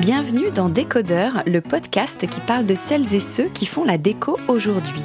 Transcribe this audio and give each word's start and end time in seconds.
Bienvenue 0.00 0.50
dans 0.50 0.68
Décodeur, 0.68 1.42
le 1.46 1.60
podcast 1.60 2.26
qui 2.26 2.40
parle 2.40 2.66
de 2.66 2.74
celles 2.74 3.14
et 3.14 3.20
ceux 3.20 3.48
qui 3.48 3.66
font 3.66 3.84
la 3.84 3.98
déco 3.98 4.38
aujourd'hui. 4.48 5.02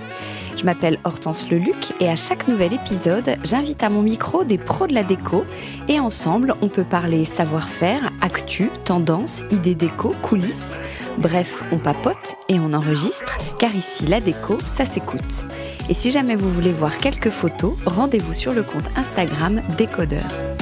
Je 0.58 0.64
m'appelle 0.64 1.00
Hortense 1.04 1.50
Leluc 1.50 1.94
et 2.00 2.10
à 2.10 2.16
chaque 2.16 2.48
nouvel 2.48 2.74
épisode, 2.74 3.36
j'invite 3.44 3.84
à 3.84 3.90
mon 3.90 4.02
micro 4.02 4.44
des 4.44 4.58
pros 4.58 4.88
de 4.88 4.94
la 4.94 5.04
déco 5.04 5.46
et 5.88 6.00
ensemble, 6.00 6.56
on 6.62 6.70
peut 6.70 6.84
parler 6.84 7.26
savoir-faire, 7.26 8.12
actu, 8.22 8.70
tendance, 8.86 9.44
idées 9.52 9.76
déco, 9.76 10.16
coulisses. 10.22 10.80
Bref, 11.18 11.64
on 11.72 11.78
papote 11.78 12.36
et 12.50 12.60
on 12.60 12.74
enregistre 12.74 13.38
car 13.60 13.76
ici, 13.76 14.06
la 14.06 14.22
déco, 14.22 14.58
ça 14.66 14.86
s'écoute. 14.86 15.46
Et 15.90 15.94
si 15.94 16.12
jamais 16.12 16.36
vous 16.36 16.50
voulez 16.50 16.72
voir 16.72 16.98
quelques 16.98 17.30
photos, 17.30 17.74
rendez-vous 17.86 18.34
sur 18.34 18.54
le 18.54 18.64
compte 18.64 18.90
Instagram 18.96 19.62
Décodeur. 19.78 20.55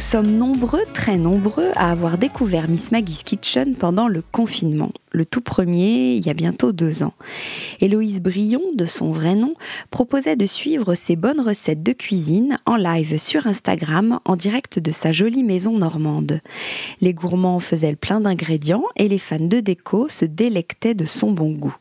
Nous 0.00 0.06
sommes 0.06 0.38
nombreux, 0.38 0.80
très 0.94 1.18
nombreux, 1.18 1.72
à 1.76 1.90
avoir 1.90 2.16
découvert 2.16 2.70
Miss 2.70 2.90
Maggie's 2.90 3.22
Kitchen 3.22 3.74
pendant 3.74 4.08
le 4.08 4.22
confinement. 4.22 4.92
Le 5.12 5.26
tout 5.26 5.42
premier, 5.42 6.14
il 6.14 6.24
y 6.26 6.30
a 6.30 6.34
bientôt 6.34 6.72
deux 6.72 7.02
ans. 7.02 7.12
Héloïse 7.80 8.22
Brion, 8.22 8.62
de 8.74 8.86
son 8.86 9.12
vrai 9.12 9.34
nom, 9.34 9.52
proposait 9.90 10.36
de 10.36 10.46
suivre 10.46 10.94
ses 10.94 11.16
bonnes 11.16 11.42
recettes 11.42 11.82
de 11.82 11.92
cuisine 11.92 12.56
en 12.64 12.76
live 12.76 13.18
sur 13.18 13.46
Instagram 13.46 14.20
en 14.24 14.36
direct 14.36 14.78
de 14.78 14.90
sa 14.90 15.12
jolie 15.12 15.44
maison 15.44 15.76
normande. 15.76 16.40
Les 17.02 17.12
gourmands 17.12 17.60
faisaient 17.60 17.90
le 17.90 17.96
plein 17.96 18.22
d'ingrédients 18.22 18.84
et 18.96 19.06
les 19.06 19.18
fans 19.18 19.38
de 19.38 19.60
déco 19.60 20.08
se 20.08 20.24
délectaient 20.24 20.94
de 20.94 21.04
son 21.04 21.30
bon 21.30 21.52
goût. 21.52 21.76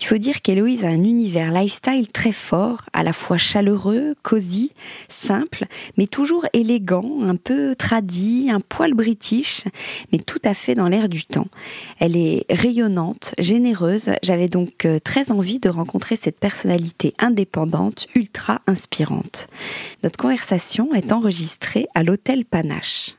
Il 0.00 0.06
faut 0.06 0.18
dire 0.18 0.42
qu'Héloïse 0.42 0.84
a 0.84 0.88
un 0.88 1.04
univers 1.04 1.52
lifestyle 1.52 2.08
très 2.08 2.32
fort, 2.32 2.82
à 2.92 3.02
la 3.02 3.12
fois 3.12 3.36
chaleureux, 3.36 4.14
cosy, 4.22 4.72
simple, 5.08 5.66
mais 5.96 6.06
toujours 6.06 6.46
élégant, 6.52 7.22
un 7.22 7.36
peu 7.36 7.74
tradit, 7.74 8.50
un 8.50 8.60
poil 8.60 8.94
british, 8.94 9.64
mais 10.12 10.18
tout 10.18 10.40
à 10.44 10.54
fait 10.54 10.74
dans 10.74 10.88
l'air 10.88 11.08
du 11.08 11.24
temps. 11.24 11.48
Elle 11.98 12.16
est 12.16 12.44
rayonnante, 12.50 13.34
généreuse, 13.38 14.10
j'avais 14.22 14.48
donc 14.48 14.84
euh, 14.84 14.98
très 14.98 15.32
envie 15.32 15.60
de 15.60 15.68
rencontrer 15.68 16.16
cette 16.16 16.38
personnalité 16.38 17.14
indépendante, 17.18 18.06
ultra 18.14 18.60
inspirante. 18.66 19.48
Notre 20.02 20.18
conversation 20.18 20.94
est 20.94 21.12
enregistrée 21.12 21.86
à 21.94 22.02
l'hôtel 22.02 22.44
Panache. 22.44 23.16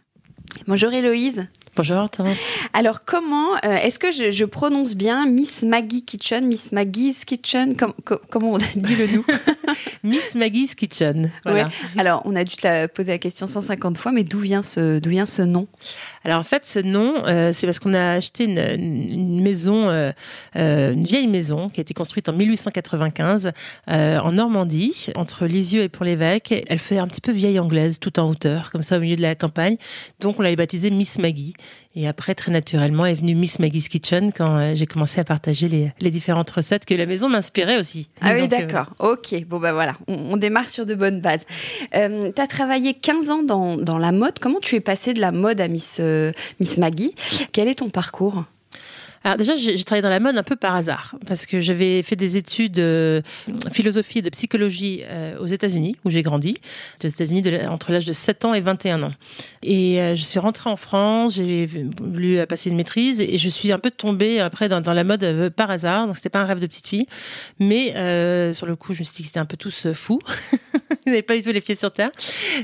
Bonjour 0.67 0.93
Héloïse. 0.93 1.47
Bonjour 1.75 2.09
Thomas. 2.09 2.37
Alors 2.71 3.01
comment 3.03 3.55
euh, 3.65 3.75
est-ce 3.75 3.99
que 3.99 4.09
je, 4.09 4.45
prononce 4.45 4.95
bien 4.95 5.25
Miss 5.25 5.61
Maggie 5.61 6.05
Kitchen, 6.05 6.47
Miss 6.47 6.71
Maggie's 6.71 7.25
Kitchen 7.25 7.75
Comment 7.75 8.53
on 8.53 8.57
dit 8.77 8.95
le 8.95 9.07
nous 9.07 9.25
Miss 10.03 10.35
Maggie's 10.35 10.73
Kitchen. 10.73 11.31
Voilà. 11.43 11.69
Alors 11.97 12.21
on 12.23 12.33
a 12.37 12.45
dû 12.45 12.55
te 12.55 12.65
la 12.65 12.87
poser 12.87 13.11
la 13.11 13.17
question 13.17 13.45
150 13.45 13.97
fois, 13.97 14.13
mais 14.13 14.23
d'où 14.23 14.39
vient 14.39 14.61
ce 14.61 14.99
d'où 14.99 15.09
vient 15.09 15.25
ce 15.25 15.41
nom? 15.41 15.67
Alors 16.23 16.39
en 16.39 16.43
fait 16.43 16.65
ce 16.65 16.79
nom 16.79 17.13
euh, 17.25 17.51
c'est 17.51 17.67
parce 17.67 17.79
qu'on 17.79 17.93
a 17.93 18.11
acheté 18.13 18.45
une, 18.45 19.41
maison, 19.41 19.89
euh, 19.89 20.13
une 20.55 21.03
vieille 21.03 21.27
maison 21.27 21.67
qui 21.67 21.81
a 21.81 21.83
été 21.83 21.93
construite 21.93 22.29
en 22.29 22.33
1895 22.33 23.51
en 23.87 24.31
Normandie 24.31 25.07
entre 25.15 25.45
Lisieux 25.45 25.83
et 25.83 25.89
Pont-l'Évêque. 25.89 26.63
Elle 26.69 26.79
fait 26.79 26.99
un 26.99 27.07
petit 27.07 27.21
peu 27.21 27.33
vieille 27.33 27.59
anglaise, 27.59 27.99
tout 27.99 28.17
en 28.17 28.29
hauteur, 28.29 28.71
comme 28.71 28.83
ça 28.83 28.95
au 28.95 29.01
milieu 29.01 29.17
de 29.17 29.21
la 29.21 29.35
campagne. 29.35 29.75
Donc 30.21 30.39
on 30.39 30.41
l'avait 30.41 30.55
baptisée 30.55 30.89
Miss 30.89 31.19
Maggie. 31.19 31.53
Et 31.95 32.07
après, 32.07 32.35
très 32.35 32.51
naturellement, 32.51 33.05
est 33.05 33.13
venue 33.13 33.35
Miss 33.35 33.59
Maggie's 33.59 33.87
Kitchen 33.87 34.31
quand 34.33 34.57
euh, 34.57 34.75
j'ai 34.75 34.85
commencé 34.85 35.21
à 35.21 35.23
partager 35.23 35.69
les, 35.69 35.93
les, 36.01 36.11
différentes 36.11 36.49
recettes 36.51 36.85
que 36.85 36.93
la 36.93 37.05
maison 37.05 37.29
m'inspirait 37.29 37.77
aussi. 37.77 38.09
Ah 38.19 38.33
oui, 38.33 38.41
euh, 38.43 38.47
d'accord. 38.47 38.93
Ok, 38.99 39.33
bon 39.45 39.59
ben 39.59 39.71
voilà, 39.71 39.95
on, 40.07 40.35
démarre 40.35 40.69
sur 40.69 40.85
de 40.85 40.93
bonnes 40.93 41.21
bases. 41.21 41.45
Euh, 41.95 42.31
tu 42.35 42.41
as 42.41 42.47
travaillé 42.47 42.93
15 42.93 43.29
ans 43.29 43.43
dans, 43.43 43.77
dans, 43.77 43.97
la 43.97 44.11
mode. 44.11 44.39
Comment 44.39 44.59
tu 44.59 44.75
es 44.75 44.81
passée 44.81 45.13
de 45.13 45.21
la 45.21 45.31
mode 45.31 45.61
à 45.61 45.69
Miss, 45.69 46.01
Miss 46.59 46.77
Maggie? 46.77 47.15
Quel 47.53 47.69
est 47.69 47.75
ton 47.75 47.89
parcours? 47.89 48.43
Alors 49.25 49.37
déjà, 49.37 49.55
j'ai 49.55 49.83
travaillé 49.83 50.03
dans 50.03 50.11
la 50.11 50.19
mode 50.19 50.37
un 50.37 50.43
peu 50.43 50.55
par 50.55 50.75
hasard, 50.75 51.15
parce 51.25 51.47
que 51.47 51.59
j'avais 51.59 52.03
fait 52.03 52.15
des 52.15 52.37
études 52.37 52.73
de 52.73 53.23
philosophie 53.73 54.19
et 54.19 54.21
de 54.21 54.29
psychologie 54.29 55.01
euh, 55.05 55.39
aux 55.39 55.47
États-Unis, 55.47 55.95
où 56.05 56.11
j'ai 56.11 56.21
grandi, 56.21 56.59
aux 57.03 57.07
États-Unis 57.07 57.43
entre 57.67 57.91
l'âge 57.91 58.05
de 58.05 58.13
7 58.13 58.45
ans 58.45 58.53
et 58.53 58.61
21 58.61 59.01
ans. 59.01 59.13
Et 59.63 59.99
euh, 59.99 60.13
je 60.13 60.21
suis 60.21 60.37
rentrée 60.37 60.69
en 60.69 60.75
France, 60.75 61.33
j'ai 61.37 61.67
voulu 61.99 62.45
passer 62.45 62.69
une 62.69 62.75
maîtrise, 62.75 63.19
et 63.19 63.39
je 63.39 63.49
suis 63.49 63.71
un 63.71 63.79
peu 63.79 63.89
tombée 63.89 64.39
après 64.39 64.69
dans, 64.69 64.93
la 64.93 65.03
mode 65.03 65.23
euh, 65.23 65.49
par 65.49 65.71
hasard, 65.71 66.05
donc 66.05 66.15
c'était 66.15 66.29
pas 66.29 66.41
un 66.41 66.45
rêve 66.45 66.59
de 66.59 66.67
petite 66.67 66.85
fille, 66.85 67.07
mais 67.59 67.93
sur 68.53 68.67
le 68.67 68.75
coup, 68.75 68.93
je 68.93 68.99
me 68.99 69.05
suis 69.05 69.15
dit 69.15 69.21
que 69.23 69.27
c'était 69.29 69.39
un 69.39 69.45
peu 69.45 69.57
tous 69.57 69.91
fous. 69.93 70.19
Ils 71.07 71.11
n'avaient 71.11 71.21
pas 71.23 71.35
eu 71.35 71.41
les 71.41 71.61
pieds 71.61 71.75
sur 71.75 71.91
terre. 71.91 72.09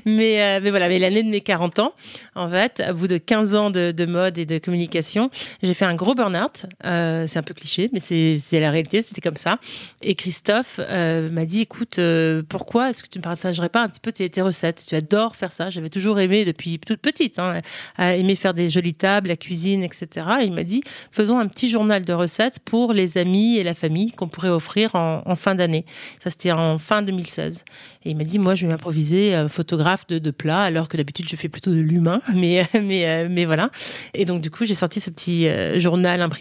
Mais, 0.06 0.60
voilà, 0.70 0.88
mais 0.90 0.98
l'année 0.98 1.22
de 1.22 1.30
mes 1.30 1.42
40 1.42 1.80
ans, 1.80 1.94
en 2.36 2.50
fait, 2.50 2.84
au 2.90 2.94
bout 2.94 3.08
de 3.08 3.18
15 3.18 3.56
ans 3.56 3.70
de 3.70 4.06
mode 4.06 4.38
et 4.38 4.46
de 4.46 4.58
communication, 4.58 5.30
j'ai 5.62 5.74
fait 5.74 5.86
un 5.86 5.96
gros 5.96 6.16
burn-out 6.16 6.51
euh, 6.86 7.26
c'est 7.28 7.40
un 7.40 7.44
peu 7.44 7.54
cliché, 7.54 7.90
mais 7.94 8.00
c'est 8.00 8.60
la 8.60 8.72
réalité, 8.72 9.02
c'était 9.02 9.22
comme 9.22 9.38
ça. 9.38 9.58
Et 10.02 10.16
Christophe 10.16 10.80
euh, 10.80 11.30
m'a 11.30 11.46
dit, 11.46 11.62
écoute, 11.62 12.00
euh, 12.00 12.44
pourquoi 12.48 12.90
est-ce 12.90 13.04
que 13.04 13.10
tu 13.10 13.18
ne 13.20 13.24
partagerais 13.24 13.70
pas 13.70 13.84
un 13.84 13.90
petit 13.90 14.00
peu 14.00 14.12
tes, 14.12 14.42
recettes? 14.42 14.86
Tu 14.88 14.96
adores 14.96 15.36
faire 15.36 15.52
ça. 15.52 15.70
J'avais 15.70 15.90
toujours 15.90 16.20
aimé 16.20 16.46
depuis 16.46 16.80
toute 16.80 17.00
petite, 17.00 17.40
hein, 17.40 17.60
aimer 17.98 18.36
faire 18.36 18.54
des 18.54 18.70
jolies 18.70 18.94
tables, 18.94 19.30
la 19.30 19.38
cuisine, 19.38 19.84
etc. 19.84 20.26
Et 20.42 20.46
il 20.46 20.54
m'a 20.54 20.64
dit, 20.64 20.84
faisons 21.12 21.40
un 21.40 21.48
petit 21.48 21.70
journal 21.70 22.04
de 22.04 22.14
recettes 22.14 22.60
pour 22.60 22.94
les 22.94 23.18
amis 23.18 23.58
et 23.58 23.64
la 23.64 23.74
famille 23.74 24.12
qu'on 24.12 24.28
pourrait 24.28 24.50
offrir 24.50 24.96
en, 24.96 25.36
fin 25.36 25.56
d'année. 25.56 25.86
Ça, 26.24 26.30
c'était 26.30 26.52
en 26.52 26.78
fin 26.78 27.02
2016. 27.02 27.66
Et 28.04 28.12
il 28.12 28.18
m'a 28.18 28.24
dit, 28.24 28.40
moi, 28.40 28.56
je 28.56 28.66
vais 28.66 28.72
m'improviser 28.72 29.46
photographe 29.48 30.08
de, 30.08 30.20
de 30.20 30.32
plats, 30.32 30.64
alors 30.64 30.90
que 30.90 30.98
d'habitude, 30.98 31.30
je 31.30 31.36
fais 31.36 31.50
plutôt 31.50 31.72
de 31.72 31.80
l'humain. 31.80 32.22
Mais, 32.34 32.66
mais, 32.74 33.30
mais 33.30 33.46
voilà. 33.46 33.70
Et 34.14 34.26
donc, 34.26 34.42
du 34.42 34.50
coup, 34.50 34.66
j'ai 34.66 34.74
sorti 34.74 35.00
ce 35.00 35.12
petit 35.12 35.48
journal 35.80 36.22
imprimé 36.22 36.41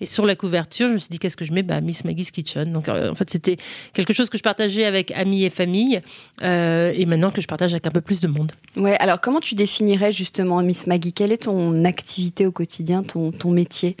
et 0.00 0.06
sur 0.06 0.26
la 0.26 0.36
couverture, 0.36 0.88
je 0.88 0.94
me 0.94 0.98
suis 0.98 1.08
dit, 1.08 1.18
qu'est-ce 1.18 1.36
que 1.36 1.44
je 1.44 1.52
mets? 1.52 1.62
Bah, 1.62 1.80
Miss 1.80 2.04
Maggie's 2.04 2.30
Kitchen. 2.30 2.72
Donc, 2.72 2.88
euh, 2.88 3.10
en 3.10 3.14
fait, 3.14 3.30
c'était 3.30 3.56
quelque 3.92 4.12
chose 4.12 4.28
que 4.28 4.38
je 4.38 4.42
partageais 4.42 4.84
avec 4.84 5.10
amis 5.12 5.44
et 5.44 5.50
famille, 5.50 6.00
euh, 6.42 6.92
et 6.94 7.06
maintenant 7.06 7.30
que 7.30 7.40
je 7.40 7.46
partage 7.46 7.72
avec 7.72 7.86
un 7.86 7.90
peu 7.90 8.00
plus 8.00 8.20
de 8.20 8.28
monde. 8.28 8.52
Ouais, 8.76 8.96
alors 8.98 9.20
comment 9.20 9.40
tu 9.40 9.54
définirais 9.54 10.12
justement 10.12 10.62
Miss 10.62 10.86
Maggie? 10.86 11.12
Quelle 11.12 11.32
est 11.32 11.44
ton 11.44 11.84
activité 11.84 12.46
au 12.46 12.52
quotidien, 12.52 13.02
ton, 13.02 13.30
ton 13.32 13.50
métier? 13.50 13.96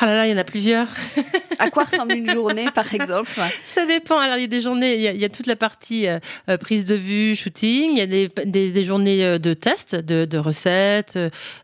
Ah 0.00 0.06
là 0.06 0.16
là, 0.16 0.26
il 0.26 0.30
y 0.30 0.34
en 0.34 0.38
a 0.38 0.44
plusieurs. 0.44 0.88
à 1.58 1.70
quoi 1.70 1.84
ressemble 1.84 2.12
une 2.12 2.30
journée, 2.30 2.66
par 2.74 2.92
exemple? 2.94 3.30
Ça 3.64 3.84
dépend. 3.84 4.18
Alors, 4.18 4.36
il 4.36 4.42
y 4.42 4.44
a 4.44 4.48
des 4.48 4.60
journées, 4.60 4.94
il 4.94 5.20
y 5.20 5.24
a, 5.24 5.28
toute 5.28 5.46
la 5.46 5.56
partie 5.56 6.06
euh, 6.06 6.20
euh, 6.48 6.56
prise 6.56 6.84
de 6.84 6.94
vue, 6.94 7.34
shooting. 7.34 7.92
Il 7.92 7.98
y 7.98 8.00
a 8.00 8.06
des, 8.06 8.28
des, 8.70 8.84
journées 8.84 9.24
euh, 9.24 9.38
de 9.38 9.54
tests, 9.54 9.96
de, 9.96 10.24
de 10.24 10.38
recettes. 10.38 11.18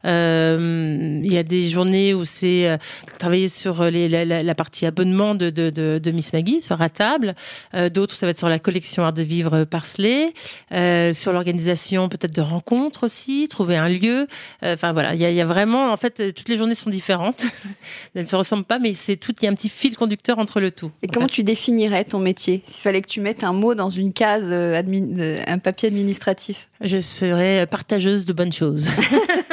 il 0.04 1.32
y 1.32 1.38
a 1.38 1.42
des 1.42 1.68
journées 1.68 2.12
où 2.12 2.24
c'est 2.24 2.78
travailler 3.18 3.48
sur 3.48 3.84
les, 3.84 4.08
la, 4.08 4.54
partie 4.54 4.86
abonnement 4.86 5.34
de, 5.34 5.50
de, 5.50 5.70
de, 5.70 6.10
Miss 6.10 6.32
Maggie, 6.32 6.60
sur 6.60 6.80
à 6.82 6.88
table. 6.88 7.34
D'autres, 7.92 8.16
ça 8.16 8.26
va 8.26 8.30
être 8.30 8.38
sur 8.38 8.48
la 8.48 8.58
collection 8.58 9.04
Art 9.04 9.12
de 9.12 9.22
Vivre 9.22 9.64
Parsley. 9.64 10.32
sur 11.12 11.32
l'organisation 11.32 12.08
peut-être 12.08 12.34
de 12.34 12.40
rencontres 12.40 13.04
aussi, 13.04 13.46
trouver 13.48 13.76
un 13.76 13.88
lieu. 13.88 14.26
Enfin, 14.62 14.92
voilà, 14.92 15.14
il 15.14 15.20
y, 15.20 15.24
a, 15.24 15.30
il 15.30 15.36
y 15.36 15.40
a 15.40 15.46
vraiment, 15.46 15.92
en 15.92 15.96
fait, 15.96 16.34
toutes 16.34 16.48
les 16.48 16.56
journées 16.56 16.74
sont 16.74 16.90
différentes. 16.90 17.46
ne 18.24 18.28
se 18.28 18.36
ressemblent 18.36 18.64
pas, 18.64 18.78
mais 18.78 18.94
c'est 18.94 19.16
tout, 19.16 19.32
il 19.40 19.44
y 19.44 19.48
a 19.48 19.50
un 19.50 19.54
petit 19.54 19.68
fil 19.68 19.96
conducteur 19.96 20.38
entre 20.38 20.60
le 20.60 20.70
tout. 20.70 20.90
Et 21.02 21.06
comment 21.06 21.26
tu 21.26 21.44
définirais 21.44 22.04
ton 22.04 22.18
métier? 22.18 22.62
S'il 22.66 22.82
fallait 22.82 23.02
que 23.02 23.08
tu 23.08 23.20
mettes 23.20 23.44
un 23.44 23.52
mot 23.52 23.74
dans 23.74 23.90
une 23.90 24.12
case, 24.12 24.46
euh, 24.50 24.82
euh, 24.82 25.38
un 25.46 25.58
papier 25.58 25.88
administratif 25.88 26.68
Je 26.80 27.00
serais 27.00 27.66
partageuse 27.66 28.26
de 28.26 28.32
bonnes 28.32 28.52
choses. 28.52 28.90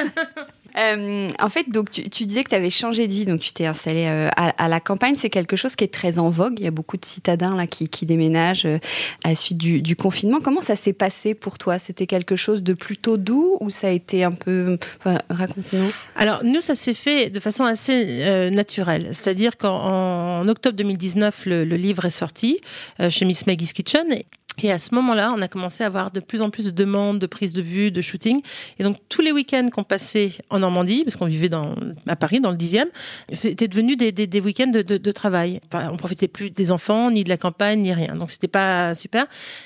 Euh, 0.81 1.27
en 1.39 1.49
fait, 1.49 1.69
donc 1.69 1.91
tu, 1.91 2.25
disais 2.25 2.43
que 2.43 2.49
tu 2.49 2.55
avais 2.55 2.69
changé 2.69 3.07
de 3.07 3.13
vie, 3.13 3.25
donc 3.25 3.41
tu 3.41 3.51
t'es 3.53 3.65
installé 3.65 4.05
euh, 4.07 4.29
à, 4.35 4.67
la 4.67 4.79
campagne. 4.79 5.15
C'est 5.15 5.29
quelque 5.29 5.55
chose 5.55 5.75
qui 5.75 5.83
est 5.83 5.93
très 5.93 6.19
en 6.19 6.29
vogue. 6.29 6.55
Il 6.57 6.63
y 6.63 6.67
a 6.67 6.71
beaucoup 6.71 6.97
de 6.97 7.05
citadins 7.05 7.55
là 7.55 7.67
qui, 7.67 8.05
déménagent 8.05 8.65
euh, 8.65 8.79
à 9.23 9.29
la 9.29 9.35
suite 9.35 9.57
du, 9.57 9.95
confinement. 9.95 10.39
Comment 10.41 10.61
ça 10.61 10.75
s'est 10.75 10.93
passé 10.93 11.35
pour 11.35 11.57
toi? 11.57 11.77
C'était 11.77 12.07
quelque 12.07 12.35
chose 12.35 12.63
de 12.63 12.73
plutôt 12.73 13.17
doux 13.17 13.57
ou 13.59 13.69
ça 13.69 13.87
a 13.87 13.91
été 13.91 14.23
un 14.23 14.31
peu 14.31 14.77
raconte-nous. 15.29 15.91
Alors 16.15 16.43
nous, 16.43 16.61
ça 16.61 16.75
s'est 16.75 16.93
fait 16.93 17.29
de 17.29 17.39
façon 17.39 17.65
assez 17.65 18.49
naturelle. 18.51 19.09
C'est-à-dire 19.11 19.57
qu'en 19.57 20.47
octobre 20.47 20.75
2019, 20.77 21.45
le, 21.45 21.65
le, 21.65 21.75
livre 21.75 22.05
est 22.05 22.09
sorti 22.09 22.59
chez 23.09 23.25
Miss 23.25 23.45
Maggie's 23.45 23.73
Kitchen 23.73 24.05
et 24.63 24.71
à 24.71 24.77
ce 24.77 24.93
moment-là, 24.95 25.33
on 25.35 25.41
a 25.41 25.47
commencé 25.47 25.83
à 25.83 25.87
avoir 25.87 26.11
de 26.11 26.19
plus 26.19 26.41
en 26.41 26.49
plus 26.49 26.65
de 26.65 26.71
demandes 26.71 27.19
de 27.19 27.25
prise 27.25 27.53
de 27.53 27.61
vue, 27.61 27.91
de 27.91 28.01
shooting. 28.01 28.41
Et 28.79 28.83
donc, 28.83 28.97
tous 29.09 29.21
les 29.21 29.31
week-ends 29.31 29.69
qu'on 29.71 29.83
passait 29.83 30.33
en 30.49 30.59
Normandie, 30.59 31.03
parce 31.03 31.15
qu'on 31.15 31.25
vivait 31.25 31.49
à 32.07 32.15
Paris, 32.15 32.39
dans 32.39 32.51
le 32.51 32.57
10e, 32.57 32.85
c'était 33.31 33.67
devenu 33.67 33.95
des, 33.95 34.41
week-ends 34.41 34.71
de, 34.71 35.11
travail. 35.11 35.61
On 35.73 35.97
profitait 35.97 36.27
plus 36.27 36.49
des 36.49 36.71
enfants, 36.71 37.11
ni 37.11 37.23
de 37.23 37.29
la 37.29 37.37
campagne, 37.37 37.81
ni 37.81 37.93
rien. 37.93 38.15
Donc, 38.15 38.31
c'était 38.31 38.47
pas 38.47 38.93
super. 38.93 39.25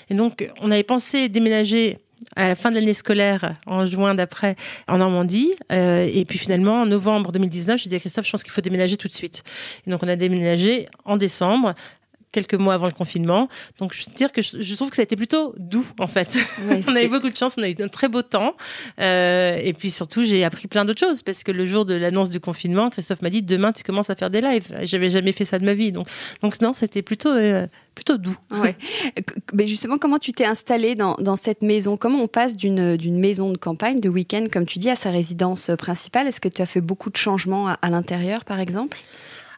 Et 0.10 0.16
donc, 0.16 0.50
on 0.62 0.72
avait 0.72 0.84
pensé 0.84 1.30
déménager 1.30 2.00
à 2.36 2.48
la 2.48 2.56
fin 2.56 2.70
de 2.70 2.76
l'année 2.76 2.94
scolaire, 2.94 3.56
en 3.66 3.86
juin 3.86 4.16
d'après, 4.16 4.56
en 4.88 4.98
Normandie. 4.98 5.54
Euh, 5.72 6.10
et 6.12 6.26
puis 6.26 6.38
finalement, 6.38 6.82
en 6.82 6.86
novembre 6.86 7.32
2019, 7.32 7.82
j'ai 7.82 7.90
dit 7.90 7.96
à 7.96 8.00
Christophe, 8.00 8.26
je 8.26 8.32
pense 8.32 8.44
qu'il 8.44 8.54
faut 8.54 8.62
déménager 8.62 8.98
tout 8.98 9.08
de 9.08 9.14
suite. 9.14 9.44
Et 9.86 9.92
donc 9.92 10.02
on 10.02 10.08
a 10.08 10.16
déménagé 10.16 10.88
en 11.04 11.18
décembre 11.18 11.76
quelques 12.36 12.56
mois 12.56 12.74
avant 12.74 12.88
le 12.88 12.92
confinement. 12.92 13.48
Donc, 13.80 13.94
je 13.94 14.06
veux 14.06 14.14
dire 14.14 14.34
que 14.34 14.42
je, 14.42 14.76
trouve 14.76 14.90
que 14.90 14.98
ça 14.98 15.02
a 15.02 15.04
été 15.04 15.16
plutôt 15.16 15.56
doux, 15.58 15.86
en 16.00 16.08
fait. 16.08 16.38
on 16.88 16.96
a 16.96 17.02
eu 17.02 17.08
beaucoup 17.08 17.30
de 17.30 17.36
chance, 17.36 17.56
on 17.58 17.64
a 17.64 17.70
eu 17.70 17.76
un 17.80 17.88
très 17.88 18.10
beau 18.10 18.24
temps. 18.24 18.56
Euh, 19.00 19.58
et 19.64 19.72
puis 19.72 19.90
surtout, 19.90 20.26
j'ai 20.26 20.44
appris 20.44 20.68
plein 20.68 20.84
d'autres 20.84 21.00
choses 21.00 21.24
parce 21.24 21.44
que 21.44 21.54
le 21.54 21.66
jour 21.66 21.86
de 21.86 21.94
l'annonce 21.94 22.30
du 22.30 22.42
confinement, 22.42 22.90
Christophe 22.90 23.22
m'a 23.22 23.30
dit 23.30 23.42
demain, 23.42 23.72
tu 23.72 23.84
commences 23.84 24.10
à 24.10 24.16
faire 24.16 24.30
des 24.30 24.42
lives. 24.42 24.68
J'avais 24.82 25.10
jamais 25.10 25.32
fait 25.32 25.46
ça 25.46 25.60
de 25.60 25.66
ma 25.66 25.74
vie. 25.74 25.94
Donc, 25.94 26.08
donc 26.42 26.60
non, 26.60 26.74
c'était 26.74 27.02
plutôt. 27.02 27.30
Euh, 27.30 27.68
plutôt 27.96 28.18
doux. 28.18 28.36
Ouais. 28.52 28.76
Mais 29.54 29.68
justement, 29.68 29.98
comment 29.98 30.20
tu 30.20 30.34
t'es 30.34 30.44
installé 30.44 30.96
dans, 30.96 31.16
dans, 31.16 31.38
cette 31.38 31.62
maison? 31.62 31.96
Comment 31.96 32.20
on 32.20 32.28
passe 32.28 32.58
d'une 32.58 33.18
maison 33.18 33.52
de 33.52 33.58
campagne, 33.58 34.02
de 34.02 34.10
week-end, 34.10 34.44
comme 34.52 34.66
tu 34.66 34.80
dis, 34.80 34.90
à 34.90 34.98
sa 34.98 35.12
résidence 35.12 35.72
principale? 35.78 36.28
Est-ce 36.28 36.42
que 36.42 36.50
tu 36.50 36.62
as 36.62 36.66
fait 36.66 36.82
beaucoup 36.82 37.10
de 37.10 37.16
changements 37.16 37.70
à 37.70 37.90
l'intérieur, 37.90 38.44
par 38.44 38.60
exemple? 38.60 38.98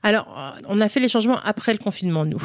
Alors, 0.08 0.26
euh, 0.38 0.62
on 0.70 0.80
a 0.80 0.88
fait 0.88 1.02
les 1.02 1.10
changements 1.10 1.38
après 1.44 1.74
le 1.74 1.80
confinement, 1.80 2.24
nous. 2.24 2.42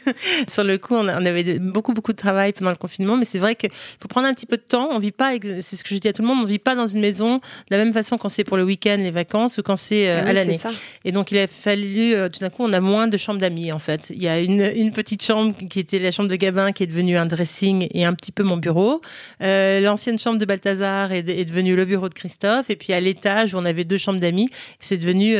Sur 0.48 0.64
le 0.64 0.76
coup, 0.76 0.94
on, 0.94 1.08
avait 1.08 1.58
beaucoup, 1.58 1.94
beaucoup 1.94 2.12
de 2.12 2.16
travail 2.18 2.52
pendant 2.52 2.70
le 2.70 2.76
confinement, 2.76 3.16
mais 3.16 3.24
c'est 3.24 3.38
vrai 3.38 3.56
qu'il 3.56 3.70
faut 3.72 4.06
prendre 4.06 4.28
un 4.28 4.34
petit 4.34 4.44
peu 4.44 4.58
de 4.58 4.62
temps. 4.62 4.90
On 4.92 4.98
vit 4.98 5.12
pas, 5.12 5.32
c'est 5.62 5.76
ce 5.76 5.82
que 5.82 5.94
je 5.94 5.98
dis 5.98 6.08
à 6.08 6.12
tout 6.12 6.20
le 6.20 6.28
monde, 6.28 6.40
on 6.42 6.46
vit 6.46 6.58
pas 6.58 6.74
dans 6.74 6.86
une 6.86 7.00
maison 7.00 7.36
de 7.36 7.40
la 7.70 7.78
même 7.78 7.94
façon 7.94 8.18
quand 8.18 8.28
c'est 8.28 8.44
pour 8.44 8.58
le 8.58 8.64
week-end, 8.64 8.98
les 8.98 9.10
vacances, 9.10 9.56
ou 9.56 9.62
quand 9.62 9.76
c'est 9.76 10.10
euh, 10.10 10.20
ah 10.26 10.28
à 10.28 10.32
l'année. 10.34 10.60
Et 11.06 11.12
donc, 11.12 11.32
il 11.32 11.38
a 11.38 11.46
fallu, 11.46 12.12
euh, 12.12 12.28
tout 12.28 12.40
d'un 12.40 12.50
coup, 12.50 12.64
on 12.64 12.72
a 12.74 12.80
moins 12.80 13.08
de 13.08 13.16
chambres 13.16 13.40
d'amis, 13.40 13.72
en 13.72 13.78
fait. 13.78 14.10
Il 14.10 14.22
y 14.22 14.28
a 14.28 14.38
une, 14.38 14.70
une, 14.76 14.92
petite 14.92 15.24
chambre 15.24 15.54
qui 15.70 15.80
était 15.80 15.98
la 15.98 16.10
chambre 16.10 16.28
de 16.28 16.36
Gabin, 16.36 16.72
qui 16.72 16.82
est 16.82 16.86
devenue 16.86 17.16
un 17.16 17.24
dressing 17.24 17.88
et 17.92 18.04
un 18.04 18.12
petit 18.12 18.30
peu 18.30 18.42
mon 18.42 18.58
bureau. 18.58 19.00
L'ancienne 19.40 20.18
chambre 20.18 20.38
de 20.38 20.44
Balthazar 20.44 21.12
est, 21.12 21.26
est, 21.30 21.46
devenue 21.46 21.76
le 21.76 21.86
bureau 21.86 22.10
de 22.10 22.14
Christophe. 22.14 22.68
Et 22.68 22.76
puis, 22.76 22.92
à 22.92 23.00
l'étage, 23.00 23.54
où 23.54 23.56
on 23.56 23.64
avait 23.64 23.84
deux 23.84 23.96
chambres 23.96 24.20
d'amis, 24.20 24.50
c'est 24.80 24.98
devenu 24.98 25.34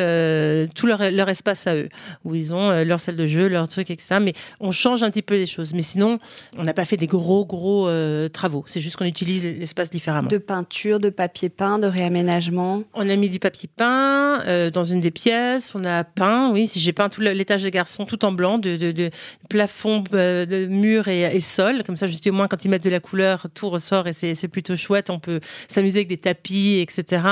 tout 0.74 0.86
leur, 0.86 1.10
leur 1.10 1.28
espace 1.28 1.65
à 1.66 1.74
eux, 1.74 1.88
où 2.24 2.34
ils 2.34 2.52
ont 2.54 2.70
euh, 2.70 2.84
leur 2.84 3.00
salle 3.00 3.16
de 3.16 3.26
jeu, 3.26 3.48
leur 3.48 3.68
truc, 3.68 3.90
etc. 3.90 4.16
Mais 4.20 4.32
on 4.60 4.70
change 4.70 5.02
un 5.02 5.10
petit 5.10 5.22
peu 5.22 5.34
les 5.34 5.46
choses. 5.46 5.74
Mais 5.74 5.82
sinon, 5.82 6.18
on 6.56 6.62
n'a 6.62 6.74
pas 6.74 6.84
fait 6.84 6.96
des 6.96 7.06
gros, 7.06 7.44
gros 7.44 7.88
euh, 7.88 8.28
travaux. 8.28 8.64
C'est 8.66 8.80
juste 8.80 8.96
qu'on 8.96 9.04
utilise 9.04 9.44
l'espace 9.44 9.90
différemment. 9.90 10.28
De 10.28 10.38
peinture, 10.38 11.00
de 11.00 11.10
papier 11.10 11.48
peint, 11.48 11.78
de 11.78 11.86
réaménagement 11.86 12.82
On 12.94 13.08
a 13.08 13.16
mis 13.16 13.28
du 13.28 13.38
papier 13.38 13.68
peint 13.74 14.40
euh, 14.46 14.70
dans 14.70 14.84
une 14.84 15.00
des 15.00 15.10
pièces. 15.10 15.74
On 15.74 15.84
a 15.84 16.04
peint, 16.04 16.50
oui, 16.52 16.68
si 16.68 16.80
j'ai 16.80 16.92
peint 16.92 17.08
tout 17.08 17.20
l'étage 17.20 17.62
des 17.62 17.70
garçons 17.70 18.04
tout 18.04 18.24
en 18.24 18.32
blanc, 18.32 18.58
de, 18.58 18.76
de, 18.76 19.10
plafond, 19.48 20.02
de 20.10 20.66
mur 20.66 21.08
et, 21.08 21.40
sol. 21.40 21.82
Comme 21.84 21.96
ça, 21.96 22.06
je 22.06 22.16
dis 22.16 22.30
au 22.30 22.32
moins 22.32 22.48
quand 22.48 22.64
ils 22.64 22.68
mettent 22.68 22.84
de 22.84 22.90
la 22.90 23.00
couleur, 23.00 23.46
tout 23.54 23.68
ressort 23.70 24.06
et 24.08 24.12
c'est 24.12 24.48
plutôt 24.48 24.76
chouette. 24.76 25.10
On 25.10 25.18
peut 25.18 25.40
s'amuser 25.68 26.00
avec 26.00 26.08
des 26.08 26.16
tapis, 26.16 26.78
etc. 26.80 27.22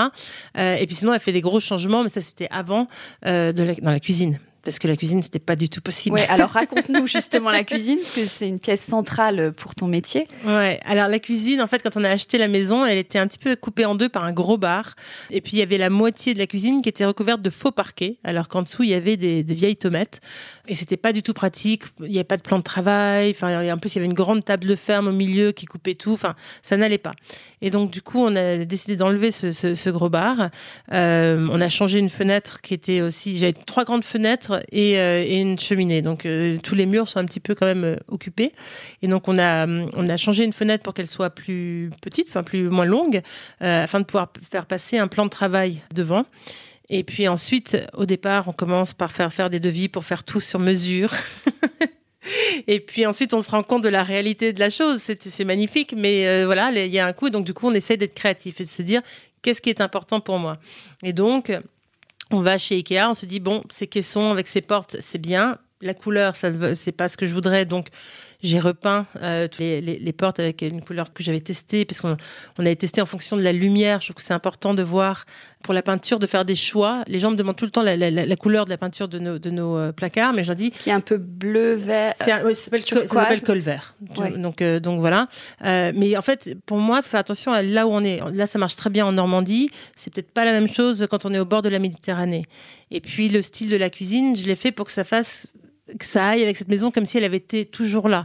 et 0.56 0.84
puis 0.86 0.94
sinon, 0.94 1.14
elle 1.14 1.20
fait 1.20 1.32
des 1.32 1.40
gros 1.40 1.60
changements, 1.60 2.02
mais 2.02 2.08
ça, 2.08 2.20
c'était 2.20 2.48
avant 2.50 2.88
de 3.25 3.52
dans 3.52 3.90
la 3.90 4.00
cuisine 4.00 4.13
cuisine 4.14 4.38
parce 4.64 4.78
que 4.78 4.88
la 4.88 4.96
cuisine, 4.96 5.22
c'était 5.22 5.38
pas 5.38 5.56
du 5.56 5.69
tout 5.69 5.81
possible. 5.81 6.14
Ouais, 6.14 6.26
alors 6.28 6.50
raconte-nous 6.50 7.06
justement 7.06 7.50
la 7.50 7.64
cuisine, 7.64 7.99
parce 7.99 8.14
que 8.14 8.26
c'est 8.26 8.49
une 8.49 8.58
pièce 8.58 8.82
centrale 8.82 9.52
pour 9.52 9.75
ton 9.75 9.87
métier. 9.87 10.26
Ouais, 10.44 10.81
alors 10.84 11.08
la 11.08 11.19
cuisine, 11.19 11.61
en 11.61 11.66
fait, 11.66 11.82
quand 11.82 11.96
on 11.96 12.05
a 12.05 12.08
acheté 12.08 12.38
la 12.38 12.49
maison, 12.49 12.84
elle 12.84 12.99
était 12.99 13.19
un 13.19 13.26
petit 13.26 13.38
peu 13.38 13.55
coupée 13.56 13.84
en 13.84 13.94
deux 13.94 14.08
par 14.08 14.25
un 14.25 14.32
gros 14.32 14.58
bar. 14.58 14.94
Et 15.31 15.40
puis, 15.40 15.52
il 15.55 15.58
y 15.58 15.62
avait 15.62 15.78
la 15.78 15.90
moitié 15.90 16.34
de 16.34 16.38
la 16.38 16.46
cuisine 16.46 16.82
qui 16.82 16.88
était 16.88 17.05
recouverte 17.05 17.43
de 17.43 17.50
faux 17.50 17.70
parquets, 17.70 18.19
alors 18.25 18.49
qu'en 18.49 18.62
dessous, 18.62 18.82
il 18.82 18.90
y 18.90 18.94
avait 18.94 19.16
des, 19.16 19.43
vieilles 19.43 19.76
tomates. 19.76 20.20
Et 20.67 20.75
c'était 20.75 20.96
pas 20.96 21.12
du 21.12 21.22
tout 21.22 21.34
pratique. 21.34 21.84
Il 22.00 22.08
n'y 22.08 22.17
avait 22.17 22.25
pas 22.25 22.37
de 22.37 22.43
plan 22.43 22.58
de 22.58 22.64
travail. 22.64 23.31
Enfin, 23.31 23.70
en 23.72 23.78
plus, 23.78 23.94
il 23.94 23.96
y 23.96 23.99
avait 23.99 24.06
une 24.06 24.14
grande 24.14 24.44
table 24.44 24.67
de 24.67 24.76
ferme 24.76 25.08
au 25.08 25.12
milieu 25.12 25.52
qui 25.52 25.67
coupait 25.67 25.94
tout. 25.94 26.12
Enfin, 26.12 26.34
ça 26.62 26.76
n'allait 26.76 26.99
pas. 26.99 27.12
Et 27.60 27.70
donc, 27.70 27.90
du 27.90 28.02
coup, 28.02 28.20
on 28.20 28.34
a 28.34 28.58
décidé 28.64 28.96
d'enlever 28.96 29.31
ce, 29.31 29.90
gros 29.90 30.08
bar. 30.08 30.50
Euh, 30.93 31.46
on 31.50 31.60
a 31.60 31.69
changé 31.69 31.99
une 31.99 32.08
fenêtre 32.08 32.60
qui 32.60 32.75
était 32.75 33.00
aussi. 33.00 33.38
J'avais 33.38 33.52
trois 33.52 33.84
grandes 33.84 34.05
fenêtres 34.05 34.54
euh, 34.55 35.25
et, 35.27 35.41
une 35.41 35.59
cheminée. 35.59 36.03
Donc 36.03 36.27
euh, 36.27 36.59
tous 36.62 36.75
les 36.75 36.87
murs 36.87 37.09
sont 37.09 37.19
un 37.19 37.25
petit 37.25 37.41
peu 37.41 37.55
quand 37.55 37.67
même 37.67 37.85
euh, 37.85 37.97
occupés. 38.09 38.53
Et 39.03 39.09
donc 39.09 39.29
on 39.29 39.39
a 39.39 39.67
on 39.67 40.09
a 40.09 40.17
changé 40.17 40.45
une 40.45 40.53
fenêtre 40.53 40.83
pour 40.83 40.95
qu'elle 40.95 41.09
soit 41.09 41.31
plus 41.31 41.91
petite, 42.01 42.29
enfin 42.29 42.43
plus 42.43 42.69
moins 42.69 42.85
longue, 42.85 43.23
afin 43.61 44.01
de 44.01 44.05
pouvoir 44.05 44.33
faire 44.51 44.67
passer 44.67 44.99
un 44.99 45.09
plan 45.09 45.25
de 45.25 45.31
travail 45.31 45.83
devant. 45.95 46.25
Et 46.91 47.03
puis 47.03 47.29
ensuite, 47.29 47.79
au 47.95 48.05
départ, 48.05 48.49
on 48.49 48.53
commence 48.53 48.93
par 48.93 49.11
faire 49.11 49.33
faire 49.33 49.49
des 49.49 49.61
devis 49.61 49.89
pour 49.89 50.05
faire 50.05 50.23
tout 50.25 50.41
sur 50.41 50.59
mesure. 50.59 51.11
Et 52.67 52.81
puis 52.81 53.05
ensuite, 53.05 53.35
on 53.35 53.41
se 53.41 53.51
rend 53.51 53.62
compte 53.62 53.83
de 53.83 53.89
la 53.89 54.03
réalité 54.03 54.53
de 54.53 54.61
la 54.61 54.71
chose. 54.71 55.01
C'est 55.01 55.45
magnifique, 55.45 55.95
mais 55.97 56.45
voilà, 56.45 56.71
il 56.73 56.93
y 56.93 56.99
a 56.99 57.06
un 57.06 57.12
coup. 57.12 57.31
Donc 57.31 57.45
du 57.45 57.55
coup, 57.55 57.69
on 57.69 57.75
essaie 57.75 57.97
d'être 57.97 58.15
créatif 58.15 58.61
et 58.61 58.65
de 58.65 58.69
se 58.69 58.83
dire 58.83 59.03
qu'est-ce 59.43 59.61
qui 59.61 59.71
est 59.71 59.81
important 59.81 60.21
pour 60.21 60.39
moi? 60.39 60.56
Et 61.03 61.12
donc, 61.12 61.53
on 62.31 62.41
va 62.41 62.59
chez 62.59 62.76
Ikea, 62.76 63.09
on 63.11 63.15
se 63.15 63.26
dit 63.26 63.41
bon, 63.41 63.62
ces 63.71 63.87
caissons 63.87 64.31
avec 64.31 64.49
ces 64.49 64.61
portes, 64.61 64.97
c'est 65.00 65.19
bien. 65.19 65.59
La 65.81 65.93
couleur, 65.93 66.35
ça 66.35 66.50
c'est 66.75 66.93
pas 66.93 67.09
ce 67.09 67.17
que 67.17 67.26
je 67.26 67.35
voudrais, 67.35 67.67
donc 67.67 67.88
j'ai 68.44 68.61
repeint 68.61 69.06
euh, 69.23 69.49
les, 69.58 69.81
les, 69.81 70.12
portes 70.12 70.38
avec 70.38 70.62
une 70.62 70.82
couleur 70.82 71.12
que 71.12 71.23
j'avais 71.23 71.41
testée, 71.41 71.85
parce 71.85 72.00
qu'on 72.00 72.17
on 72.58 72.67
avait 72.67 72.76
testé 72.76 73.00
en 73.00 73.06
fonction 73.06 73.37
de 73.37 73.43
la 73.43 73.52
lumière. 73.52 74.00
Je 74.00 74.06
trouve 74.06 74.17
que 74.17 74.23
c'est 74.23 74.35
important 74.35 74.75
de 74.75 74.82
voir 74.82 75.25
pour 75.62 75.73
la 75.73 75.82
peinture, 75.82 76.19
de 76.19 76.26
faire 76.26 76.44
des 76.44 76.55
choix. 76.55 77.02
Les 77.06 77.19
gens 77.19 77.31
me 77.31 77.37
demandent 77.37 77.56
tout 77.56 77.64
le 77.64 77.70
temps 77.70 77.82
la, 77.82 77.96
la, 77.96 78.11
la 78.11 78.37
couleur 78.37 78.67
de 78.67 78.70
la 78.70 78.76
peinture 78.76 79.08
de 79.08 79.19
nos, 79.19 79.38
de 79.38 79.50
nos 79.50 79.76
euh, 79.76 79.93
placards, 79.93 80.35
mais 80.35 80.44
j'en 80.44 80.55
dis... 80.55 80.70
Qui 80.70 80.91
est 80.91 80.93
un 80.93 81.00
peu 81.00 81.17
bleu-vert. 81.17 82.12
C'est 82.17 82.31
ça 82.31 83.06
s'appelle 83.06 83.43
col 83.43 83.58
vert. 83.58 83.96
Donc, 84.37 84.61
euh, 84.61 84.79
donc 84.79 85.00
voilà. 85.00 85.26
Euh, 85.64 85.93
mais 85.94 86.17
en 86.17 86.23
fait, 86.23 86.55
pour 86.67 86.79
moi, 86.79 87.02
faire 87.02 87.20
attention 87.20 87.52
à 87.52 87.62
là 87.62 87.87
où 87.87 87.91
on 87.91 88.05
est. 88.05 88.20
Là, 88.32 88.46
ça 88.46 88.58
marche 88.58 88.76
très 88.76 88.91
bien 88.91 89.06
en 89.06 89.12
Normandie. 89.12 89.70
C'est 89.96 90.12
peut-être 90.12 90.32
pas 90.32 90.44
la 90.44 90.52
même 90.52 90.69
chose 90.69 91.06
quand 91.11 91.25
on 91.25 91.32
est 91.32 91.38
au 91.38 91.46
bord 91.46 91.62
de 91.62 91.70
la 91.70 91.79
Méditerranée. 91.79 92.44
Et 92.91 93.00
puis, 93.00 93.31
le 93.31 93.41
style 93.41 93.70
de 93.70 93.76
la 93.76 93.88
cuisine, 93.88 94.37
je 94.37 94.46
l'ai 94.46 94.56
fait 94.56 94.70
pour 94.70 94.87
que 94.87 94.93
ça 94.93 95.05
fasse 95.05 95.55
que 95.98 96.06
ça 96.06 96.28
aille 96.28 96.42
avec 96.42 96.56
cette 96.56 96.69
maison 96.69 96.90
comme 96.90 97.06
si 97.06 97.19
elle 97.19 97.25
avait 97.25 97.36
été 97.36 97.66
toujours 97.66 98.08
là 98.08 98.25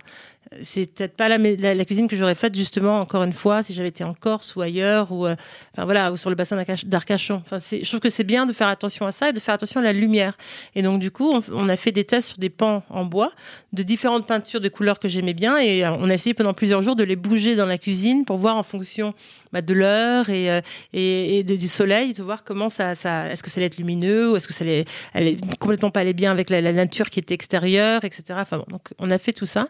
c'est 0.61 0.91
peut-être 0.93 1.15
pas 1.15 1.29
la, 1.29 1.85
cuisine 1.85 2.07
que 2.07 2.15
j'aurais 2.15 2.35
faite 2.35 2.55
justement 2.55 3.01
encore 3.01 3.23
une 3.23 3.33
fois 3.33 3.61
si 3.61 3.73
j'avais 3.73 3.89
été 3.89 4.03
en 4.03 4.15
Corse 4.15 4.55
ou 4.55 4.61
ailleurs 4.61 5.11
ou 5.11 5.27
euh, 5.27 5.35
enfin 5.73 5.85
voilà 5.85 6.11
ou 6.11 6.17
sur 6.17 6.29
le 6.31 6.35
bassin 6.35 6.61
d'Arcachon. 6.85 7.41
Enfin, 7.45 7.59
je 7.59 7.87
trouve 7.87 7.99
que 7.99 8.09
c'est 8.09 8.23
bien 8.23 8.47
de 8.47 8.53
faire 8.53 8.67
attention 8.67 9.05
à 9.05 9.11
ça 9.11 9.29
et 9.29 9.33
de 9.33 9.39
faire 9.39 9.53
attention 9.53 9.79
à 9.79 9.83
la 9.83 9.93
lumière. 9.93 10.37
Et 10.73 10.81
donc 10.81 10.99
du 10.99 11.11
coup, 11.11 11.39
on, 11.51 11.69
a 11.69 11.77
fait 11.77 11.91
des 11.91 12.03
tests 12.03 12.29
sur 12.29 12.37
des 12.39 12.49
pans 12.49 12.83
en 12.89 13.05
bois 13.05 13.31
de 13.73 13.83
différentes 13.83 14.25
peintures 14.25 14.59
de 14.59 14.69
couleurs 14.69 14.99
que 14.99 15.07
j'aimais 15.07 15.35
bien 15.35 15.57
et 15.57 15.85
euh, 15.85 15.91
on 15.91 16.09
a 16.09 16.13
essayé 16.15 16.33
pendant 16.33 16.53
plusieurs 16.53 16.81
jours 16.81 16.95
de 16.95 17.03
les 17.03 17.15
bouger 17.15 17.55
dans 17.55 17.67
la 17.67 17.77
cuisine 17.77 18.25
pour 18.25 18.37
voir 18.37 18.57
en 18.57 18.63
fonction 18.63 19.13
bah, 19.53 19.61
de 19.61 19.73
l'heure 19.73 20.29
et, 20.29 20.49
euh, 20.49 20.61
et, 20.93 21.43
du 21.43 21.67
soleil, 21.67 22.13
de 22.13 22.23
voir 22.23 22.43
comment 22.43 22.69
ça, 22.69 22.91
est-ce 22.91 23.43
que 23.43 23.49
ça 23.49 23.59
allait 23.59 23.67
être 23.67 23.77
lumineux 23.77 24.31
ou 24.31 24.35
est-ce 24.35 24.47
que 24.47 24.53
ça 24.53 24.65
allait, 25.13 25.37
complètement 25.59 25.91
pas 25.91 25.99
aller 25.99 26.13
bien 26.13 26.31
avec 26.31 26.49
la, 26.49 26.61
nature 26.73 27.09
qui 27.09 27.19
était 27.19 27.33
extérieure, 27.33 28.03
etc. 28.03 28.39
Donc 28.69 28.89
on 28.99 29.09
a 29.11 29.17
fait 29.17 29.33
tout 29.33 29.45
ça 29.45 29.69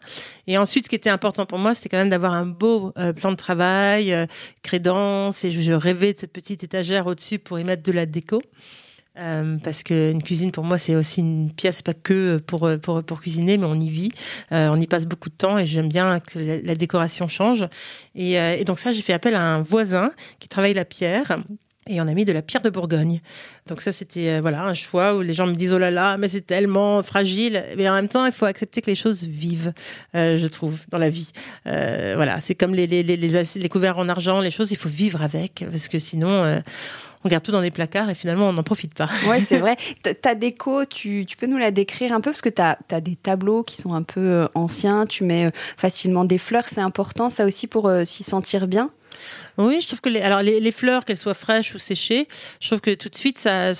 Ensuite, 0.70 0.86
ce 0.86 0.90
qui 0.90 0.96
était 0.96 1.10
important 1.10 1.48
pour 1.48 1.58
moi, 1.58 1.74
c'était 1.74 1.90
quand 1.90 1.98
même 1.98 2.12
d'avoir 2.12 2.34
un 2.34 2.46
beau 2.46 2.94
euh, 3.00 3.12
plan 3.12 3.32
de 3.32 3.36
travail, 3.36 4.14
euh, 4.14 4.28
crédence, 4.62 5.44
et 5.44 5.50
je, 5.50 5.74
rêvais 5.74 6.14
de 6.14 6.20
cette 6.20 6.32
petite 6.32 6.64
étagère 6.64 7.08
au-dessus 7.08 7.40
pour 7.40 7.58
y 7.58 7.64
mettre 7.64 7.82
de 7.82 7.92
la 7.92 8.06
déco. 8.06 8.40
Euh, 9.18 9.58
parce 9.64 9.82
qu'une 9.82 10.22
cuisine 10.22 10.52
pour 10.52 10.64
moi 10.64 10.78
c'est 10.78 10.96
aussi 10.96 11.22
une 11.22 11.52
pièce 11.52 11.82
pas 11.82 11.96
que 11.96 12.38
pour, 12.38 12.70
pour, 12.82 13.04
pour 13.04 13.20
cuisiner 13.20 13.58
mais 13.58 13.66
on 13.66 13.80
y 13.80 13.90
vit, 13.90 14.12
on 14.52 14.80
y 14.80 14.86
passe 14.86 15.08
beaucoup 15.08 15.30
de 15.30 15.36
temps 15.36 15.58
et 15.58 15.66
j'aime 15.66 15.90
bien 15.90 16.20
que 16.20 16.62
la, 16.64 16.76
décoration 16.76 17.28
change. 17.28 17.68
Et 18.14 18.64
donc 18.64 18.78
ça 18.78 18.94
j'ai 18.94 19.02
fait 19.02 19.14
appel 19.14 19.34
à 19.34 19.42
un 19.42 19.62
voisin 19.62 20.12
qui 20.40 20.48
travaille 20.48 20.76
la 20.76 20.86
pierre 20.86 21.40
et 21.89 22.00
on 22.00 22.08
a 22.08 22.13
mis 22.13 22.24
de 22.24 22.31
la 22.31 22.43
pierre 22.43 22.62
de 22.62 22.69
Bourgogne. 22.69 23.19
Donc 23.67 23.81
ça, 23.81 23.91
c'était 23.91 24.29
euh, 24.29 24.41
voilà 24.41 24.63
un 24.63 24.75
choix 24.75 25.15
où 25.15 25.22
les 25.22 25.34
gens 25.34 25.48
me 25.48 25.55
disent 25.55 25.74
oh 25.74 25.79
là 25.79 25.89
là, 25.89 26.17
mais 26.17 26.27
c'est 26.27 26.46
tellement 26.46 27.01
fragile. 27.01 27.65
Mais 27.77 27.89
en 27.89 27.93
même 27.93 28.08
temps, 28.08 28.25
il 28.25 28.31
faut 28.31 28.46
accepter 28.46 28.81
que 28.81 28.89
les 28.89 28.96
choses 28.96 29.24
vivent, 29.24 29.74
euh, 30.15 30.38
je 30.38 30.48
trouve, 30.48 30.77
dans 30.89 31.00
la 31.00 31.10
vie. 31.10 31.31
Euh, 31.65 32.13
voilà, 32.15 32.39
c'est 32.39 32.53
comme 32.53 32.75
les, 32.75 32.86
les, 32.86 33.01
les, 33.01 33.17
les, 33.17 33.69
couverts 33.69 33.98
en 33.98 34.08
argent, 34.08 34.39
les 34.39 34.51
choses, 34.51 34.72
il 34.72 34.77
faut 34.77 34.89
vivre 34.89 35.24
avec, 35.24 35.65
parce 35.69 35.88
que 35.88 35.98
sinon, 35.98 36.62
on 37.24 37.29
garde 37.29 37.43
tout 37.43 37.51
dans 37.51 37.62
des 37.62 37.72
placards 37.72 38.10
et 38.10 38.15
finalement, 38.15 38.50
on 38.50 38.53
n'en 38.53 38.63
profite 38.63 38.93
pas. 38.93 39.10
Ouais, 39.27 39.41
c'est 39.41 39.58
vrai. 39.58 39.75
Ta 40.22 40.36
déco, 40.36 40.86
tu, 40.86 41.25
tu, 41.25 41.38
peux 41.38 41.48
nous 41.48 41.58
la 41.58 41.72
décrire 41.72 42.13
un 42.13 42.22
peu, 42.22 42.29
parce 42.29 42.41
que 42.41 42.50
tu 42.50 42.62
as, 42.62 42.77
as, 42.91 43.01
des 43.01 43.15
tableaux 43.15 43.63
qui 43.63 43.77
sont 43.77 43.93
un 43.93 44.03
peu 44.03 44.48
anciens, 44.53 45.08
tu 45.08 45.24
mets 45.24 45.51
facilement 45.75 46.24
des 46.24 46.38
fleurs, 46.38 46.67
c'est 46.67 46.81
important, 46.81 47.29
ça 47.31 47.46
aussi, 47.46 47.65
pour 47.65 47.91
s'y 48.05 48.24
sentir 48.24 48.67
bien? 48.67 48.91
Oui, 49.58 49.80
je 49.82 49.88
trouve 49.88 50.02
que 50.02 50.10
les, 50.10 50.22
alors 50.22 50.42
les, 50.42 50.72
fleurs, 50.72 51.06
qu'elles 51.06 51.18
soient 51.18 51.34
fraîches 51.34 51.76
ou 51.76 51.80
séchées, 51.80 52.28
je 52.60 52.68
trouve 52.68 52.82
que 52.82 52.94
tout 52.94 53.10
de 53.10 53.16
suite 53.16 53.38
ça, 53.38 53.72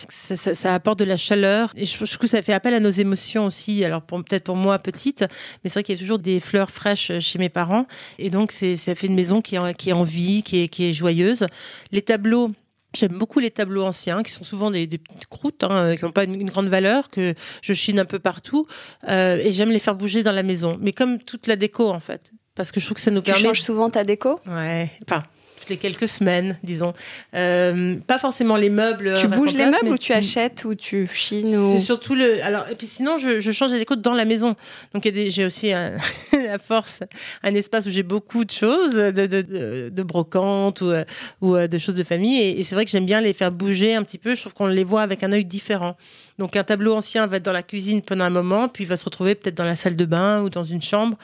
apporte 0.66 1.00
de 1.00 1.06
la 1.06 1.18
chaleur 1.18 1.72
et 1.76 1.86
je 1.86 1.96
trouve 1.96 2.18
que 2.18 2.28
ça 2.28 2.42
fait 2.42 2.54
appel 2.54 2.74
à 2.74 2.80
nos 2.80 2.90
émotions 2.90 3.46
aussi. 3.46 3.84
Alors 3.84 4.02
peut-être 4.02 4.44
pour 4.44 4.56
moi 4.56 4.80
petite, 4.80 5.26
mais 5.64 5.70
c'est 5.70 5.76
vrai 5.76 5.84
qu'il 5.84 5.96
y 5.96 5.98
a 5.98 6.02
toujours 6.02 6.20
des 6.20 6.40
fleurs 6.40 6.72
fraîches 6.72 7.12
chez 7.20 7.40
mes 7.40 7.50
parents 7.50 7.86
et 8.18 8.30
donc 8.30 8.52
ça 8.52 8.96
fait 8.96 9.08
une 9.08 9.16
maison 9.16 9.42
qui 9.42 9.56
est, 9.56 9.92
en 9.92 10.04
vie, 10.04 10.44
qui 10.44 10.64
est, 10.64 10.68
qui 10.68 10.86
est 10.86 10.94
joyeuse. 10.94 11.46
Les 11.92 12.02
tableaux. 12.02 12.52
J'aime 12.96 13.20
beaucoup 13.20 13.38
les 13.38 13.52
tableaux 13.52 13.84
anciens, 13.84 14.24
qui 14.24 14.32
sont 14.32 14.44
souvent 14.44 14.72
des, 14.72 14.88
petites 14.88 15.28
croûtes, 15.28 15.64
hein, 15.64 15.96
qui 15.96 16.04
n'ont 16.04 16.12
pas 16.12 16.24
une, 16.24 16.50
grande 16.50 16.70
valeur, 16.70 17.10
que 17.10 17.36
je 17.62 17.74
chine 17.74 18.00
un 18.00 18.06
peu 18.06 18.18
partout. 18.18 18.66
Euh, 19.08 19.38
et 19.38 19.52
j'aime 19.52 19.70
les 19.70 19.78
faire 19.78 19.94
bouger 19.94 20.24
dans 20.24 20.32
la 20.32 20.42
maison. 20.42 20.76
Mais 20.82 20.92
comme 20.92 21.20
toute 21.20 21.46
la 21.46 21.56
déco, 21.56 21.88
en 21.88 22.00
fait 22.00 22.32
parce 22.60 22.74
que 22.74 22.82
je 22.82 22.86
trouve 22.86 22.96
que 22.96 23.02
ça 23.02 23.10
nous 23.10 23.22
tu 23.22 23.32
permet. 23.32 23.40
Tu 23.40 23.48
changes 23.48 23.62
souvent 23.62 23.90
ta 23.90 24.04
déco 24.04 24.42
Ouais. 24.46 24.90
Enfin, 25.06 25.24
les 25.70 25.78
quelques 25.78 26.10
semaines, 26.10 26.58
disons. 26.62 26.94
Euh, 27.34 27.96
pas 28.06 28.20
forcément 28.20 28.58
les 28.58 28.70
meubles. 28.70 29.14
Tu 29.18 29.30
bouges 29.30 29.54
les 29.54 29.66
meubles 29.66 29.88
ou 29.88 29.98
tu 29.98 30.12
achètes 30.12 30.66
ou 30.66 30.76
tu 30.76 31.08
chines 31.08 31.56
ou... 31.56 31.78
C'est 31.78 31.86
surtout 31.86 32.16
le. 32.16 32.44
Alors 32.44 32.68
et 32.70 32.76
puis 32.76 32.86
sinon, 32.86 33.18
je, 33.18 33.40
je 33.40 33.52
change 33.54 33.72
les 33.72 33.78
décos 33.78 33.96
dans 33.96 34.14
la 34.14 34.26
maison. 34.26 34.58
Donc 34.94 35.10
j'ai 35.10 35.46
aussi 35.46 35.72
un, 35.72 35.96
à 36.52 36.58
force 36.58 37.02
un 37.44 37.56
espace 37.56 37.86
où 37.86 37.92
j'ai 37.92 38.04
beaucoup 38.04 38.44
de 38.44 38.52
choses, 38.52 38.96
de, 38.96 39.12
de, 39.12 39.42
de, 39.42 39.90
de 39.90 40.04
brocantes 40.04 40.82
ou, 40.82 40.92
ou 41.40 41.56
de 41.56 41.78
choses 41.78 41.96
de 41.96 42.04
famille. 42.04 42.42
Et, 42.42 42.60
et 42.60 42.66
c'est 42.66 42.76
vrai 42.76 42.84
que 42.84 42.92
j'aime 42.92 43.06
bien 43.06 43.22
les 43.22 43.32
faire 43.32 43.54
bouger 43.54 43.96
un 43.96 44.04
petit 44.04 44.18
peu. 44.18 44.36
Je 44.36 44.42
trouve 44.42 44.54
qu'on 44.54 44.68
les 44.68 44.84
voit 44.84 45.02
avec 45.02 45.24
un 45.24 45.32
œil 45.32 45.46
différent. 45.46 45.96
Donc 46.40 46.58
un 46.58 46.66
tableau 46.66 46.94
ancien 46.94 47.26
va 47.26 47.38
être 47.38 47.46
dans 47.46 47.54
la 47.54 47.64
cuisine 47.64 48.02
pendant 48.02 48.26
un 48.26 48.30
moment, 48.30 48.68
puis 48.68 48.84
il 48.84 48.88
va 48.88 48.98
se 48.98 49.06
retrouver 49.06 49.36
peut-être 49.36 49.56
dans 49.56 49.66
la 49.66 49.78
salle 49.78 49.96
de 49.96 50.06
bain 50.06 50.42
ou 50.42 50.50
dans 50.50 50.66
une 50.66 50.82
chambre 50.82 51.18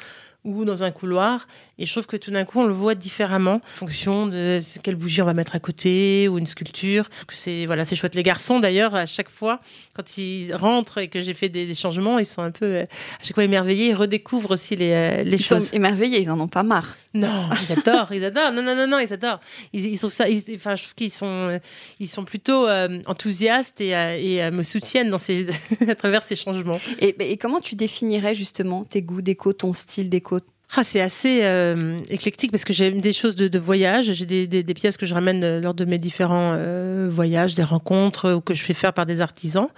ou 0.46 0.64
dans 0.64 0.84
un 0.84 0.92
couloir. 0.92 1.48
Et 1.78 1.86
je 1.86 1.92
trouve 1.92 2.08
que 2.08 2.18
tout 2.18 2.32
d'un 2.32 2.46
coup, 2.46 2.60
on 2.60 2.66
le 2.66 2.74
voit 2.74 2.96
différemment 2.96 3.56
en 3.56 3.78
fonction 3.78 4.28
de 4.28 4.60
quelle 4.82 4.96
bougie 4.96 5.22
on 5.22 5.26
va 5.26 5.34
mettre 5.34 5.56
à 5.56 5.60
côté 5.60 6.28
ou 6.28 6.38
une 6.38 6.48
sculpture. 6.48 7.10
C'est 7.32 7.66
voilà, 7.66 7.86
c'est 7.86 7.96
chouette. 7.96 8.16
Les 8.16 8.24
garçons, 8.24 8.60
d'ailleurs, 8.60 8.96
à 8.96 9.06
chaque 9.06 9.30
fois, 9.30 9.60
quand 9.94 10.18
ils 10.18 10.54
rentrent 10.56 11.00
et 11.00 11.08
que 11.08 11.22
j'ai 11.22 11.34
fait 11.34 11.50
des, 11.50 11.66
des, 11.66 11.76
changements, 11.76 12.20
ils 12.20 12.26
sont 12.26 12.42
un 12.42 12.52
peu 12.52 12.80
à 12.80 12.86
chaque 13.22 13.36
fois 13.36 13.44
émerveillés. 13.44 13.90
Ils 13.90 13.96
redécouvrent 13.96 14.52
aussi 14.52 14.76
les, 14.76 15.24
les 15.24 15.36
ils 15.36 15.44
choses. 15.44 15.70
Sont 15.70 15.76
émerveillés, 15.76 16.22
ils 16.22 16.32
en 16.32 16.40
ont 16.40 16.48
pas 16.48 16.64
marre. 16.64 16.96
Non, 17.14 17.50
ils 17.64 17.72
adorent, 17.72 18.12
ils 18.12 18.26
adorent. 18.26 18.52
Non, 18.52 18.62
non, 18.62 18.76
non, 18.76 18.88
non, 18.88 19.00
ils 19.00 19.14
adorent. 19.14 19.40
Ils, 19.74 19.86
ils 19.86 19.98
trouvent 19.98 20.12
ça. 20.12 20.28
Ils, 20.28 20.44
enfin, 20.56 20.76
je 20.76 20.84
trouve 20.84 20.96
qu'ils 20.96 21.12
sont, 21.12 21.60
ils 22.00 22.10
sont 22.10 22.26
plutôt 22.26 22.68
euh, 22.68 23.02
enthousiastes 23.06 23.80
et, 23.82 23.96
euh, 23.96 24.18
et 24.20 24.44
euh, 24.44 24.52
me 24.52 24.64
soutiennent 24.64 25.10
dans 25.10 25.18
ces, 25.18 25.48
à 25.88 25.96
travers 25.96 26.24
ces 26.24 26.36
changements. 26.36 26.80
Et, 27.00 27.16
et 27.32 27.38
comment 27.38 27.62
tu 27.62 27.76
définirais 27.76 28.36
justement 28.36 28.84
tes 28.84 29.02
goûts 29.02 29.22
déco, 29.22 29.54
ton 29.54 29.74
style 29.74 30.10
déco 30.10 30.40
ah, 30.78 30.84
c'est 30.84 31.02
assez 31.02 31.44
euh, 31.44 31.98
éclectique 32.10 32.52
parce 32.52 32.66
que 32.66 32.74
j'ai 32.74 32.92
des 32.92 33.14
choses 33.14 33.36
de, 33.36 33.60
voyage. 33.60 34.12
J'ai 34.12 34.26
des, 34.26 34.74
pièces 34.74 34.98
que 34.98 35.06
je 35.06 35.14
ramène 35.14 35.62
lors 35.62 35.74
de 35.74 35.86
mes 35.86 35.98
différents 35.98 36.54
euh, 36.56 37.08
voyages, 37.10 37.56
des 37.56 37.64
rencontres 37.64 38.34
ou 38.34 38.42
que 38.42 38.54
je 38.54 38.64
fais 38.64 38.74
faire 38.74 38.94
par 38.94 39.06
des 39.06 39.22
artisans 39.22 39.70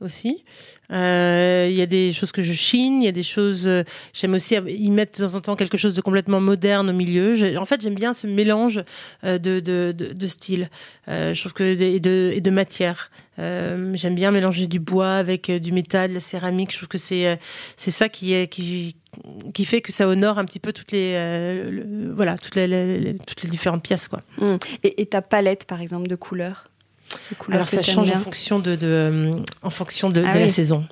aussi. 0.00 0.44
Euh, 0.92 1.66
il 1.68 1.76
y 1.76 1.82
a 1.82 1.86
des 1.86 2.12
choses 2.12 2.32
que 2.32 2.42
je 2.42 2.52
chine, 2.52 3.02
il 3.02 3.06
y 3.06 3.08
a 3.08 3.12
des 3.12 3.22
choses. 3.22 3.66
Euh, 3.66 3.82
j'aime 4.12 4.34
aussi 4.34 4.54
y 4.54 4.90
mettre 4.90 5.20
de 5.20 5.26
temps 5.26 5.36
en 5.36 5.40
temps 5.40 5.56
quelque 5.56 5.76
chose 5.76 5.94
de 5.94 6.00
complètement 6.00 6.40
moderne 6.40 6.90
au 6.90 6.92
milieu. 6.92 7.58
En 7.58 7.64
fait, 7.64 7.80
j'aime 7.80 7.94
bien 7.94 8.14
ce 8.14 8.26
mélange 8.26 8.82
euh, 9.24 9.38
de, 9.38 9.60
de. 9.60 9.94
Euh, 11.08 11.34
je 11.34 11.40
trouve 11.40 11.54
que 11.54 11.64
et 11.64 12.00
de, 12.00 12.32
et 12.34 12.40
de 12.40 12.50
matière. 12.50 13.10
J'aime 13.38 14.14
bien 14.14 14.30
mélanger 14.30 14.66
du 14.66 14.80
bois 14.80 15.14
avec 15.14 15.50
du 15.50 15.72
métal, 15.72 16.10
de 16.10 16.14
la 16.14 16.20
céramique. 16.20 16.72
Je 16.72 16.76
trouve 16.78 16.88
que 16.88 16.98
c'est 16.98 17.38
c'est 17.76 17.90
ça 17.90 18.08
qui 18.08 18.32
est 18.32 18.48
qui 18.48 18.96
qui 19.54 19.64
fait 19.64 19.80
que 19.80 19.92
ça 19.92 20.08
honore 20.08 20.38
un 20.38 20.44
petit 20.44 20.60
peu 20.60 20.72
toutes 20.72 20.92
les 20.92 21.14
le, 21.14 22.12
voilà 22.14 22.36
toutes 22.38 22.54
les, 22.54 22.66
les, 22.66 23.16
toutes 23.26 23.42
les 23.42 23.50
différentes 23.50 23.82
pièces 23.82 24.08
quoi. 24.08 24.22
Mmh. 24.38 24.56
Et, 24.82 25.02
et 25.02 25.06
ta 25.06 25.22
palette 25.22 25.64
par 25.64 25.80
exemple 25.80 26.08
de 26.08 26.16
couleurs? 26.16 26.68
Alors 27.50 27.68
ça 27.68 27.82
change 27.82 28.10
en 28.10 28.18
fonction 28.18 28.58
de, 28.58 28.74
de, 28.76 29.30
en 29.62 29.70
fonction 29.70 30.08
de, 30.08 30.22
ah 30.26 30.32
de 30.32 30.38
oui. 30.38 30.44
la 30.44 30.48
saison. 30.48 30.86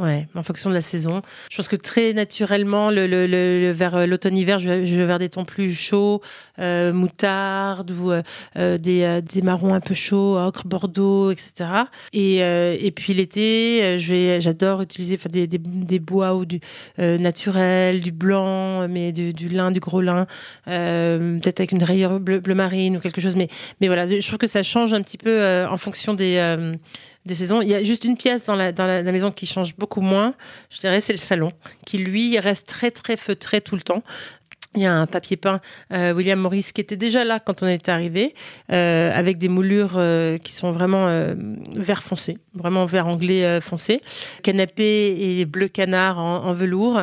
Ouais, 0.00 0.26
en 0.34 0.42
fonction 0.42 0.70
de 0.70 0.74
la 0.74 0.80
saison. 0.80 1.20
Je 1.50 1.56
pense 1.58 1.68
que 1.68 1.76
très 1.76 2.14
naturellement, 2.14 2.90
le, 2.90 3.06
le, 3.06 3.26
le 3.26 3.70
vers 3.70 4.06
l'automne-hiver, 4.06 4.58
je, 4.58 4.70
vais, 4.70 5.06
vers 5.06 5.18
des 5.18 5.28
tons 5.28 5.44
plus 5.44 5.74
chauds, 5.74 6.22
euh, 6.58 6.92
moutarde 6.92 7.90
ou 7.90 8.10
euh, 8.10 8.78
des, 8.78 9.20
des 9.22 9.42
marrons 9.42 9.74
un 9.74 9.80
peu 9.80 9.94
chauds, 9.94 10.38
ocre, 10.38 10.66
bordeaux, 10.66 11.30
etc. 11.30 11.68
Et, 12.14 12.42
euh, 12.42 12.76
et 12.80 12.90
puis 12.90 13.12
l'été, 13.12 13.98
j'adore 13.98 14.80
utiliser 14.80 15.18
des, 15.28 15.46
des, 15.46 15.58
des, 15.58 15.98
bois 15.98 16.34
ou 16.34 16.44
du 16.44 16.60
euh, 16.98 17.18
naturel, 17.18 18.00
du 18.00 18.12
blanc, 18.12 18.88
mais 18.88 19.12
du, 19.12 19.32
du 19.32 19.48
lin, 19.48 19.70
du 19.70 19.80
gros 19.80 20.00
lin, 20.00 20.26
euh, 20.68 21.38
peut-être 21.38 21.60
avec 21.60 21.72
une 21.72 21.82
rayure 21.84 22.20
bleu, 22.20 22.40
bleu, 22.40 22.54
marine 22.54 22.96
ou 22.96 23.00
quelque 23.00 23.20
chose. 23.20 23.36
Mais, 23.36 23.48
mais 23.80 23.86
voilà, 23.86 24.06
je 24.06 24.26
trouve 24.26 24.38
que 24.38 24.46
ça 24.46 24.62
change 24.62 24.92
un 24.94 25.02
petit 25.02 25.18
peu 25.18 25.30
euh, 25.30 25.68
en 25.68 25.76
fonction 25.76 26.14
des 26.14 26.38
saisons. 27.34 27.62
Il 27.62 27.68
y 27.68 27.74
a 27.74 27.82
juste 27.82 28.04
une 28.04 28.16
pièce 28.16 28.46
dans 28.46 28.56
la, 28.56 28.72
dans 28.72 28.86
la, 28.86 29.02
maison 29.02 29.30
qui 29.30 29.46
change 29.46 29.76
beaucoup 29.76 30.00
moins, 30.00 30.34
je 30.70 30.78
dirais, 30.80 31.00
c'est 31.00 31.12
le 31.12 31.18
salon, 31.18 31.52
qui 31.86 31.98
lui 31.98 32.38
reste 32.38 32.66
très 32.68 32.90
très 32.90 33.16
feutré 33.16 33.60
tout 33.60 33.76
le 33.76 33.82
temps. 33.82 34.02
Il 34.76 34.82
y 34.82 34.86
a 34.86 34.94
un 34.94 35.06
papier 35.06 35.36
peint 35.36 35.60
euh, 35.92 36.12
William 36.14 36.38
Morris 36.38 36.70
qui 36.72 36.80
était 36.80 36.96
déjà 36.96 37.24
là 37.24 37.40
quand 37.40 37.64
on 37.64 37.66
était 37.66 37.90
arrivé, 37.90 38.36
euh, 38.70 39.10
avec 39.12 39.36
des 39.36 39.48
moulures 39.48 39.94
euh, 39.96 40.38
qui 40.38 40.52
sont 40.52 40.70
vraiment 40.70 41.06
vert 41.76 42.04
foncé, 42.04 42.38
vraiment 42.54 42.84
vert 42.84 43.08
anglais 43.08 43.60
foncé. 43.60 44.00
Canapé 44.44 45.16
et 45.18 45.44
bleu 45.44 45.66
canard 45.66 46.18
en 46.18 46.52
velours. 46.52 47.02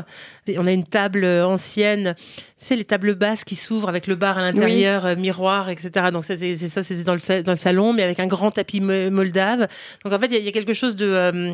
On 0.57 0.67
a 0.67 0.71
une 0.71 0.83
table 0.83 1.25
ancienne, 1.25 2.15
c'est 2.55 2.75
les 2.75 2.85
tables 2.85 3.15
basses 3.15 3.43
qui 3.43 3.55
s'ouvrent 3.55 3.89
avec 3.89 4.07
le 4.07 4.15
bar 4.15 4.37
à 4.37 4.41
l'intérieur, 4.41 5.05
oui. 5.05 5.15
miroir, 5.21 5.69
etc. 5.69 6.07
Donc 6.11 6.25
ça, 6.25 6.35
c'est 6.35 6.55
ça, 6.55 6.83
c'est 6.83 7.03
dans 7.03 7.13
le, 7.13 7.43
dans 7.43 7.51
le 7.51 7.57
salon, 7.57 7.93
mais 7.93 8.03
avec 8.03 8.19
un 8.19 8.27
grand 8.27 8.51
tapis 8.51 8.81
moldave. 8.81 9.67
Donc 10.03 10.13
en 10.13 10.19
fait, 10.19 10.27
il 10.27 10.33
y, 10.33 10.35
a, 10.37 10.39
il 10.39 10.45
y 10.45 10.49
a 10.49 10.51
quelque 10.51 10.73
chose 10.73 10.95
de, 10.95 11.05
euh, 11.05 11.53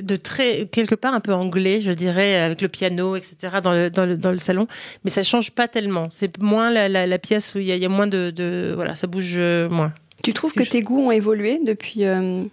de 0.00 0.16
très 0.16 0.66
quelque 0.66 0.94
part 0.94 1.14
un 1.14 1.20
peu 1.20 1.32
anglais, 1.32 1.80
je 1.80 1.92
dirais, 1.92 2.36
avec 2.36 2.60
le 2.60 2.68
piano, 2.68 3.16
etc. 3.16 3.36
dans 3.62 3.72
le, 3.72 3.90
dans 3.90 4.06
le, 4.06 4.16
dans 4.16 4.32
le 4.32 4.38
salon. 4.38 4.66
Mais 5.04 5.10
ça 5.10 5.22
change 5.22 5.50
pas 5.50 5.68
tellement. 5.68 6.08
C'est 6.10 6.38
moins 6.40 6.70
la, 6.70 6.88
la, 6.88 7.06
la, 7.06 7.18
pièce 7.18 7.54
où 7.54 7.58
il 7.58 7.66
y, 7.66 7.72
a, 7.72 7.76
il 7.76 7.82
y 7.82 7.86
a 7.86 7.88
moins 7.88 8.06
de, 8.06 8.30
de, 8.30 8.72
voilà, 8.74 8.94
ça 8.94 9.06
bouge 9.06 9.38
moins. 9.70 9.92
Tu 10.22 10.32
trouves 10.32 10.52
que 10.52 10.62
tes 10.62 10.82
goûts 10.82 11.00
ont 11.00 11.10
évolué 11.10 11.60
depuis 11.64 12.04
euh, 12.04 12.44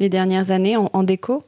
les 0.00 0.08
dernières 0.08 0.50
années 0.50 0.76
en, 0.76 0.90
en 0.92 1.02
déco? 1.04 1.44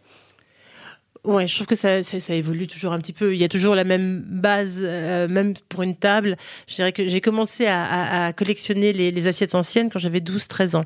Ouais, 1.24 1.46
je 1.46 1.54
trouve 1.54 1.66
que 1.66 1.74
ça, 1.74 2.02
ça, 2.02 2.34
évolue 2.34 2.66
toujours 2.66 2.92
un 2.92 2.98
petit 2.98 3.14
peu. 3.14 3.34
Il 3.34 3.40
y 3.40 3.44
a 3.44 3.48
toujours 3.48 3.74
la 3.74 3.84
même 3.84 4.22
base, 4.26 4.80
euh, 4.82 5.26
même 5.26 5.54
pour 5.70 5.82
une 5.82 5.96
table. 5.96 6.36
Je 6.66 6.74
dirais 6.74 6.92
que 6.92 7.08
j'ai 7.08 7.22
commencé 7.22 7.66
à, 7.66 8.30
collectionner 8.36 8.92
les, 8.92 9.26
assiettes 9.26 9.54
anciennes 9.54 9.88
quand 9.88 9.98
j'avais 9.98 10.20
12-13 10.20 10.76
ans. 10.76 10.84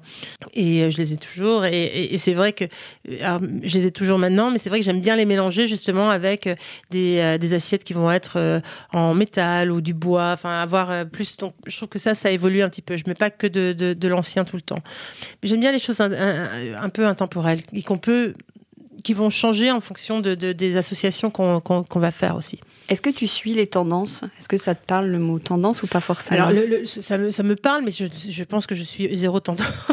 Et 0.54 0.84
euh, 0.84 0.90
je 0.90 0.98
les 0.98 1.12
ai 1.12 1.16
toujours. 1.16 1.64
Et, 1.64 2.16
c'est 2.18 2.34
vrai 2.34 2.52
que 2.52 2.64
je 3.04 3.78
les 3.78 3.86
ai 3.86 3.90
toujours 3.90 4.18
maintenant, 4.18 4.52
mais 4.52 4.58
c'est 4.58 4.68
vrai 4.68 4.78
que 4.78 4.84
j'aime 4.84 5.00
bien 5.00 5.16
les 5.16 5.24
mélanger 5.24 5.66
justement 5.66 6.08
avec 6.08 6.48
des, 6.90 7.18
euh, 7.18 7.36
des 7.36 7.54
assiettes 7.54 7.82
qui 7.82 7.92
vont 7.92 8.10
être 8.10 8.62
en 8.92 9.14
métal 9.14 9.72
ou 9.72 9.80
du 9.80 9.92
bois. 9.92 10.30
Enfin, 10.34 10.60
avoir 10.60 11.04
plus. 11.06 11.36
Donc, 11.38 11.54
je 11.66 11.76
trouve 11.76 11.88
que 11.88 11.98
ça, 11.98 12.14
ça 12.14 12.30
évolue 12.30 12.62
un 12.62 12.68
petit 12.68 12.82
peu. 12.82 12.96
Je 12.96 13.02
mets 13.08 13.14
pas 13.14 13.30
que 13.30 13.48
de, 13.48 13.72
de, 13.72 14.08
l'ancien 14.08 14.44
tout 14.44 14.56
le 14.56 14.62
temps. 14.62 14.82
J'aime 15.42 15.58
bien 15.58 15.72
les 15.72 15.80
choses 15.80 16.00
un, 16.00 16.12
un 16.12 16.88
peu 16.90 17.06
intemporelles 17.08 17.60
et 17.72 17.82
qu'on 17.82 17.98
peut 17.98 18.34
qui 19.04 19.14
vont 19.14 19.30
changer 19.30 19.70
en 19.70 19.80
fonction 19.80 20.20
de, 20.20 20.34
de 20.34 20.52
des 20.52 20.76
associations 20.76 21.30
qu'on 21.30 21.60
qu 21.60 21.72
qu 21.88 21.98
va 21.98 22.10
faire 22.10 22.36
aussi. 22.36 22.58
Est-ce 22.88 23.02
que 23.02 23.10
tu 23.10 23.26
suis 23.26 23.52
les 23.52 23.66
tendances? 23.66 24.22
Est-ce 24.38 24.48
que 24.48 24.56
ça 24.56 24.74
te 24.74 24.84
parle 24.86 25.06
le 25.08 25.18
mot 25.18 25.38
tendance 25.38 25.82
ou 25.82 25.86
pas 25.86 26.00
forcément? 26.00 26.46
Alors, 26.46 26.52
le, 26.52 26.66
le, 26.66 26.86
ça, 26.86 27.18
me, 27.18 27.30
ça 27.30 27.42
me 27.42 27.54
parle, 27.54 27.84
mais 27.84 27.90
je, 27.90 28.06
je 28.30 28.44
pense 28.44 28.66
que 28.66 28.74
je 28.74 28.82
suis 28.82 29.14
zéro 29.16 29.40
tendance. 29.40 29.66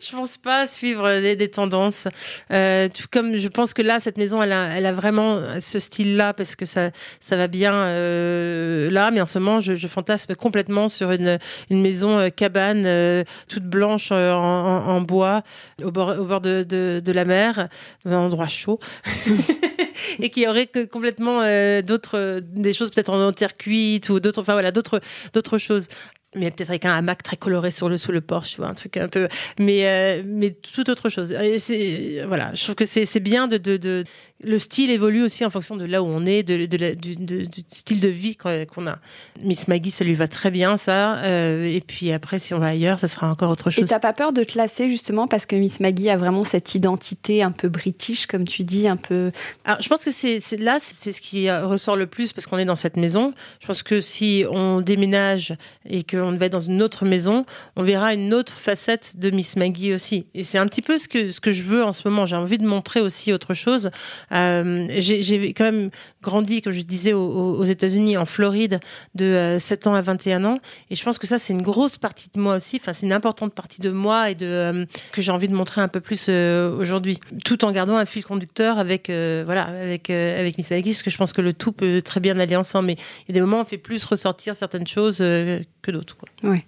je 0.00 0.16
pense 0.16 0.36
pas 0.36 0.66
suivre 0.66 1.20
des, 1.20 1.36
des 1.36 1.50
tendances. 1.50 2.08
Euh, 2.52 2.88
tout 2.88 3.06
comme 3.10 3.36
je 3.36 3.48
pense 3.48 3.74
que 3.74 3.82
là, 3.82 4.00
cette 4.00 4.18
maison, 4.18 4.42
elle 4.42 4.52
a, 4.52 4.76
elle 4.76 4.86
a 4.86 4.92
vraiment 4.92 5.40
ce 5.60 5.78
style-là 5.78 6.32
parce 6.34 6.56
que 6.56 6.66
ça, 6.66 6.90
ça 7.20 7.36
va 7.36 7.48
bien 7.48 7.74
euh, 7.74 8.90
là. 8.90 9.10
Mais 9.10 9.20
en 9.20 9.26
ce 9.26 9.38
moment, 9.38 9.60
je, 9.60 9.74
je 9.74 9.88
fantasme 9.88 10.34
complètement 10.34 10.88
sur 10.88 11.12
une, 11.12 11.38
une 11.70 11.80
maison 11.80 12.18
euh, 12.18 12.28
cabane 12.30 13.24
toute 13.48 13.64
blanche 13.64 14.12
en, 14.12 14.16
en, 14.16 14.88
en, 14.88 15.00
bois 15.00 15.42
au 15.82 15.90
bord, 15.90 16.18
au 16.18 16.24
bord 16.24 16.40
de, 16.40 16.64
de, 16.68 17.00
de 17.04 17.12
la 17.12 17.24
mer, 17.24 17.68
dans 18.04 18.14
un 18.14 18.18
endroit 18.18 18.46
chaud. 18.48 18.80
et 20.20 20.30
qui 20.30 20.46
aurait 20.46 20.66
que 20.66 20.84
complètement 20.84 21.40
euh, 21.42 21.82
d'autres 21.82 22.40
des 22.42 22.72
choses 22.72 22.90
peut-être 22.90 23.10
en 23.10 23.32
terre 23.32 23.56
cuite 23.56 24.08
ou 24.08 24.20
d'autres 24.20 24.40
enfin 24.40 24.52
voilà 24.52 24.70
d'autres 24.70 25.00
d'autres 25.32 25.58
choses 25.58 25.88
mais 26.34 26.50
peut-être 26.50 26.70
avec 26.70 26.84
un 26.84 26.94
hamac 26.94 27.22
très 27.22 27.36
coloré 27.36 27.70
sur 27.70 27.88
le 27.88 27.98
sous 27.98 28.12
le 28.12 28.20
porche, 28.20 28.52
tu 28.52 28.56
vois, 28.58 28.68
un 28.68 28.74
truc 28.74 28.96
un 28.96 29.08
peu, 29.08 29.28
mais 29.58 29.86
euh, 29.86 30.22
mais 30.26 30.50
tout 30.50 30.88
autre 30.90 31.08
chose. 31.08 31.32
Et 31.32 31.58
c'est 31.58 32.24
voilà, 32.26 32.54
je 32.54 32.62
trouve 32.62 32.74
que 32.74 32.86
c'est 32.86 33.06
c'est 33.06 33.20
bien 33.20 33.48
de, 33.48 33.56
de, 33.56 33.76
de 33.76 34.04
le 34.42 34.58
style 34.58 34.90
évolue 34.90 35.22
aussi 35.22 35.44
en 35.44 35.50
fonction 35.50 35.76
de 35.76 35.84
là 35.84 36.02
où 36.02 36.06
on 36.06 36.24
est, 36.26 36.42
de, 36.42 36.66
de, 36.66 36.76
la, 36.76 36.94
du, 36.94 37.16
de, 37.16 37.44
du 37.44 37.62
style 37.68 38.00
de 38.00 38.08
vie 38.08 38.36
qu'on 38.36 38.86
a. 38.86 38.98
Miss 39.42 39.68
Maggie, 39.68 39.90
ça 39.90 40.04
lui 40.04 40.14
va 40.14 40.28
très 40.28 40.50
bien 40.50 40.76
ça. 40.76 41.16
Euh, 41.18 41.64
et 41.64 41.80
puis 41.80 42.12
après, 42.12 42.38
si 42.38 42.52
on 42.54 42.58
va 42.58 42.68
ailleurs, 42.68 43.00
ça 43.00 43.08
sera 43.08 43.28
encore 43.30 43.50
autre 43.50 43.70
chose. 43.70 43.84
Et 43.84 43.86
t'as 43.86 43.98
pas 43.98 44.12
peur 44.12 44.32
de 44.32 44.44
te 44.44 44.58
lasser 44.58 44.88
justement 44.88 45.26
parce 45.28 45.46
que 45.46 45.56
Miss 45.56 45.80
Maggie 45.80 46.10
a 46.10 46.16
vraiment 46.16 46.44
cette 46.44 46.74
identité 46.74 47.42
un 47.42 47.52
peu 47.52 47.68
british, 47.68 48.26
comme 48.26 48.46
tu 48.46 48.64
dis, 48.64 48.86
un 48.88 48.96
peu. 48.96 49.30
Alors, 49.64 49.80
je 49.80 49.88
pense 49.88 50.04
que 50.04 50.10
c'est 50.10 50.38
là, 50.58 50.78
c'est 50.80 51.12
ce 51.12 51.20
qui 51.20 51.50
ressort 51.50 51.96
le 51.96 52.06
plus 52.06 52.32
parce 52.32 52.46
qu'on 52.46 52.58
est 52.58 52.64
dans 52.64 52.74
cette 52.74 52.96
maison. 52.96 53.32
Je 53.60 53.66
pense 53.66 53.82
que 53.82 54.00
si 54.00 54.44
on 54.50 54.80
déménage 54.80 55.54
et 55.88 56.02
que 56.02 56.16
on 56.24 56.36
va 56.36 56.46
être 56.46 56.52
dans 56.52 56.60
une 56.60 56.82
autre 56.82 57.04
maison, 57.04 57.44
on 57.76 57.82
verra 57.82 58.14
une 58.14 58.34
autre 58.34 58.52
facette 58.52 59.18
de 59.18 59.30
Miss 59.30 59.56
Maggie 59.56 59.92
aussi. 59.92 60.26
Et 60.34 60.44
c'est 60.44 60.58
un 60.58 60.66
petit 60.66 60.82
peu 60.82 60.98
ce 60.98 61.08
que, 61.08 61.30
ce 61.30 61.40
que 61.40 61.52
je 61.52 61.62
veux 61.62 61.84
en 61.84 61.92
ce 61.92 62.06
moment. 62.08 62.26
J'ai 62.26 62.36
envie 62.36 62.58
de 62.58 62.66
montrer 62.66 63.00
aussi 63.00 63.32
autre 63.32 63.54
chose. 63.54 63.90
Euh, 64.32 64.86
j'ai 64.96 65.52
quand 65.54 65.64
même 65.64 65.90
grandi, 66.22 66.62
comme 66.62 66.72
je 66.72 66.82
disais, 66.82 67.12
aux, 67.12 67.64
États-Unis, 67.64 68.16
en 68.16 68.24
Floride, 68.24 68.80
de 69.14 69.56
7 69.58 69.86
ans 69.86 69.94
à 69.94 70.02
21 70.02 70.44
ans. 70.44 70.58
Et 70.90 70.94
je 70.94 71.04
pense 71.04 71.18
que 71.18 71.26
ça, 71.26 71.38
c'est 71.38 71.52
une 71.52 71.62
grosse 71.62 71.98
partie 71.98 72.28
de 72.34 72.40
moi 72.40 72.56
aussi. 72.56 72.78
Enfin, 72.80 72.92
c'est 72.92 73.06
une 73.06 73.12
importante 73.12 73.54
partie 73.54 73.80
de 73.80 73.90
moi 73.90 74.30
et 74.30 74.34
de, 74.34 74.86
que 75.12 75.22
j'ai 75.22 75.32
envie 75.32 75.48
de 75.48 75.54
montrer 75.54 75.80
un 75.80 75.88
peu 75.88 76.00
plus 76.00 76.28
aujourd'hui. 76.28 77.18
Tout 77.44 77.64
en 77.64 77.72
gardant 77.72 77.96
un 77.96 78.06
fil 78.06 78.24
conducteur 78.24 78.78
avec, 78.78 79.08
voilà, 79.08 79.64
avec, 79.64 80.10
avec 80.10 80.58
Miss 80.58 80.70
Maggie, 80.70 80.90
parce 80.90 81.02
que 81.02 81.10
je 81.10 81.18
pense 81.18 81.32
que 81.32 81.42
le 81.42 81.52
tout 81.52 81.72
peut 81.72 82.02
très 82.02 82.20
bien 82.20 82.38
aller 82.38 82.56
ensemble. 82.56 82.86
Mais 82.86 82.96
il 83.26 83.28
y 83.28 83.32
a 83.32 83.34
des 83.34 83.40
moments 83.40 83.58
où 83.58 83.62
on 83.62 83.64
fait 83.64 83.78
plus 83.78 84.04
ressortir 84.04 84.54
certaines 84.54 84.86
choses 84.86 85.18
euh, 85.20 85.60
que 85.84 85.92
d'autres. 85.92 86.16
Oui. 86.42 86.64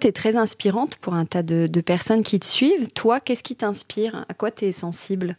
Tu 0.00 0.06
es 0.06 0.12
très 0.12 0.36
inspirante 0.36 0.96
pour 0.96 1.14
un 1.14 1.26
tas 1.26 1.42
de, 1.42 1.66
de 1.66 1.80
personnes 1.80 2.22
qui 2.22 2.38
te 2.38 2.46
suivent. 2.46 2.88
Toi, 2.94 3.20
qu'est-ce 3.20 3.42
qui 3.42 3.56
t'inspire? 3.56 4.24
À 4.28 4.34
quoi 4.34 4.50
tu 4.50 4.64
es 4.64 4.72
sensible? 4.72 5.36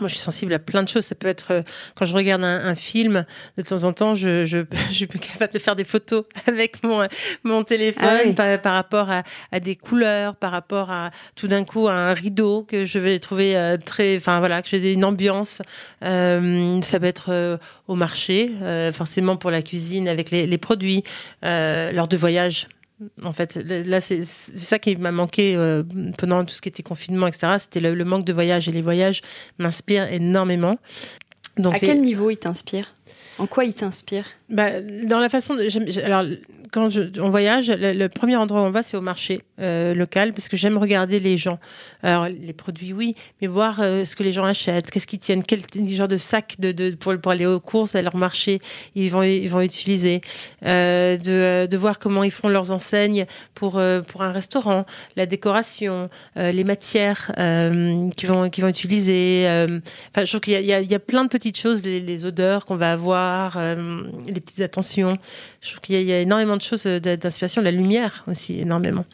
Moi, 0.00 0.08
je 0.08 0.14
suis 0.14 0.22
sensible 0.22 0.52
à 0.52 0.58
plein 0.58 0.82
de 0.82 0.88
choses. 0.88 1.04
Ça 1.04 1.14
peut 1.14 1.28
être 1.28 1.52
euh, 1.52 1.62
quand 1.94 2.04
je 2.04 2.14
regarde 2.14 2.42
un, 2.42 2.74
film, 2.74 3.24
de 3.56 3.62
temps 3.62 3.84
en 3.84 3.92
temps, 3.92 4.14
je, 4.14 4.44
je, 4.44 4.58
je, 4.88 4.92
suis 4.92 5.06
capable 5.06 5.52
de 5.52 5.58
faire 5.58 5.76
des 5.76 5.84
photos 5.84 6.24
avec 6.46 6.82
mon, 6.82 7.06
mon 7.44 7.62
téléphone 7.62 8.34
ah 8.36 8.58
par, 8.58 8.74
rapport 8.74 9.10
à, 9.10 9.22
à, 9.52 9.60
des 9.60 9.76
couleurs, 9.76 10.34
par 10.36 10.52
rapport 10.52 10.90
à 10.90 11.10
tout 11.36 11.48
d'un 11.48 11.64
coup 11.64 11.88
à 11.88 11.94
un 11.94 12.14
rideau 12.14 12.64
que 12.64 12.84
je 12.84 12.98
vais 12.98 13.18
trouver 13.18 13.56
euh, 13.56 13.76
très, 13.76 14.16
enfin 14.16 14.38
voilà, 14.38 14.62
que 14.62 14.68
j'ai 14.68 14.92
une 14.92 15.04
ambiance. 15.04 15.62
Euh, 16.04 16.80
ça 16.82 17.00
peut 17.00 17.06
être 17.06 17.30
euh, 17.30 17.56
au 17.88 17.94
marché, 17.94 18.50
forcément 18.92 19.36
pour 19.36 19.50
la 19.50 19.62
cuisine 19.62 20.08
avec 20.08 20.30
les, 20.30 20.46
les 20.46 20.58
produits, 20.58 21.04
lors 21.42 22.08
de 22.08 22.16
voyages 22.16 22.68
en 23.22 23.32
fait, 23.32 23.56
là, 23.56 24.00
c'est 24.00 24.24
ça 24.24 24.78
qui 24.78 24.96
m'a 24.96 25.12
manqué 25.12 25.56
euh, 25.56 25.82
pendant 26.16 26.44
tout 26.44 26.54
ce 26.54 26.60
qui 26.60 26.68
était 26.68 26.82
confinement, 26.82 27.26
etc. 27.26 27.56
C'était 27.58 27.80
le, 27.80 28.04
manque 28.04 28.24
de 28.24 28.32
voyage. 28.32 28.68
Et 28.68 28.72
les 28.72 28.82
voyages 28.82 29.20
m'inspirent 29.58 30.12
énormément. 30.12 30.78
Donc, 31.56 31.74
à 31.74 31.78
quel 31.78 32.00
niveau 32.00 32.30
ils 32.30 32.36
t'inspirent? 32.36 32.94
En 33.38 33.46
quoi 33.46 33.64
ils 33.64 33.74
t'inspirent? 33.74 34.28
Bah, 34.48 34.80
Dans 34.80 35.20
la 35.20 35.28
façon. 35.28 35.54
De, 35.54 36.04
alors, 36.04 36.24
quand 36.74 36.88
on 37.20 37.28
voyage, 37.28 37.70
le, 37.70 38.08
premier 38.08 38.34
endroit 38.34 38.62
où 38.62 38.64
on 38.64 38.70
va, 38.70 38.82
c'est 38.82 38.96
au 38.96 39.00
marché 39.00 39.42
euh, 39.60 39.94
local, 39.94 40.32
parce 40.32 40.48
que 40.48 40.56
j'aime 40.56 40.76
regarder 40.76 41.20
les 41.20 41.36
gens. 41.36 41.60
Alors, 42.02 42.26
les 42.26 42.52
produits, 42.52 42.92
oui, 42.92 43.14
mais 43.40 43.46
voir 43.46 43.80
euh, 43.80 44.04
ce 44.04 44.16
que 44.16 44.24
les 44.24 44.32
gens 44.32 44.44
achètent, 44.44 44.90
qu'est-ce 44.90 45.06
qu'ils 45.06 45.20
tiennent, 45.20 45.44
quel 45.44 45.60
genre 45.90 46.08
de 46.08 46.16
sac 46.16 46.56
pour, 46.98 47.30
aller 47.30 47.46
aux 47.46 47.60
courses, 47.60 47.94
à 47.94 48.02
leur 48.02 48.16
marché, 48.16 48.58
ils 48.96 49.08
vont, 49.08 49.22
ils 49.22 49.46
vont 49.46 49.60
utiliser. 49.60 50.20
Euh, 50.64 51.16
de, 51.16 51.76
voir 51.76 52.00
comment 52.00 52.24
ils 52.24 52.32
font 52.32 52.48
leurs 52.48 52.72
enseignes 52.72 53.26
pour, 53.54 53.80
pour 54.08 54.22
un 54.22 54.32
restaurant, 54.32 54.84
la 55.16 55.26
décoration, 55.26 56.08
les 56.36 56.64
matières 56.64 57.32
qu'ils 58.16 58.28
vont, 58.28 58.48
qu'ils 58.48 58.64
vont 58.64 58.70
utiliser. 58.70 59.44
Enfin, 60.10 60.24
je 60.24 60.30
trouve 60.30 60.40
qu'il 60.40 60.54
y, 60.54 60.72
y, 60.72 60.86
y 60.86 60.94
a, 60.94 60.98
plein 60.98 61.24
de 61.24 61.28
petites 61.28 61.58
choses, 61.58 61.84
les, 61.84 62.00
les 62.00 62.24
odeurs 62.24 62.64
qu'on 62.64 62.76
va 62.76 62.92
avoir, 62.92 63.58
les 64.26 64.40
petites 64.44 64.60
attentions. 64.60 65.18
Je 65.60 65.70
trouve 65.70 65.80
qu'il 65.80 65.96
y, 65.96 66.04
y, 66.04 66.12
a 66.12 66.20
énormément 66.20 66.56
de 66.56 66.62
choses 66.62 66.86
d'inspiration, 66.86 67.62
la 67.62 67.70
lumière 67.70 68.24
aussi 68.26 68.60
énormément. 68.60 69.04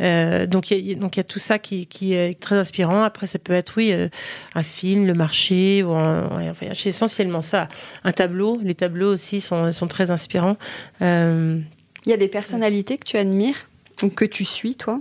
Euh, 0.00 0.46
donc 0.46 0.70
il 0.70 0.78
y, 0.78 0.94
y 0.94 1.20
a 1.20 1.24
tout 1.24 1.38
ça 1.38 1.58
qui, 1.58 1.86
qui, 1.86 2.14
est 2.14 2.38
très 2.40 2.56
inspirant. 2.56 3.02
Après, 3.02 3.26
ça 3.26 3.38
peut 3.38 3.52
être 3.52 3.74
oui 3.76 3.92
euh, 3.92 4.08
un 4.54 4.62
film, 4.62 5.06
le 5.06 5.14
marché, 5.14 5.82
ou 5.82 5.92
un, 5.92 6.50
enfin, 6.50 6.68
c'est 6.74 6.88
essentiellement 6.88 7.42
ça. 7.42 7.68
Un 8.04 8.12
tableau, 8.12 8.58
les 8.62 8.74
tableaux 8.74 9.12
aussi 9.12 9.40
sont, 9.40 9.70
sont 9.70 9.88
très 9.88 10.10
inspirants. 10.10 10.56
Euh, 11.02 11.60
il 12.04 12.10
y 12.10 12.12
a 12.12 12.16
des 12.16 12.28
personnalités 12.28 12.98
que 12.98 13.04
tu 13.04 13.16
admires 13.16 13.68
ou 14.02 14.08
que 14.08 14.24
tu 14.24 14.44
suis, 14.44 14.74
toi? 14.74 15.00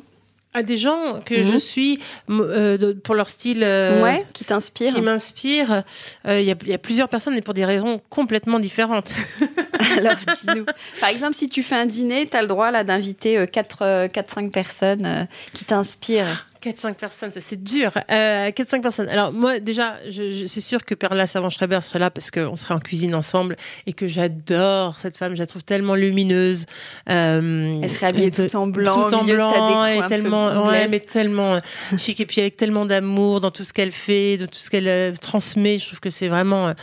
À 0.53 0.63
des 0.63 0.77
gens 0.77 1.21
que 1.23 1.43
je 1.43 1.53
mhm. 1.53 1.59
suis 1.59 1.99
euh, 2.29 2.93
pour 3.05 3.15
leur 3.15 3.29
style 3.29 3.63
euh, 3.63 4.03
ouais, 4.03 4.25
qui 4.33 4.43
t'inspire 4.43 4.93
qui 4.93 5.01
m'inspire 5.01 5.85
euh, 6.27 6.41
il 6.41 6.43
y, 6.43 6.69
y, 6.69 6.73
a 6.73 6.77
plusieurs 6.77 7.07
personnes 7.07 7.35
mais 7.35 7.41
pour 7.41 7.53
des 7.53 7.63
raisons 7.63 8.01
complètement 8.09 8.59
différentes 8.59 9.13
alors 9.97 10.15
dis-nous 10.15 10.65
par 10.99 11.09
exemple 11.09 11.33
si 11.33 11.49
tu 11.49 11.63
fais 11.63 11.75
un 11.75 11.85
dîner 11.85 12.27
tu 12.27 12.37
as 12.37 12.41
le 12.41 12.47
droit 12.47 12.71
là 12.71 12.83
d'inviter 12.83 13.45
4 13.47 14.07
4 14.07 14.33
5 14.33 14.51
personnes 14.51 15.27
qui 15.53 15.65
t'inspirent 15.65 16.47
4-5 16.61 16.93
personnes, 16.93 17.31
ça 17.31 17.41
c'est 17.41 17.61
dur. 17.61 17.91
Euh, 18.11 18.49
4-5 18.49 18.81
personnes. 18.81 19.09
Alors 19.09 19.33
moi 19.33 19.59
déjà, 19.59 19.95
je, 20.07 20.31
je, 20.31 20.45
c'est 20.45 20.61
sûr 20.61 20.85
que 20.85 20.93
Perla 20.93 21.25
Savant-Schreiber 21.25 21.81
serait 21.81 21.99
là 21.99 22.11
parce 22.11 22.29
qu'on 22.29 22.55
serait 22.55 22.75
en 22.75 22.79
cuisine 22.79 23.15
ensemble 23.15 23.57
et 23.87 23.93
que 23.93 24.07
j'adore 24.07 24.99
cette 24.99 25.17
femme, 25.17 25.33
je 25.33 25.39
la 25.39 25.47
trouve 25.47 25.63
tellement 25.63 25.95
lumineuse. 25.95 26.65
Euh, 27.09 27.73
elle 27.81 27.89
serait 27.89 28.07
habillée 28.07 28.31
tout 28.31 28.55
en 28.55 28.67
blanc, 28.67 29.09
tout 29.09 29.15
en 29.15 29.23
blanc, 29.23 29.85
et 29.85 30.05
tellement, 30.07 30.67
ouais, 30.67 30.87
mais 30.87 30.99
tellement 30.99 31.55
euh, 31.55 31.59
chic 31.97 32.19
et 32.19 32.25
puis 32.25 32.41
avec 32.41 32.57
tellement 32.57 32.85
d'amour 32.85 33.41
dans 33.41 33.51
tout 33.51 33.63
ce 33.63 33.73
qu'elle 33.73 33.91
fait, 33.91 34.37
dans 34.37 34.47
tout 34.47 34.59
ce 34.59 34.69
qu'elle 34.69 34.87
euh, 34.87 35.13
transmet. 35.19 35.79
Je 35.79 35.87
trouve 35.87 35.99
que 35.99 36.11
c'est 36.11 36.27
vraiment 36.27 36.67
euh, 36.67 36.73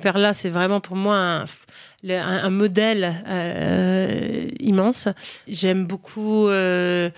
Perla, 0.00 0.32
c'est 0.32 0.50
vraiment 0.50 0.80
pour 0.80 0.96
moi 0.96 1.16
un 1.16 1.44
un, 2.14 2.50
modèle 2.50 3.14
euh, 3.26 4.48
immense. 4.60 5.08
J'aime 5.48 5.86
beaucoup. 5.86 6.48
Euh, 6.48 7.10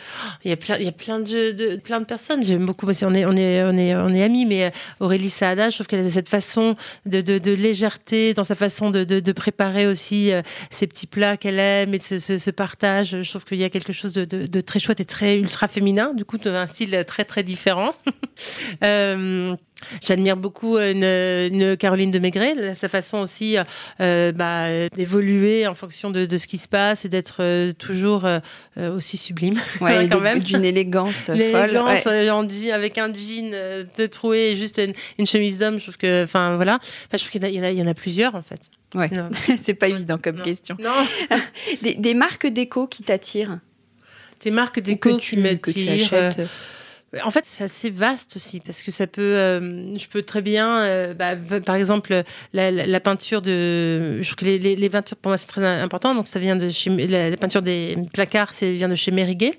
il 0.44 0.50
y 0.50 0.52
a 0.52 0.56
plein, 0.56 0.78
y 0.78 0.88
a 0.88 0.92
plein 0.92 1.20
de, 1.20 1.76
plein 1.78 2.00
de 2.00 2.04
personnes. 2.04 2.42
J'aime 2.42 2.66
beaucoup. 2.66 2.86
On 2.86 3.14
est, 3.14 3.24
on 3.24 3.36
est, 3.36 3.62
on 3.62 3.76
est, 3.76 3.94
on 3.94 4.08
est 4.08 4.22
amis, 4.22 4.46
mais 4.46 4.64
euh, 4.64 4.70
Aurélie 5.00 5.30
Saada, 5.30 5.70
je 5.70 5.76
trouve 5.76 5.86
qu'elle 5.86 6.04
a 6.06 6.10
cette 6.10 6.28
façon 6.28 6.74
de, 7.06 7.20
de, 7.20 7.52
légèreté 7.52 8.34
dans 8.34 8.44
sa 8.44 8.54
façon 8.54 8.90
de, 8.90 9.04
de 9.04 9.32
préparer 9.32 9.86
aussi 9.86 10.30
ces 10.70 10.86
petits 10.86 11.06
plats 11.06 11.36
qu'elle 11.36 11.58
aime 11.58 11.94
et 11.94 11.98
ce, 11.98 12.18
ce, 12.18 12.50
partage. 12.50 13.22
Je 13.22 13.28
trouve 13.28 13.44
qu'il 13.44 13.58
y 13.58 13.64
a 13.64 13.70
quelque 13.70 13.92
chose 13.92 14.12
de, 14.12 14.60
très 14.60 14.78
chouette 14.78 15.00
et 15.00 15.04
très 15.04 15.36
ultra 15.38 15.68
féminin. 15.68 16.12
Du 16.14 16.24
coup, 16.24 16.38
un 16.44 16.66
style 16.66 17.04
très 17.06 17.24
très 17.24 17.42
différent. 17.42 17.94
J'admire 20.02 20.36
beaucoup 20.36 20.76
euh, 20.76 20.92
une, 20.92 21.54
une, 21.54 21.76
Caroline 21.76 22.10
de 22.10 22.18
Maigret, 22.18 22.74
sa 22.74 22.88
façon 22.88 23.18
aussi 23.18 23.56
euh, 24.00 24.32
bah, 24.32 24.88
d'évoluer 24.88 25.66
en 25.66 25.74
fonction 25.74 26.10
de, 26.10 26.26
de, 26.26 26.36
ce 26.36 26.46
qui 26.46 26.58
se 26.58 26.68
passe 26.68 27.04
et 27.04 27.08
d'être 27.08 27.38
euh, 27.40 27.72
toujours 27.72 28.24
euh, 28.24 28.40
aussi 28.76 29.16
sublime. 29.16 29.54
Ouais, 29.80 30.08
quand 30.10 30.20
même. 30.20 30.40
D'une 30.40 30.64
élégance 30.64 31.14
folle. 31.14 31.36
L'élégance 31.36 32.06
ouais. 32.06 32.70
avec 32.72 32.98
un 32.98 33.12
jean 33.12 33.50
de 33.50 34.06
trouer 34.06 34.56
juste 34.56 34.78
une, 34.78 34.94
une 35.18 35.26
chemise 35.26 35.58
d'homme. 35.58 35.78
Je 35.78 35.84
trouve 35.84 35.96
que, 35.96 36.24
enfin 36.24 36.56
voilà. 36.56 36.74
Enfin, 36.74 37.12
je 37.12 37.18
trouve 37.18 37.30
qu'il 37.30 37.44
y, 37.44 37.82
en 37.82 37.86
a 37.86 37.94
plusieurs 37.94 38.34
en 38.34 38.42
fait. 38.42 38.60
Ouais, 38.94 39.10
c'est 39.62 39.74
pas 39.74 39.88
évident 39.88 40.18
comme 40.22 40.36
non. 40.36 40.44
question. 40.44 40.76
Non. 40.80 40.90
des, 41.82 41.94
des 41.94 42.14
marques 42.14 42.46
déco 42.46 42.86
qui 42.86 43.02
t'attirent? 43.02 43.58
Des 44.42 44.50
marques 44.50 44.80
déco 44.80 45.18
qui 45.18 45.36
m'attirent. 45.36 46.34
En 47.24 47.30
fait, 47.30 47.44
c'est 47.46 47.64
assez 47.64 47.88
vaste 47.88 48.36
aussi 48.36 48.60
parce 48.60 48.82
que 48.82 48.90
ça 48.90 49.06
peut, 49.06 49.22
euh, 49.22 49.96
je 49.96 50.06
peux 50.08 50.22
très 50.22 50.42
bien, 50.42 50.82
euh, 50.82 51.14
bah, 51.14 51.36
par 51.64 51.74
exemple, 51.74 52.22
la, 52.52 53.00
peinture 53.00 53.40
de, 53.40 54.18
je 54.20 54.26
trouve 54.26 54.36
que 54.36 54.44
les, 54.44 54.90
peintures 54.90 55.16
pour 55.16 55.30
moi 55.30 55.38
c'est 55.38 55.46
très 55.46 55.64
important. 55.64 56.14
Donc 56.14 56.26
ça 56.26 56.38
vient 56.38 56.56
de 56.56 56.68
chez 56.68 56.90
la, 57.06 57.34
peinture 57.38 57.62
des 57.62 57.96
placards, 58.12 58.52
c'est 58.52 58.74
vient 58.74 58.88
de 58.88 58.94
chez 58.94 59.10
Mériguet. 59.10 59.58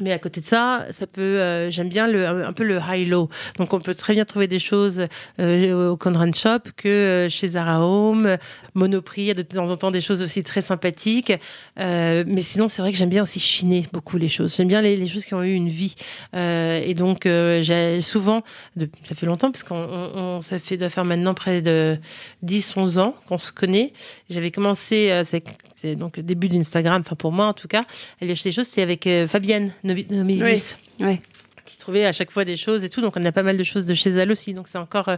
Mais 0.00 0.12
à 0.12 0.18
côté 0.18 0.40
de 0.40 0.46
ça, 0.46 0.86
ça 0.90 1.06
peut, 1.06 1.20
euh, 1.20 1.70
j'aime 1.70 1.88
bien 1.88 2.06
le, 2.06 2.26
un 2.26 2.52
peu 2.52 2.64
le 2.64 2.78
high-low. 2.78 3.28
Donc 3.58 3.72
on 3.72 3.80
peut 3.80 3.94
très 3.94 4.14
bien 4.14 4.24
trouver 4.24 4.46
des 4.46 4.58
choses 4.58 5.06
euh, 5.40 5.90
au 5.90 5.96
Conran 5.96 6.32
Shop 6.32 6.70
que 6.76 6.88
euh, 6.88 7.28
chez 7.28 7.48
Zara 7.48 7.84
Home, 7.84 8.36
Monoprix, 8.74 9.34
de 9.34 9.42
temps 9.42 9.70
en 9.70 9.76
temps 9.76 9.90
des 9.90 10.00
choses 10.00 10.22
aussi 10.22 10.42
très 10.42 10.62
sympathiques. 10.62 11.32
Euh, 11.78 12.24
mais 12.26 12.42
sinon, 12.42 12.68
c'est 12.68 12.82
vrai 12.82 12.92
que 12.92 12.98
j'aime 12.98 13.08
bien 13.08 13.22
aussi 13.22 13.40
chiner 13.40 13.86
beaucoup 13.92 14.18
les 14.18 14.28
choses. 14.28 14.56
J'aime 14.56 14.68
bien 14.68 14.80
les, 14.80 14.96
les, 14.96 15.08
choses 15.08 15.24
qui 15.24 15.34
ont 15.34 15.42
eu 15.42 15.52
une 15.52 15.68
vie. 15.68 15.94
Euh, 16.34 16.80
et 16.84 16.94
donc 16.94 17.26
euh, 17.26 17.62
j'ai 17.62 18.00
souvent, 18.00 18.42
de, 18.76 18.88
ça 19.02 19.14
fait 19.14 19.26
longtemps 19.26 19.50
parce 19.50 19.64
qu'on 19.64 19.76
on, 19.76 20.40
ça 20.40 20.58
fait 20.58 20.76
doit 20.76 20.88
faire 20.88 21.04
maintenant 21.04 21.34
près 21.34 21.60
de 21.62 21.98
10-11 22.44 22.98
ans 22.98 23.14
qu'on 23.26 23.38
se 23.38 23.52
connaît. 23.52 23.92
J'avais 24.30 24.50
commencé, 24.50 25.22
c'est 25.24 25.42
donc 25.96 26.20
début 26.20 26.48
d'Instagram, 26.48 27.02
enfin 27.04 27.16
pour 27.16 27.32
moi 27.32 27.46
en 27.46 27.54
tout 27.54 27.68
cas, 27.68 27.84
elle 28.20 28.30
acheté 28.30 28.50
des 28.50 28.54
choses, 28.54 28.66
c'était 28.66 28.82
avec 28.82 29.08
Fabienne. 29.28 29.72
Oui. 30.42 30.62
Ouais 31.00 31.20
qui 31.68 31.76
trouvait 31.76 32.06
à 32.06 32.12
chaque 32.12 32.30
fois 32.30 32.44
des 32.44 32.56
choses 32.56 32.82
et 32.82 32.88
tout. 32.88 33.00
Donc 33.00 33.16
on 33.16 33.24
a 33.24 33.32
pas 33.32 33.42
mal 33.42 33.56
de 33.56 33.64
choses 33.64 33.84
de 33.84 33.94
chez 33.94 34.10
elle 34.10 34.30
aussi. 34.30 34.54
Donc 34.54 34.68
c'est 34.68 34.78
encore 34.78 35.10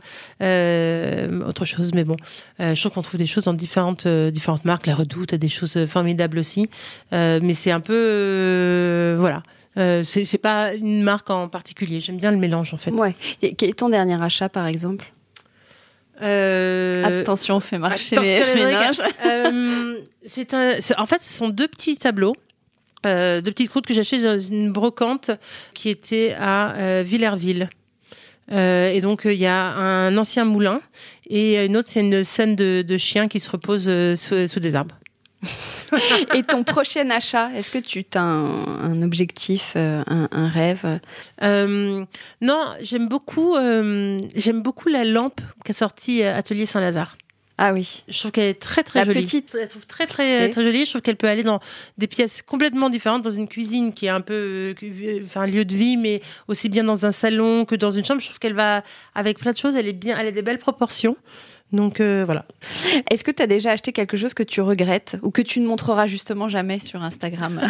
euh, 0.42 1.44
autre 1.46 1.64
chose. 1.64 1.92
Mais 1.94 2.04
bon, 2.04 2.16
euh, 2.60 2.74
je 2.74 2.80
trouve 2.80 2.92
qu'on 2.92 3.02
trouve 3.02 3.18
des 3.18 3.26
choses 3.26 3.44
dans 3.44 3.54
différentes, 3.54 4.06
euh, 4.06 4.30
différentes 4.30 4.64
marques. 4.64 4.86
La 4.86 4.94
Redoute 4.94 5.32
a 5.32 5.38
des 5.38 5.48
choses 5.48 5.86
formidables 5.86 6.38
aussi. 6.38 6.68
mais 7.12 7.54
c'est 7.54 7.70
un 7.70 7.80
peu... 7.80 9.16
voilà. 9.18 9.42
c'est 9.76 10.42
pas 10.42 10.74
une 10.74 11.02
marque 11.02 11.30
en 11.30 11.48
particulier. 11.48 12.00
J'aime 12.00 12.18
bien 12.18 12.32
le 12.32 12.38
mélange 12.38 12.74
en 12.74 12.76
fait. 12.76 12.90
Ouais. 12.90 13.14
Quel 13.40 13.70
est 13.70 13.78
ton 13.78 13.88
dernier 13.88 14.20
achat 14.20 14.48
par 14.48 14.66
exemple? 14.66 15.06
euh... 15.06 15.19
Attention, 16.20 17.60
fais 17.60 17.78
marcher 17.78 18.16
les 18.16 18.64
ménages. 18.64 19.00
euh, 19.26 19.98
c'est 20.26 20.54
un, 20.54 20.76
en 20.98 21.06
fait, 21.06 21.22
ce 21.22 21.32
sont 21.32 21.48
deux 21.48 21.68
petits 21.68 21.96
tableaux. 21.96 22.34
Euh, 23.06 23.40
de 23.40 23.50
petites 23.50 23.70
croûtes 23.70 23.86
que 23.86 23.94
j'ai 23.94 24.00
achetées 24.00 24.22
dans 24.22 24.38
une 24.38 24.70
brocante 24.72 25.30
qui 25.72 25.88
était 25.88 26.36
à 26.38 26.74
euh, 26.74 27.02
Villerville. 27.04 27.70
Euh, 28.52 28.90
et 28.90 29.00
donc 29.00 29.22
il 29.24 29.38
y 29.38 29.46
a 29.46 29.68
un 29.68 30.16
ancien 30.18 30.44
moulin 30.44 30.82
et 31.26 31.64
une 31.64 31.76
autre 31.76 31.88
c'est 31.88 32.00
une 32.00 32.24
scène 32.24 32.56
de, 32.56 32.82
de 32.82 32.98
chiens 32.98 33.28
qui 33.28 33.38
se 33.38 33.48
reposent 33.48 33.90
sous, 34.16 34.46
sous 34.48 34.60
des 34.60 34.74
arbres. 34.74 34.99
Et 36.34 36.42
ton 36.42 36.64
prochain 36.64 37.08
achat, 37.10 37.50
est-ce 37.54 37.70
que 37.70 37.78
tu 37.78 38.04
as 38.14 38.22
un, 38.22 39.02
objectif, 39.02 39.72
euh, 39.76 40.02
un, 40.06 40.48
rêve? 40.48 41.00
Euh, 41.42 42.04
Non, 42.40 42.64
j'aime 42.80 43.08
beaucoup, 43.08 43.56
euh, 43.56 44.20
j'aime 44.36 44.62
beaucoup 44.62 44.88
la 44.88 45.04
lampe 45.04 45.40
qu'a 45.64 45.72
sortie 45.72 46.22
Atelier 46.22 46.66
Saint-Lazare. 46.66 47.16
Ah 47.62 47.74
oui. 47.74 48.04
Je 48.08 48.18
trouve 48.18 48.30
qu'elle 48.32 48.48
est 48.48 48.60
très 48.60 48.82
très 48.82 49.00
la 49.00 49.04
jolie. 49.04 49.20
Petite. 49.20 49.50
Je 49.52 49.66
trouve 49.66 49.86
très 49.86 50.06
très 50.06 50.48
très 50.48 50.62
jolie. 50.62 50.86
Je 50.86 50.90
trouve 50.90 51.02
qu'elle 51.02 51.16
peut 51.16 51.28
aller 51.28 51.42
dans 51.42 51.60
des 51.98 52.06
pièces 52.06 52.40
complètement 52.40 52.88
différentes, 52.88 53.20
dans 53.20 53.28
une 53.28 53.48
cuisine 53.48 53.92
qui 53.92 54.06
est 54.06 54.10
un 54.10 54.22
peu, 54.22 54.74
enfin 55.26 55.42
un 55.42 55.46
lieu 55.46 55.66
de 55.66 55.76
vie, 55.76 55.98
mais 55.98 56.22
aussi 56.48 56.70
bien 56.70 56.84
dans 56.84 57.04
un 57.04 57.12
salon 57.12 57.66
que 57.66 57.74
dans 57.74 57.90
une 57.90 58.02
chambre. 58.02 58.22
Je 58.22 58.28
trouve 58.28 58.38
qu'elle 58.38 58.54
va 58.54 58.82
avec 59.14 59.38
plein 59.38 59.52
de 59.52 59.58
choses. 59.58 59.76
Elle 59.76 59.88
est 59.88 59.92
bien, 59.92 60.16
elle 60.18 60.28
a 60.28 60.32
des 60.32 60.40
belles 60.40 60.58
proportions. 60.58 61.18
Donc 61.72 62.00
euh, 62.00 62.24
voilà. 62.24 62.44
Est-ce 63.10 63.22
que 63.22 63.30
tu 63.30 63.42
as 63.42 63.46
déjà 63.46 63.70
acheté 63.70 63.92
quelque 63.92 64.16
chose 64.16 64.34
que 64.34 64.42
tu 64.42 64.60
regrettes 64.60 65.18
ou 65.22 65.30
que 65.30 65.42
tu 65.42 65.60
ne 65.60 65.66
montreras 65.66 66.06
justement 66.06 66.48
jamais 66.48 66.80
sur 66.80 67.02
Instagram? 67.02 67.60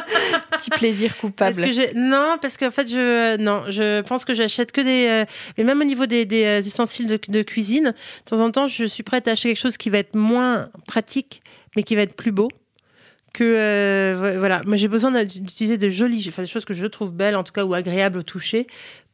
Petit 0.50 0.70
plaisir 0.70 1.16
coupable. 1.16 1.64
non, 1.94 2.36
parce 2.40 2.56
qu'en 2.56 2.70
fait, 2.70 2.88
je 2.88 3.36
non, 3.38 3.64
je 3.68 4.02
pense 4.02 4.24
que 4.24 4.34
j'achète 4.34 4.72
que 4.72 4.80
des. 4.80 5.06
Euh, 5.08 5.24
mais 5.56 5.64
même 5.64 5.80
au 5.80 5.84
niveau 5.84 6.06
des, 6.06 6.26
euh, 6.32 6.60
ustensiles 6.60 7.06
de, 7.08 7.42
cuisine, 7.42 7.94
de 8.24 8.30
temps 8.30 8.40
en 8.40 8.50
temps, 8.50 8.66
je 8.66 8.84
suis 8.84 9.02
prête 9.02 9.28
à 9.28 9.32
acheter 9.32 9.48
quelque 9.50 9.60
chose 9.60 9.76
qui 9.76 9.90
va 9.90 9.98
être 9.98 10.14
moins 10.14 10.68
pratique, 10.86 11.42
mais 11.76 11.82
qui 11.82 11.94
va 11.94 12.02
être 12.02 12.14
plus 12.14 12.32
beau 12.32 12.48
que 13.36 14.36
voilà, 14.38 14.62
moi 14.66 14.76
j'ai 14.76 14.88
besoin 14.88 15.24
d'utiliser 15.24 15.76
de 15.78 15.88
jolies, 15.88 16.26
enfin 16.28 16.42
des 16.42 16.48
choses 16.48 16.64
que 16.64 16.74
je 16.74 16.86
trouve 16.86 17.10
belles 17.10 17.36
en 17.36 17.44
tout 17.44 17.52
cas 17.52 17.64
ou 17.64 17.74
agréables 17.74 18.18
au 18.18 18.22
toucher 18.22 18.66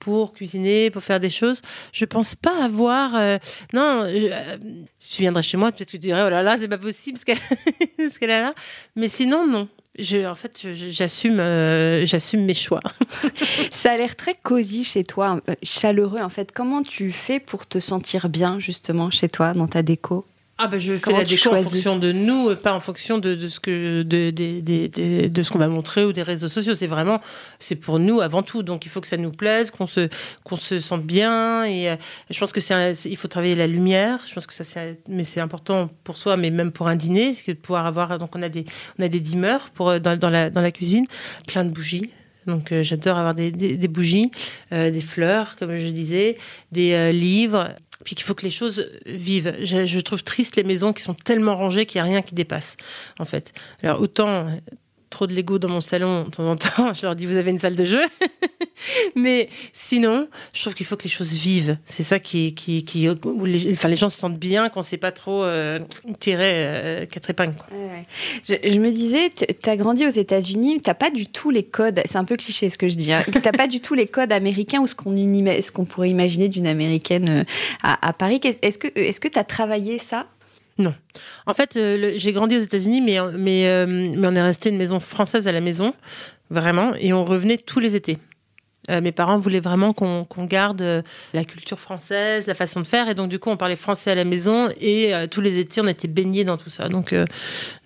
pour 0.02 0.32
cuisiner, 0.32 0.90
pour 0.90 1.02
faire 1.02 1.20
des 1.20 1.30
choses. 1.30 1.62
Je 1.92 2.04
pense 2.04 2.35
pas 2.35 2.64
avoir. 2.64 3.14
Euh, 3.14 3.38
non, 3.72 4.02
euh, 4.04 4.56
tu 4.98 5.22
viendrais 5.22 5.44
chez 5.44 5.56
moi, 5.56 5.70
peut-être 5.70 5.87
que 5.87 5.92
tu 5.92 5.98
dirais 6.00 6.24
oh 6.26 6.30
là 6.30 6.42
là, 6.42 6.56
c'est 6.58 6.66
pas 6.66 6.78
possible 6.78 7.18
ce 7.18 8.18
qu'elle 8.18 8.30
a 8.30 8.40
là. 8.40 8.54
Mais 8.96 9.08
sinon, 9.08 9.46
non. 9.46 9.68
Je, 9.98 10.26
en 10.26 10.35
fait, 10.35 10.66
j'assume, 10.72 11.38
euh, 11.38 12.06
j'assume 12.06 12.46
mes 12.46 12.54
choix. 12.54 12.80
Ça 13.70 13.92
a 13.92 13.96
l'air 13.98 14.16
très 14.16 14.32
cosy 14.42 14.85
chez 14.85 15.04
toi, 15.04 15.40
chaleureux 15.62 16.20
en 16.20 16.30
fait. 16.30 16.50
Comment 16.50 16.82
tu 16.82 17.12
fais 17.12 17.38
pour 17.38 17.66
te 17.66 17.78
sentir 17.78 18.30
bien 18.30 18.58
justement 18.58 19.11
chez 19.11 19.28
toi 19.28 19.52
dans 19.52 19.68
ta 19.68 19.82
déco? 19.82 20.24
Ah 20.59 20.69
bah 20.69 20.79
je 20.79 20.97
fais 20.97 21.12
la 21.12 21.25
déco 21.25 21.51
en 21.51 21.62
fonction 21.62 21.99
de 21.99 22.12
nous, 22.12 22.55
pas 22.57 22.73
en 22.73 22.79
fonction 22.79 23.19
de, 23.19 23.35
de 23.35 23.49
ce 23.49 23.59
que 23.59 24.03
de, 24.03 24.31
de, 24.31 24.61
de, 24.61 25.27
de 25.27 25.43
ce 25.43 25.51
qu'on 25.51 25.59
va 25.59 25.67
montrer 25.67 26.05
ou 26.05 26.12
des 26.12 26.23
réseaux 26.23 26.47
sociaux. 26.47 26.75
C'est 26.75 26.87
vraiment 26.87 27.21
c'est 27.59 27.75
pour 27.75 27.99
nous 27.99 28.21
avant 28.21 28.43
tout. 28.43 28.62
Donc 28.62 28.87
il 28.87 28.88
faut 28.88 29.01
que 29.01 29.09
ça 29.09 29.17
nous 29.17 29.33
plaise, 29.33 29.71
qu'on 29.71 29.87
se 29.87 30.09
qu'on 30.45 30.57
se 30.57 30.79
sente 30.79 31.03
bien. 31.05 31.65
Et 31.65 31.91
euh, 31.91 31.97
je 32.31 32.38
pense 32.38 32.53
que 32.53 32.61
c'est 32.61 32.93
il 33.07 33.17
faut 33.17 33.29
travailler 33.29 33.57
la 33.57 33.67
lumière. 33.67 34.21
Je 34.29 34.35
pense 34.35 34.47
que 34.47 34.55
ça 34.55 34.62
c'est 34.62 35.01
mais 35.09 35.25
c'est 35.25 35.41
important 35.41 35.91
pour 36.05 36.17
soi, 36.17 36.37
mais 36.37 36.51
même 36.51 36.71
pour 36.71 36.87
un 36.87 36.97
dîner, 36.97 37.35
c'est 37.35 37.55
de 37.55 37.59
pouvoir 37.59 37.87
avoir 37.87 38.19
donc 38.19 38.37
on 38.37 38.43
a 38.43 38.49
des 38.49 38.65
on 38.99 39.03
a 39.03 39.09
des 39.09 39.21
dimmers 39.21 39.71
pour 39.75 39.88
euh, 39.88 39.99
dans, 39.99 40.17
dans 40.17 40.31
la 40.31 40.51
dans 40.51 40.61
la 40.61 40.71
cuisine, 40.71 41.07
plein 41.49 41.65
de 41.65 41.71
bougies. 41.71 42.11
Donc 42.47 42.73
euh, 42.73 42.83
j'adore 42.83 43.19
avoir 43.19 43.35
des, 43.35 43.51
des, 43.53 43.77
des 43.77 43.88
bougies, 43.88 44.31
des 44.71 45.01
fleurs, 45.01 45.55
comme 45.57 45.77
je 45.77 45.88
disais, 45.88 46.38
des 46.73 47.12
livres 47.12 47.69
puis 48.05 48.15
qu'il 48.15 48.25
faut 48.25 48.35
que 48.35 48.45
les 48.45 48.51
choses 48.51 48.91
vivent. 49.07 49.57
Je, 49.62 50.01
trouve 50.01 50.23
triste 50.23 50.57
les 50.57 50.65
maisons 50.65 50.93
qui 50.93 51.03
sont 51.03 51.15
tellement 51.15 51.57
rangées 51.57 51.87
qu'il 51.87 52.03
n'y 52.03 52.09
a 52.09 52.11
rien 52.11 52.23
qui 52.23 52.35
dépasse, 52.35 52.77
en 53.19 53.25
fait. 53.25 53.53
Alors 53.83 54.01
autant 54.01 54.47
trop 55.12 55.27
de 55.27 55.35
Lego 55.35 55.59
dans 55.59 55.68
mon 55.68 55.81
salon 55.81 56.25
de 56.25 56.31
temps 56.31 56.51
en 56.51 56.57
temps, 56.57 56.92
je 56.94 57.03
leur 57.03 57.14
dis 57.14 57.27
vous 57.27 57.37
avez 57.37 57.51
une 57.51 57.59
salle 57.59 57.77
de 57.77 57.85
jeu. 57.85 58.03
Mais 59.14 59.48
sinon, 59.72 60.27
je 60.53 60.61
trouve 60.61 60.75
qu'il 60.75 60.87
faut 60.87 60.96
que 60.96 61.05
les 61.05 61.11
choses 61.11 61.35
vivent. 61.35 61.79
C'est 61.85 62.03
ça 62.03 62.18
qui, 62.18 62.55
qui, 62.55 62.85
qui 62.85 63.09
où 63.09 63.44
les, 63.44 63.72
enfin, 63.72 63.88
les 63.88 63.96
gens 63.96 64.09
se 64.09 64.18
sentent 64.18 64.38
bien 64.38 64.68
quand 64.70 64.83
c'est 64.83 64.96
pas 64.96 65.12
trop 65.12 65.44
euh, 65.44 65.79
tiré 66.18 66.53
euh, 66.55 67.07
quatre 67.07 67.31
épingles. 67.31 67.55
Je, 68.48 68.79
me 68.81 68.90
disais, 68.90 69.31
tu 69.31 69.70
as 69.70 69.77
grandi 69.77 70.05
aux 70.05 70.11
États-Unis, 70.11 70.81
tu 70.81 70.92
pas 70.94 71.11
du 71.11 71.27
tout 71.27 71.51
les 71.51 71.62
codes. 71.62 72.01
C'est 72.07 72.16
un 72.16 72.25
peu 72.25 72.37
cliché 72.37 72.70
ce 72.70 72.79
que 72.79 72.88
je 72.88 72.96
dis. 72.96 73.12
Hein, 73.12 73.22
tu 73.33 73.40
pas 73.40 73.68
du 73.68 73.81
tout 73.81 73.94
les 73.94 74.07
codes 74.07 74.33
américains 74.33 74.81
ou 74.81 74.87
ce 74.87 74.94
qu'on 74.94 75.12
ce 75.12 75.70
qu'on 75.70 75.85
pourrait 75.85 76.11
imaginer 76.11 76.48
d'une 76.48 76.66
américaine 76.66 77.29
euh, 77.31 77.44
à, 77.83 78.09
à 78.09 78.12
Paris. 78.12 78.40
Est-ce 78.42 78.79
que 78.79 78.88
est-ce 78.96 79.20
que 79.20 79.29
tu 79.29 79.38
as 79.38 79.44
travaillé 79.44 79.98
ça 79.98 80.27
non. 80.78 80.94
En 81.46 81.54
fait, 81.54 81.76
euh, 81.76 82.14
j'ai 82.16 82.32
grandi 82.32 82.56
aux 82.56 82.61
États-Unis, 82.61 83.00
mais, 83.00 83.18
mais, 83.37 83.68
euh, 83.68 83.87
mais 83.87 84.26
on 84.26 84.35
est 84.35 84.42
resté 84.42 84.70
une 84.70 84.78
maison 84.78 85.00
française 85.00 85.48
à 85.48 85.52
la 85.52 85.61
maison, 85.61 85.94
vraiment, 86.50 86.94
et 86.94 87.12
on 87.12 87.24
revenait 87.24 87.58
tous 87.58 87.80
les 87.80 87.96
étés. 87.96 88.18
Euh, 88.90 89.01
mes 89.01 89.12
parents 89.12 89.38
voulaient 89.38 89.61
vraiment 89.61 89.92
qu'on 89.92 90.27
garde 90.45 90.83
euh, 90.83 91.03
la 91.35 91.45
culture 91.45 91.79
française, 91.79 92.49
la 92.49 92.55
façon 92.55 92.81
de 92.81 92.87
faire. 92.87 93.09
Et 93.09 93.14
donc, 93.14 93.31
du 93.31 93.38
coup, 93.38 93.49
on 93.49 93.57
parlait 93.57 93.77
français 93.77 94.11
à 94.11 94.16
la 94.16 94.25
maison 94.25 94.71
et 94.81 95.14
euh, 95.14 95.29
tous 95.29 95.40
les 95.40 95.61
étés, 95.61 95.81
on 95.81 95.87
était 95.87 96.09
baignés 96.09 96.42
dans 96.42 96.57
tout 96.57 96.71
ça. 96.71 96.88
Donc, 96.88 97.12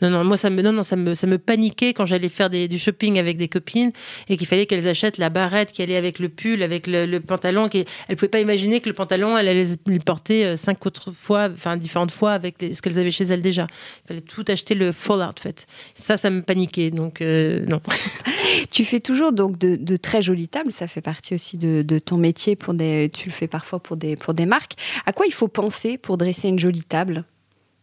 non, 0.01 0.11
non, 0.11 0.25
moi, 0.25 0.39
ça 0.39 0.49
me, 0.49 0.63
non, 0.63 0.73
non, 0.73 0.83
ça 0.83 0.97
me, 0.97 1.13
ça 1.13 1.27
me 1.27 1.39
paniquait 1.39 1.93
quand 1.93 2.07
j'allais 2.07 2.31
faire 2.31 2.49
du 2.49 2.79
shopping 2.79 3.19
avec 3.19 3.37
des 3.37 3.49
copines 3.49 3.93
et 4.29 4.37
qu'il 4.37 4.47
fallait 4.47 4.67
qu'elles 4.67 4.89
achètent 4.89 5.19
la 5.19 5.29
barrette 5.29 5.73
qui 5.73 5.83
allait 5.83 5.97
avec 5.97 6.19
le 6.19 6.29
pull, 6.31 6.63
avec 6.63 6.87
le, 6.87 7.19
pantalon. 7.19 7.69
Qui, 7.69 7.85
elles 8.09 8.17
pouvaient 8.17 8.29
pas 8.29 8.41
imaginer 8.41 8.81
que 8.81 8.89
le 8.89 8.95
pantalon, 8.95 9.37
elle 9.37 9.49
allait 9.49 9.77
le 9.87 9.99
porter 9.99 10.57
cinq 10.57 10.87
autres 10.87 11.13
fois, 11.13 11.49
enfin, 11.53 11.77
différentes 11.77 12.11
fois 12.11 12.33
avec 12.33 12.57
ce 12.61 12.81
qu'elles 12.81 12.99
avaient 12.99 13.11
chez 13.11 13.25
elles 13.25 13.43
déjà. 13.43 13.67
Il 14.05 14.09
fallait 14.09 14.21
tout 14.23 14.45
acheter 14.49 14.75
le 14.75 14.93
full 14.93 15.21
outfit. 15.21 15.67
Ça, 15.95 16.17
ça 16.17 16.31
me 16.31 16.43
paniquait. 16.43 16.91
Donc, 16.91 17.21
non. 17.21 17.81
tu 18.71 18.85
fais 18.85 19.01
toujours 19.01 19.33
donc 19.33 19.59
de, 19.59 19.77
de 19.77 19.97
très 19.97 20.23
jolies 20.23 20.49
tables. 20.49 20.73
Ça 20.73 20.86
ça 20.87 20.93
fait 20.93 21.01
partie 21.01 21.35
aussi 21.35 21.59
de, 21.59 21.99
ton 21.99 22.17
métier. 22.17 22.55
Pour 22.55 22.73
des, 22.73 23.11
tu 23.13 23.29
le 23.29 23.35
fais 23.35 23.49
parfois 23.49 23.81
pour 23.81 23.97
des, 23.97 24.15
pour 24.15 24.35
des 24.35 24.47
marques. 24.47 24.75
À 25.05 25.13
quoi 25.13 25.27
il 25.27 25.33
faut 25.33 25.49
penser 25.49 25.99
pour 25.99 26.17
dresser 26.17 26.47
une 26.47 26.61
jolie 26.61 26.85
table? 26.85 27.25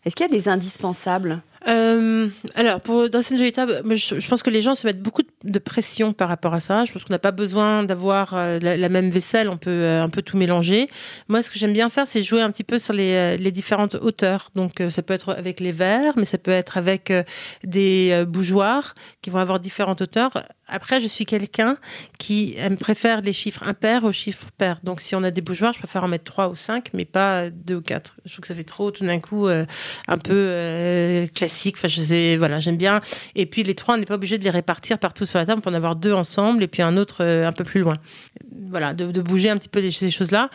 Est-ce 0.06 0.16
qu'il 0.16 0.26
y 0.26 0.30
a 0.30 0.32
des 0.32 0.48
indispensables? 0.48 1.42
Euh, 1.68 2.30
alors, 2.56 2.82
pour 2.82 3.10
dresser 3.10 3.34
une 3.34 3.40
jolie 3.40 3.52
table, 3.52 3.82
je, 3.96 4.28
pense 4.28 4.44
que 4.44 4.50
les 4.50 4.62
gens 4.62 4.76
se 4.76 4.86
mettent 4.86 5.02
beaucoup 5.02 5.22
de 5.44 5.60
pression 5.60 6.14
par 6.14 6.28
rapport 6.28 6.54
à 6.54 6.60
ça. 6.60 6.86
Je 6.86 6.92
pense 6.92 7.04
qu'on 7.04 7.14
n'a 7.14 7.20
pas 7.20 7.32
besoin 7.32 7.84
d'avoir 7.84 8.34
euh, 8.34 8.60
la, 8.60 8.90
même 8.90 9.10
vaisselle, 9.10 9.50
on 9.50 9.58
peut 9.58 9.70
euh, 9.70 10.04
un 10.04 10.10
peu 10.10 10.22
tout 10.22 10.38
mélanger. 10.38 10.90
Moi, 11.30 11.42
ce 11.42 11.50
que 11.50 11.58
j'aime 11.58 11.74
bien 11.74 11.90
faire, 11.90 12.08
c'est 12.08 12.24
jouer 12.24 12.42
un 12.42 12.52
petit 12.52 12.64
peu 12.64 12.80
sur 12.80 12.94
les, 12.94 13.38
les 13.38 13.52
différentes 13.52 13.96
hauteurs. 13.96 14.50
Donc, 14.56 14.82
ça 14.90 15.02
peut 15.02 15.14
être 15.14 15.34
avec 15.34 15.60
les 15.60 15.72
verres, 15.72 16.14
mais 16.18 16.26
ça 16.26 16.38
peut 16.38 16.52
être 16.52 16.78
avec 16.78 17.14
des 17.64 18.24
bougeoirs 18.28 18.96
qui 19.22 19.30
vont 19.30 19.40
avoir 19.40 19.60
différentes 19.60 20.02
hauteurs. 20.02 20.32
Après, 20.68 21.02
je 21.02 21.08
suis 21.08 21.26
quelqu'un 21.26 21.78
qui 22.18 22.56
préfère 22.80 23.22
les 23.22 23.34
chiffres 23.34 23.64
impairs 23.64 24.04
aux 24.06 24.12
chiffres 24.12 24.48
pairs. 24.58 24.80
Donc, 24.84 25.02
si 25.02 25.16
on 25.16 25.24
a 25.24 25.32
des 25.32 25.42
bougeoirs, 25.42 25.74
je 25.74 25.80
préfère 25.80 26.04
en 26.04 26.08
mettre 26.08 26.24
3 26.26 26.50
ou 26.50 26.56
5, 26.56 26.90
mais 26.94 27.06
pas 27.06 27.50
2 27.50 27.76
ou 27.76 27.82
4. 27.82 28.18
Je 28.26 28.32
trouve 28.32 28.42
que 28.42 28.48
ça 28.48 28.56
fait 28.56 28.64
trop, 28.64 28.92
tout 28.92 29.06
d'un 29.06 29.20
coup, 29.20 29.48
euh, 29.48 29.66
un 30.08 30.18
peu 30.18 30.34
euh, 30.34 31.28
classique. 31.28 31.53
Voilà, 32.38 32.60
j'aime 32.60 32.78
bien. 32.78 33.02
Et 33.36 33.46
puis, 33.46 33.64
les 33.64 33.76
trois, 33.76 33.96
on 33.96 33.98
n'est 33.98 34.06
pas 34.06 34.16
obligé 34.16 34.38
de 34.38 34.44
les 34.44 34.50
répartir 34.50 34.98
partout 34.98 35.26
sur 35.26 35.40
la 35.40 35.46
table. 35.46 35.62
Peut 35.62 35.70
en 35.70 35.74
avoir 35.74 35.96
deux 35.96 36.14
ensemble 36.14 36.64
et 36.64 36.68
puis 36.68 36.82
un 36.82 36.98
autre 36.98 37.24
euh, 37.24 37.48
un 37.48 37.52
peu 37.52 37.64
plus 37.64 37.82
loin. 37.82 37.98
Voilà, 38.70 38.94
de, 38.94 39.12
de 39.12 39.22
bouger 39.22 39.50
un 39.50 39.58
petit 39.58 39.70
peu 39.70 39.90
ces 39.90 40.12
choses-là. 40.12 40.50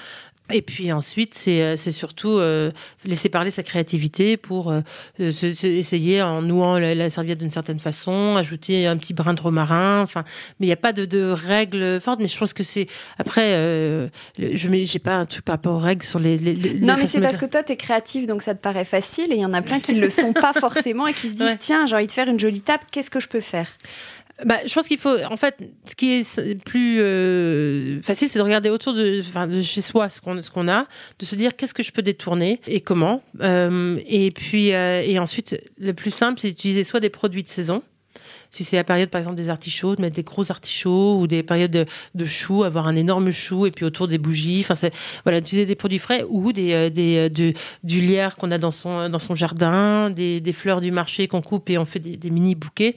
Et 0.51 0.63
puis 0.63 0.93
ensuite, 0.93 1.35
c'est 1.35 1.63
euh, 1.63 1.77
surtout 1.77 2.31
euh, 2.31 2.71
laisser 3.05 3.29
parler 3.29 3.51
sa 3.51 3.63
créativité 3.63 4.37
pour 4.37 4.71
euh, 4.71 4.81
essayer 5.19 6.23
en 6.23 6.41
nouant 6.41 6.79
la, 6.79 7.11
serviette 7.11 7.39
d'une 7.39 7.51
certaine 7.51 7.79
façon, 7.79 8.37
ajouter 8.37 8.87
un 8.87 8.97
petit 8.97 9.13
brin 9.13 9.35
de 9.35 9.43
romarin. 9.43 10.01
Enfin, 10.01 10.25
mais 10.59 10.67
il 10.67 10.69
n'y 10.69 10.73
a 10.73 10.77
pas 10.77 10.93
de, 10.93 11.05
de, 11.05 11.31
règles 11.31 12.01
fortes. 12.01 12.21
Mais 12.21 12.29
je 12.29 12.39
pense 12.39 12.55
que 12.55 12.63
c'est 12.63 12.87
après, 13.19 13.53
je 14.39 14.69
n'ai 14.69 14.87
pas 14.99 15.17
un 15.17 15.27
truc 15.27 15.45
par 15.45 15.55
rapport 15.55 15.75
aux 15.75 15.79
règles 15.79 16.05
sur 16.05 16.19
les. 16.19 16.39
les, 16.39 16.81
non, 16.81 16.97
mais 16.99 17.07
c'est 17.07 17.21
parce 17.21 17.37
que 17.39 17.47
toi, 17.47 17.63
tu 17.63 17.73
es 17.73 17.77
créatif, 17.77 18.27
donc 18.27 18.43
ça 18.43 18.55
te 18.55 18.61
paraît 18.61 18.85
facile. 18.85 19.33
Et 19.33 19.37
il 19.37 19.43
y 19.43 19.47
en 19.47 19.55
a 19.55 19.63
plein 19.63 19.81
qui 19.81 19.93
ne 19.95 20.01
le 20.01 20.11
sont 20.11 20.33
pas 20.33 20.53
forcément 20.59 21.07
et 21.07 21.13
qui 21.13 21.29
se 21.29 21.35
disent 21.35 21.59
tiens, 21.61 21.87
j'ai 21.87 21.97
envie 21.97 22.07
de 22.07 22.13
faire 22.13 22.29
une 22.29 22.41
jolie 22.41 22.63
table. 22.63 22.85
Qu'est-ce 22.91 23.11
que 23.11 23.21
je 23.21 23.29
peux 23.29 23.41
faire? 23.41 23.69
Bah, 24.45 24.59
je 24.65 24.73
pense 24.73 24.87
qu'il 24.87 24.99
faut, 24.99 25.17
en 25.29 25.37
fait, 25.37 25.57
ce 25.85 25.97
qui 25.97 26.13
est 26.13 26.65
plus 26.65 27.01
euh, 27.01 28.01
facile, 28.03 28.29
c'est 28.29 28.39
de 28.39 28.45
regarder 28.45 28.71
autour 28.71 28.95
de, 28.95 29.23
chez 29.63 29.83
soi 29.83 30.09
ce 30.09 30.21
qu'on 30.21 30.41
ce 30.41 30.69
a, 30.69 30.87
de 31.19 31.25
se 31.25 31.35
dire 31.35 31.57
qu'est-ce 31.57 31.75
que 31.75 31.83
je 31.83 31.91
peux 31.91 32.03
détourner 32.03 32.61
et 32.69 32.81
comment. 32.81 33.23
Euh, 33.41 33.99
et 34.07 34.31
puis, 34.31 34.73
euh, 34.75 35.03
et 35.05 35.19
ensuite, 35.19 35.61
le 35.79 35.93
plus 35.93 36.13
simple, 36.13 36.39
c'est 36.41 36.49
d'utiliser 36.49 36.85
soit 36.85 37.01
des 37.01 37.11
produits 37.11 37.43
de 37.43 37.49
saison. 37.49 37.83
Si 38.51 38.65
c'est 38.65 38.77
la 38.77 38.85
période, 38.85 39.11
par 39.11 39.19
exemple, 39.19 39.37
des 39.37 39.51
artichauts, 39.51 39.97
de 39.97 40.01
mettre 40.01 40.17
des 40.17 40.23
gros 40.23 40.51
artichauts 40.51 41.19
ou 41.19 41.27
des 41.27 41.43
périodes 41.43 41.71
de, 41.71 41.85
de 42.15 42.25
choux, 42.25 42.63
avoir 42.63 42.87
un 42.87 42.97
énorme 42.97 43.31
chou 43.31 43.67
et 43.67 43.71
puis 43.71 43.85
autour 43.85 44.09
des 44.09 44.19
bougies. 44.19 44.65
Enfin, 44.69 44.89
voilà, 45.25 45.39
utiliser 45.39 45.67
des 45.67 45.75
produits 45.75 45.99
frais 45.99 46.25
ou 46.29 46.53
des, 46.53 46.91
des 46.91 47.29
du 47.85 48.01
lierre 48.01 48.37
qu'on 48.37 48.51
a 48.51 48.59
dans 48.59 48.71
son, 48.71 49.11
dans 49.11 49.19
son 49.19 49.35
jardin, 49.35 50.11
des, 50.11 50.41
des 50.41 50.53
fleurs 50.53 50.81
du 50.81 50.91
marché 50.91 51.29
qu'on 51.29 51.43
coupe 51.43 51.69
et 51.71 51.77
on 51.77 51.85
fait 51.85 52.01
des 52.01 52.31
mini 52.31 52.55
bouquets 52.55 52.95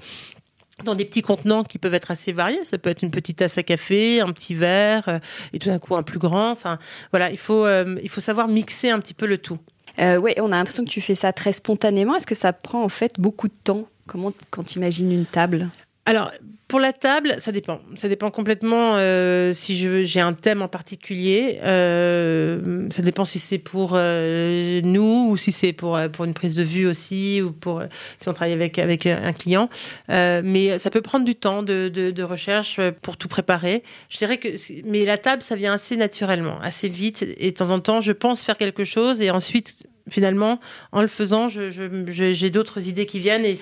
dans 0.83 0.95
des 0.95 1.05
petits 1.05 1.21
contenants 1.21 1.63
qui 1.63 1.77
peuvent 1.77 1.93
être 1.93 2.11
assez 2.11 2.31
variés. 2.31 2.63
Ça 2.63 2.77
peut 2.77 2.89
être 2.89 3.01
une 3.01 3.11
petite 3.11 3.37
tasse 3.37 3.57
à 3.57 3.63
café, 3.63 4.21
un 4.21 4.31
petit 4.31 4.55
verre, 4.55 5.07
euh, 5.07 5.19
et 5.53 5.59
tout 5.59 5.69
d'un 5.69 5.79
coup 5.79 5.95
un 5.95 6.03
plus 6.03 6.19
grand. 6.19 6.51
Enfin, 6.51 6.79
voilà, 7.11 7.31
il 7.31 7.37
faut, 7.37 7.65
euh, 7.65 7.97
il 8.03 8.09
faut 8.09 8.21
savoir 8.21 8.47
mixer 8.47 8.89
un 8.89 8.99
petit 8.99 9.13
peu 9.13 9.25
le 9.25 9.37
tout. 9.37 9.59
Euh, 9.99 10.17
oui, 10.17 10.33
on 10.37 10.51
a 10.51 10.55
l'impression 10.55 10.85
que 10.85 10.89
tu 10.89 11.01
fais 11.01 11.15
ça 11.15 11.33
très 11.33 11.51
spontanément. 11.51 12.15
Est-ce 12.15 12.27
que 12.27 12.35
ça 12.35 12.53
prend 12.53 12.83
en 12.83 12.89
fait 12.89 13.19
beaucoup 13.19 13.47
de 13.47 13.53
temps? 13.63 13.87
Comment 14.07 14.31
quand 14.49 14.63
tu 14.63 14.77
imagines 14.77 15.11
une 15.11 15.25
table? 15.25 15.69
Alors, 16.05 16.31
pour 16.71 16.79
la 16.79 16.93
table, 16.93 17.35
ça 17.39 17.51
dépend. 17.51 17.81
Ça 17.95 18.07
dépend 18.07 18.31
complètement 18.31 18.93
euh, 18.95 19.51
si 19.51 20.05
j'ai 20.05 20.21
un 20.21 20.31
thème 20.31 20.61
en 20.61 20.69
particulier. 20.69 21.59
Euh, 21.63 22.87
ça 22.89 23.01
dépend 23.01 23.25
si 23.25 23.39
c'est 23.39 23.57
pour 23.57 23.91
euh, 23.95 24.79
nous 24.81 25.27
ou 25.29 25.35
si 25.35 25.51
c'est 25.51 25.73
pour 25.73 25.99
pour 26.13 26.23
une 26.23 26.33
prise 26.33 26.55
de 26.55 26.63
vue 26.63 26.87
aussi 26.87 27.41
ou 27.41 27.51
pour 27.51 27.83
si 28.19 28.29
on 28.29 28.33
travaille 28.33 28.53
avec 28.53 28.79
avec 28.79 29.05
un 29.05 29.33
client. 29.33 29.67
mais 30.07 30.79
ça 30.79 30.89
peut 30.91 31.01
prendre 31.01 31.25
du 31.25 31.35
temps 31.35 31.61
de, 31.61 31.89
de, 31.93 32.09
de, 32.09 32.23
recherche 32.23 32.79
pour 33.01 33.17
tout 33.17 33.27
préparer. 33.27 33.83
Je 34.07 34.17
dirais 34.19 34.37
que 34.37 34.47
mais 34.85 35.03
la 35.03 35.17
table, 35.17 35.41
ça 35.41 35.57
vient 35.57 35.73
assez 35.73 35.97
naturellement, 35.97 36.57
assez 36.61 36.87
vite. 36.87 37.25
Et 37.37 37.51
de 37.51 37.55
temps 37.57 37.69
en 37.69 37.79
temps, 37.79 37.99
je 37.99 38.13
pense 38.13 38.45
faire 38.45 38.57
quelque 38.57 38.85
chose 38.85 39.21
et 39.21 39.29
ensuite 39.29 39.83
finalement, 40.09 40.59
en 40.91 41.01
le 41.01 41.07
faisant, 41.07 41.47
j'ai 41.49 42.49
d'autres 42.49 42.87
idées 42.87 43.05
qui 43.05 43.19
viennent 43.19 43.45
et, 43.45 43.57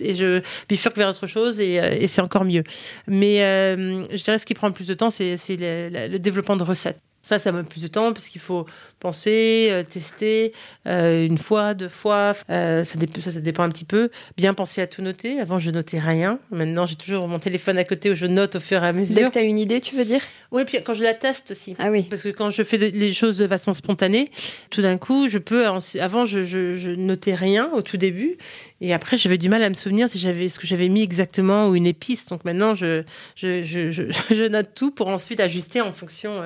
et 0.00 0.14
je 0.14 0.42
bifurque 0.68 0.96
vers 0.96 1.08
autre 1.08 1.26
chose 1.26 1.60
et, 1.60 1.80
euh, 1.80 2.06
c'est 2.06 2.20
encore 2.20 2.44
mieux. 2.44 2.64
Mais 3.06 3.42
euh, 3.42 4.06
je 4.10 4.22
dirais 4.22 4.38
ce 4.38 4.46
qui 4.46 4.54
prend 4.54 4.68
le 4.68 4.74
plus 4.74 4.86
de 4.86 4.94
temps, 4.94 5.10
c'est 5.10 5.36
le 5.48 6.18
développement 6.18 6.56
de 6.56 6.64
recettes. 6.64 6.98
Ça, 7.22 7.38
ça 7.38 7.52
met 7.52 7.62
plus 7.62 7.80
de 7.80 7.88
temps 7.88 8.12
parce 8.12 8.28
qu'il 8.28 8.40
faut 8.40 8.66
penser, 9.04 9.68
euh, 9.70 9.82
tester 9.82 10.54
euh, 10.88 11.26
une 11.26 11.36
fois, 11.36 11.74
deux 11.74 11.90
fois. 11.90 12.34
Euh, 12.48 12.84
ça, 12.84 12.98
ça, 13.20 13.32
ça, 13.32 13.40
dépend 13.40 13.62
un 13.62 13.68
petit 13.68 13.84
peu. 13.84 14.08
Bien 14.38 14.54
penser 14.54 14.80
à 14.80 14.86
tout 14.86 15.02
noter. 15.02 15.40
Avant, 15.40 15.58
je 15.58 15.70
notais 15.70 15.98
rien. 15.98 16.38
Maintenant, 16.50 16.86
j'ai 16.86 16.96
toujours 16.96 17.28
mon 17.28 17.38
téléphone 17.38 17.76
à 17.76 17.84
côté 17.84 18.10
où 18.10 18.14
je 18.14 18.24
note 18.24 18.56
au 18.56 18.60
fur 18.60 18.82
et 18.82 18.86
à 18.86 18.94
mesure. 18.94 19.16
Dès 19.16 19.24
que 19.24 19.32
tu 19.34 19.38
as 19.38 19.42
une 19.42 19.58
idée, 19.58 19.82
tu 19.82 19.94
veux 19.94 20.06
dire? 20.06 20.22
Oui, 20.52 20.64
puis 20.64 20.78
quand 20.82 20.94
je 20.94 21.02
la 21.02 21.12
teste 21.12 21.50
aussi. 21.50 21.76
Ah 21.78 21.90
oui. 21.90 22.06
Parce 22.08 22.22
que 22.22 22.30
quand 22.30 22.48
je 22.48 22.62
fais 22.62 22.78
les 22.78 23.12
choses 23.12 23.36
de 23.36 23.46
façon 23.46 23.74
spontanée, 23.74 24.30
tout 24.70 24.80
d'un 24.80 24.96
coup, 24.96 25.28
je 25.28 25.36
peux. 25.36 25.66
Avant, 25.66 26.24
je, 26.24 26.42
je, 26.42 26.78
je 26.78 26.90
notais 26.90 27.34
rien 27.34 27.70
au 27.74 27.82
tout 27.82 27.98
début. 27.98 28.38
Et 28.80 28.94
après, 28.94 29.18
j'avais 29.18 29.38
du 29.38 29.50
mal 29.50 29.62
à 29.62 29.68
me 29.68 29.74
souvenir 29.74 30.08
si 30.08 30.18
j'avais 30.18 30.48
ce 30.48 30.58
que 30.58 30.66
j'avais 30.66 30.88
mis 30.88 31.02
exactement 31.02 31.68
ou 31.68 31.74
une 31.74 31.86
épice. 31.86 32.24
Donc 32.24 32.46
maintenant, 32.46 32.74
je, 32.74 33.02
je, 33.36 33.62
je, 33.62 33.90
je, 33.90 34.48
note 34.48 34.70
tout 34.74 34.92
pour 34.92 35.08
ensuite 35.08 35.40
ajuster 35.40 35.82
en 35.82 35.92
fonction 35.92 36.42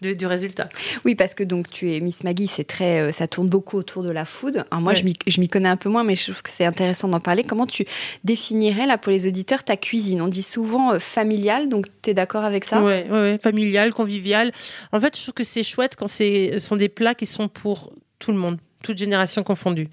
de, 0.00 0.14
du 0.14 0.26
résultat. 0.26 0.70
Oui, 1.04 1.14
parce 1.14 1.34
que 1.34 1.44
donc 1.44 1.68
tu 1.68 1.92
es 1.92 1.97
Miss 2.00 2.24
Maggie, 2.24 2.46
c'est 2.46 2.64
très, 2.64 3.00
euh, 3.00 3.12
ça 3.12 3.26
tourne 3.26 3.48
beaucoup 3.48 3.76
autour 3.76 4.02
de 4.02 4.10
la 4.10 4.24
food. 4.24 4.64
Alors 4.70 4.82
moi, 4.82 4.94
je 4.94 5.02
m'y 5.40 5.48
connais 5.48 5.68
un 5.68 5.76
peu 5.76 5.88
moins, 5.88 6.04
mais 6.04 6.14
je 6.14 6.24
trouve 6.24 6.42
que 6.42 6.50
c'est 6.50 6.64
intéressant 6.64 7.08
d'en 7.08 7.20
parler. 7.20 7.44
Comment 7.44 7.66
tu 7.66 7.84
définirais 8.24 8.86
là 8.86 8.98
pour 8.98 9.12
les 9.12 9.26
auditeurs 9.26 9.64
ta 9.64 9.76
cuisine? 9.76 10.22
On 10.22 10.28
dit 10.28 10.42
souvent 10.42 10.92
euh, 10.92 10.98
familiale, 10.98 11.68
donc 11.68 11.86
tu 12.02 12.10
es 12.10 12.14
d'accord 12.14 12.44
avec 12.44 12.64
ça? 12.64 12.82
Oui, 12.82 12.92
ouais, 12.92 13.10
ouais, 13.10 13.38
familiale, 13.42 13.92
conviviale. 13.92 14.52
En 14.92 15.00
fait, 15.00 15.16
je 15.16 15.22
trouve 15.22 15.34
que 15.34 15.44
c'est 15.44 15.62
chouette 15.62 15.96
quand 15.96 16.08
ce 16.08 16.58
sont 16.58 16.76
des 16.76 16.88
plats 16.88 17.14
qui 17.14 17.26
sont 17.26 17.48
pour 17.48 17.92
tout 18.18 18.32
le 18.32 18.38
monde, 18.38 18.58
toute 18.82 18.98
génération 18.98 19.42
confondue. 19.42 19.88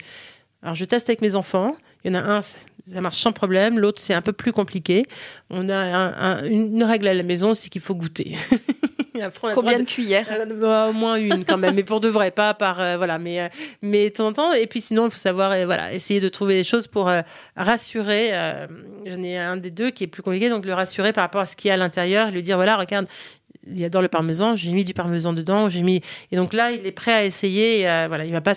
Alors 0.62 0.76
je 0.76 0.86
teste 0.86 1.10
avec 1.10 1.22
mes 1.22 1.36
enfants. 1.36 1.76
Il 2.04 2.14
y 2.14 2.18
en 2.18 2.20
a 2.20 2.38
un, 2.38 2.42
ça 2.86 3.02
marche 3.02 3.18
sans 3.18 3.32
problème. 3.32 3.80
L'autre, 3.80 4.02
c'est 4.02 4.14
un 4.14 4.22
peu 4.22 4.34
plus 4.34 4.52
compliqué. 4.52 5.06
On 5.50 5.70
a 5.70 6.44
une 6.46 6.84
règle 6.84 7.08
à 7.08 7.14
la 7.14 7.24
maison, 7.24 7.54
c'est 7.54 7.70
qu'il 7.70 7.82
faut 7.82 7.96
goûter. 7.96 8.36
Combien 9.54 9.80
de, 9.80 9.86
cuillères? 9.86 10.28
Euh, 10.32 10.46
bah, 10.46 10.88
Au 10.90 10.94
moins 10.94 11.16
une 11.16 11.46
quand 11.46 11.58
même, 11.58 11.76
mais 11.76 11.84
pour 11.84 12.02
de 12.02 12.10
vrai, 12.10 12.32
pas 12.32 12.54
par 12.54 12.80
euh, 12.80 12.98
voilà, 12.98 13.18
mais 13.18 13.42
euh, 13.42 13.48
mais 13.82 14.10
de 14.10 14.14
temps 14.14 14.28
en 14.28 14.34
temps. 14.34 14.54
Et 14.54 14.68
puis 14.68 14.82
sinon, 14.82 15.06
il 15.06 15.12
faut 15.12 15.18
savoir 15.18 15.56
voilà, 15.66 15.94
essayer 15.94 16.20
de 16.20 16.30
trouver 16.30 16.56
des 16.56 16.64
choses 16.64 16.88
pour 16.88 17.12
rassurer. 17.56 18.32
J'en 19.06 19.24
ai 19.24 19.38
un 19.38 19.58
des 19.58 19.72
deux 19.72 19.92
qui 19.92 20.04
est 20.04 20.08
plus 20.08 20.24
compliqué, 20.24 20.50
donc 20.50 20.66
le 20.66 20.74
rassurer 20.74 21.14
par 21.14 21.24
rapport 21.24 21.42
à 21.42 21.46
ce 21.46 21.56
qu'il 21.56 21.70
y 21.70 21.72
a 21.72 21.76
à 21.76 21.78
l'intérieur, 21.78 22.32
lui 22.32 22.44
dire 22.44 22.58
voilà, 22.58 22.78
regarde, 22.78 23.08
il 23.74 23.84
adore 23.84 24.02
le 24.02 24.08
parmesan, 24.08 24.56
j'ai 24.56 24.72
mis 24.72 24.84
du 24.84 24.94
parmesan 24.94 25.34
dedans, 25.34 25.70
j'ai 25.70 25.82
mis 25.82 26.02
et 26.32 26.36
donc 26.36 26.54
là 26.54 26.72
il 26.72 26.86
est 26.86 26.92
prêt 26.92 27.14
à 27.14 27.26
essayer, 27.26 27.82
et 27.82 28.08
voilà, 28.08 28.26
il 28.26 28.32
va 28.32 28.42
pas 28.42 28.54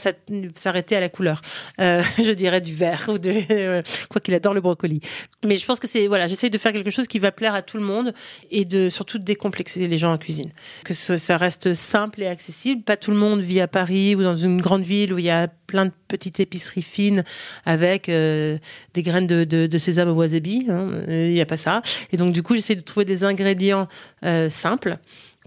s'arrêter 0.54 0.96
à 0.96 1.00
la 1.00 1.08
couleur, 1.08 1.40
euh, 1.80 2.02
je 2.18 2.32
dirais 2.32 2.60
du 2.60 2.74
vert 2.74 3.08
ou 3.08 3.18
de 3.18 3.82
quoi 4.08 4.20
qu'il 4.20 4.34
adore 4.34 4.54
le 4.54 4.60
brocoli. 4.60 5.00
Mais 5.44 5.58
je 5.58 5.66
pense 5.66 5.80
que 5.80 5.86
c'est 5.86 6.06
voilà, 6.06 6.28
j'essaye 6.28 6.50
de 6.50 6.58
faire 6.58 6.72
quelque 6.72 6.90
chose 6.90 7.06
qui 7.06 7.18
va 7.18 7.32
plaire 7.32 7.54
à 7.54 7.62
tout 7.62 7.76
le 7.76 7.84
monde 7.84 8.12
et 8.50 8.64
de 8.64 8.88
surtout 8.88 9.18
décomplexer 9.18 9.86
les 9.88 9.98
gens 9.98 10.12
en 10.12 10.18
cuisine, 10.18 10.50
que 10.84 10.94
ça 10.94 11.36
reste 11.36 11.74
simple 11.74 12.22
et 12.22 12.26
accessible. 12.26 12.82
Pas 12.82 12.96
tout 12.96 13.10
le 13.10 13.16
monde 13.16 13.40
vit 13.40 13.60
à 13.60 13.68
Paris 13.68 14.14
ou 14.14 14.22
dans 14.22 14.36
une 14.36 14.60
grande 14.60 14.82
ville 14.82 15.12
où 15.12 15.18
il 15.18 15.24
y 15.24 15.30
a 15.30 15.48
plein 15.68 15.84
de 15.84 15.92
petites 16.08 16.40
épiceries 16.40 16.82
fines 16.82 17.22
avec 17.64 18.08
euh, 18.08 18.58
des 18.94 19.02
graines 19.02 19.28
de, 19.28 19.44
de, 19.44 19.68
de, 19.68 19.78
sésame 19.78 20.08
au 20.08 20.14
wasabi. 20.14 20.66
Hein, 20.68 21.02
il 21.06 21.30
n'y 21.30 21.40
a 21.40 21.46
pas 21.46 21.56
ça. 21.56 21.82
Et 22.10 22.16
donc, 22.16 22.32
du 22.32 22.42
coup, 22.42 22.56
j'essaie 22.56 22.74
de 22.74 22.80
trouver 22.80 23.04
des 23.04 23.22
ingrédients 23.22 23.86
euh, 24.24 24.50
simples 24.50 24.98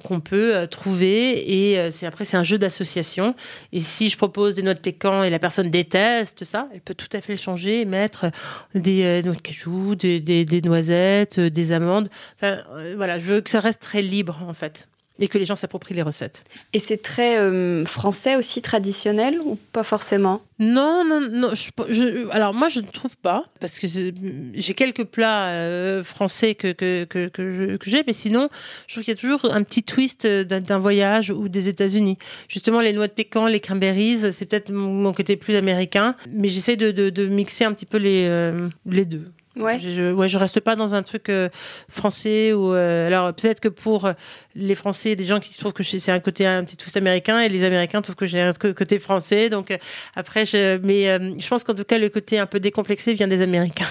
qu'on 0.04 0.22
peut 0.22 0.56
euh, 0.56 0.68
trouver 0.68 1.72
et 1.72 1.92
c'est 1.92 2.08
après 2.08 2.26
c'est 2.26 2.38
un 2.38 2.42
jeu 2.42 2.58
d'association 2.58 3.36
et 3.72 3.82
si 3.82 4.10
je 4.10 4.18
propose 4.18 4.56
des 4.56 4.64
noix 4.64 4.74
de 4.74 4.80
pécan 4.80 5.22
et 5.22 5.30
la 5.30 5.38
personne 5.38 5.70
déteste 5.70 6.44
ça 6.44 6.70
elle 6.74 6.82
peut 6.82 6.96
tout 6.96 7.10
à 7.14 7.22
fait 7.22 7.38
changer 7.38 7.86
mettre 7.86 8.32
des 8.74 9.22
noix 9.22 9.36
de 9.36 9.42
cajou 9.42 9.94
des, 9.94 10.20
des, 10.20 10.44
des 10.44 10.62
noisettes 10.64 11.40
des 11.40 11.72
amandes 11.72 12.10
enfin 12.38 12.64
voilà 12.96 13.20
je 13.20 13.34
veux 13.34 13.42
que 13.42 13.50
ça 13.52 13.60
reste 13.60 13.80
très 13.80 14.02
libre 14.02 14.40
en 14.48 14.56
fait 14.56 14.88
et 15.22 15.28
que 15.28 15.38
les 15.38 15.46
gens 15.46 15.56
s'approprient 15.56 15.94
les 15.94 16.02
recettes. 16.02 16.44
Et 16.74 16.80
c'est 16.80 17.02
très 17.02 17.38
euh, 17.38 17.86
français 17.86 18.36
aussi, 18.36 18.62
traditionnel 18.62 19.40
ou 19.46 19.58
pas 19.72 19.84
forcément? 19.84 20.42
Non, 20.60 21.04
non, 21.08 21.22
non. 21.22 21.54
Je, 21.54 22.30
alors 22.32 22.54
moi, 22.54 22.70
je 22.70 22.80
ne 22.80 22.88
trouve 22.88 23.18
pas, 23.18 23.46
parce 23.60 23.80
que 23.80 23.88
j'ai 23.88 24.74
quelques 24.74 25.06
plats 25.06 25.50
euh, 25.50 26.04
français 26.04 26.56
que, 26.56 26.72
que, 26.72 27.06
que, 27.06 27.28
que 27.30 27.90
j'ai, 27.90 28.04
mais 28.06 28.14
sinon, 28.14 28.50
je 28.88 28.96
trouve 28.96 29.04
qu'il 29.04 29.14
y 29.14 29.18
a 29.18 29.20
toujours 29.20 29.46
un 29.46 29.64
petit 29.64 29.84
twist 29.84 30.26
euh, 30.26 30.44
d'un 30.44 30.80
voyage 30.80 31.32
ou 31.32 31.50
des 31.50 31.68
États-Unis. 31.68 32.18
Justement, 32.48 32.82
les 32.82 32.94
noix 32.94 33.08
de 33.08 33.14
pécan, 33.14 33.48
les 33.48 33.60
cranberries, 33.60 34.32
c'est 34.32 34.46
peut-être 34.46 34.72
mon, 34.72 35.14
côté 35.14 35.36
plus 35.36 35.56
américain, 35.56 36.16
mais 36.32 36.48
j'essaie 36.48 36.78
de, 36.78 36.92
de, 36.92 37.10
de, 37.10 37.28
mixer 37.28 37.66
un 37.66 37.74
petit 37.74 37.86
peu 37.86 37.98
les, 37.98 38.52
les 38.86 39.06
deux. 39.06 39.26
Ouais. 39.58 39.80
Je, 39.82 40.14
ouais, 40.14 40.30
je 40.30 40.38
reste 40.38 40.62
pas 40.62 40.78
dans 40.78 40.96
un 40.96 41.04
truc 41.04 41.28
euh, 41.28 41.50
français 41.90 42.54
ou 42.54 42.74
euh, 42.74 43.08
alors 43.08 43.34
peut-être 43.34 43.60
que 43.60 43.68
pour 43.68 44.10
les 44.56 44.76
Français, 44.76 45.18
des 45.18 45.26
gens 45.26 45.42
qui 45.42 45.58
trouvent 45.58 45.74
que 45.74 45.84
c'est 45.84 46.12
un 46.12 46.22
côté 46.22 46.46
un 46.46 46.64
petit 46.64 46.78
twist 46.78 46.96
américain 46.96 47.40
et 47.42 47.50
les 47.50 47.66
Américains 47.66 48.02
trouvent 48.02 48.16
que 48.16 48.26
j'ai 48.26 48.40
un 48.40 48.54
côté 48.54 48.98
français. 48.98 49.50
Donc 49.50 49.72
euh, 49.72 49.78
après, 50.16 50.46
je, 50.46 50.78
mais 50.78 51.04
je 51.38 51.48
pense 51.50 51.66
qu'en 51.66 51.74
tout 51.74 51.84
cas 51.84 51.98
le 51.98 52.08
côté 52.08 52.40
un 52.40 52.46
peu 52.46 52.62
décomplexé 52.62 53.14
vient 53.14 53.28
des 53.28 53.42
Américains. 53.42 53.88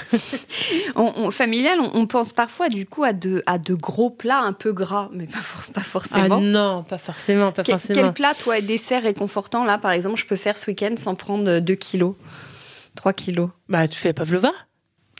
on, 0.96 1.30
familial, 1.30 1.78
on, 1.80 2.06
pense 2.06 2.32
parfois 2.32 2.70
du 2.70 2.86
coup 2.86 3.04
à 3.04 3.12
de 3.12 3.42
à 3.44 3.58
de 3.58 3.74
gros 3.74 4.10
plats 4.10 4.40
un 4.40 4.54
peu 4.54 4.72
gras, 4.72 5.10
mais 5.12 5.26
pas, 5.26 5.40
pas 5.74 5.82
forcément. 5.82 6.38
Ah 6.38 6.40
non, 6.40 6.82
pas 6.84 6.98
forcément, 6.98 7.52
pas 7.52 7.64
forcément. 7.64 8.00
Quel 8.00 8.12
plat, 8.14 8.32
toi, 8.34 8.62
dessert 8.62 9.02
réconfortant 9.02 9.64
là, 9.64 9.76
par 9.76 9.92
exemple, 9.92 10.18
je 10.18 10.24
peux 10.24 10.36
faire 10.36 10.56
ce 10.56 10.70
week-end 10.70 10.94
sans 10.96 11.14
prendre 11.14 11.58
2 11.58 11.74
kilos, 11.74 12.14
3 12.94 13.12
kilos. 13.12 13.50
Bah 13.68 13.86
tu 13.88 13.98
fais 13.98 14.14
pavlova. 14.14 14.52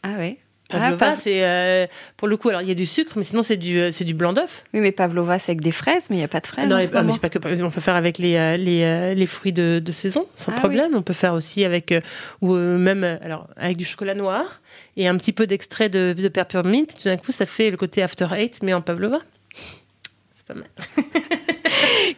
Ah 0.02 0.16
ouais. 0.18 0.38
Pavlova, 0.70 1.10
ah, 1.10 1.16
c'est 1.16 1.44
euh, 1.44 1.86
pour 2.16 2.28
le 2.28 2.36
coup. 2.36 2.48
Alors 2.48 2.62
il 2.62 2.68
y 2.68 2.70
a 2.70 2.74
du 2.74 2.86
sucre, 2.86 3.12
mais 3.16 3.24
sinon 3.24 3.42
c'est 3.42 3.56
du 3.56 3.78
euh, 3.78 3.90
c'est 3.92 4.04
du 4.04 4.14
blanc 4.14 4.32
d'œuf. 4.32 4.64
Oui, 4.72 4.80
mais 4.80 4.92
pavlova 4.92 5.38
c'est 5.38 5.52
avec 5.52 5.62
des 5.62 5.72
fraises, 5.72 6.08
mais 6.10 6.16
il 6.16 6.18
n'y 6.20 6.24
a 6.24 6.28
pas 6.28 6.40
de 6.40 6.46
fraises. 6.46 6.68
Non, 6.68 6.76
ah, 6.76 7.02
mais 7.02 7.12
c'est 7.12 7.20
pas 7.20 7.28
que. 7.28 7.62
On 7.62 7.70
peut 7.70 7.80
faire 7.80 7.96
avec 7.96 8.18
les 8.18 8.36
euh, 8.36 8.56
les, 8.56 9.14
les 9.14 9.26
fruits 9.26 9.52
de, 9.52 9.80
de, 9.84 9.92
saison 9.92 10.26
sans 10.34 10.52
ah 10.52 10.58
problème. 10.58 10.94
On 10.94 11.02
peut 11.02 11.12
faire 11.12 11.34
aussi 11.34 11.64
avec 11.64 11.92
ou 12.40 12.54
même 12.54 13.04
alors 13.22 13.48
avec 13.56 13.76
du 13.76 13.84
chocolat 13.84 14.14
noir 14.14 14.60
et 14.96 15.08
un 15.08 15.16
petit 15.16 15.32
peu 15.32 15.46
d'extrait 15.46 15.88
de, 15.88 16.14
de 16.16 16.28
peppermint. 16.28 16.84
Tout 16.84 17.04
d'un 17.04 17.16
coup, 17.16 17.32
ça 17.32 17.46
fait 17.46 17.70
le 17.70 17.76
côté 17.76 18.02
after 18.02 18.28
eight, 18.32 18.60
mais 18.62 18.72
en 18.72 18.80
pavlova. 18.80 19.18
C'est 19.52 20.46
pas 20.46 20.54
mal. 20.54 20.68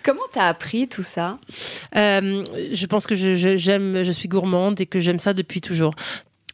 Comment 0.04 0.22
t'as 0.32 0.48
appris 0.48 0.88
tout 0.88 1.02
ça? 1.02 1.38
Je 1.94 2.86
pense 2.86 3.06
que 3.06 3.14
je, 3.14 3.56
j'aime, 3.56 4.02
je 4.02 4.12
suis 4.12 4.28
gourmande 4.28 4.80
et 4.80 4.86
que 4.86 5.00
j'aime 5.00 5.18
ça 5.18 5.32
depuis 5.32 5.60
toujours 5.60 5.94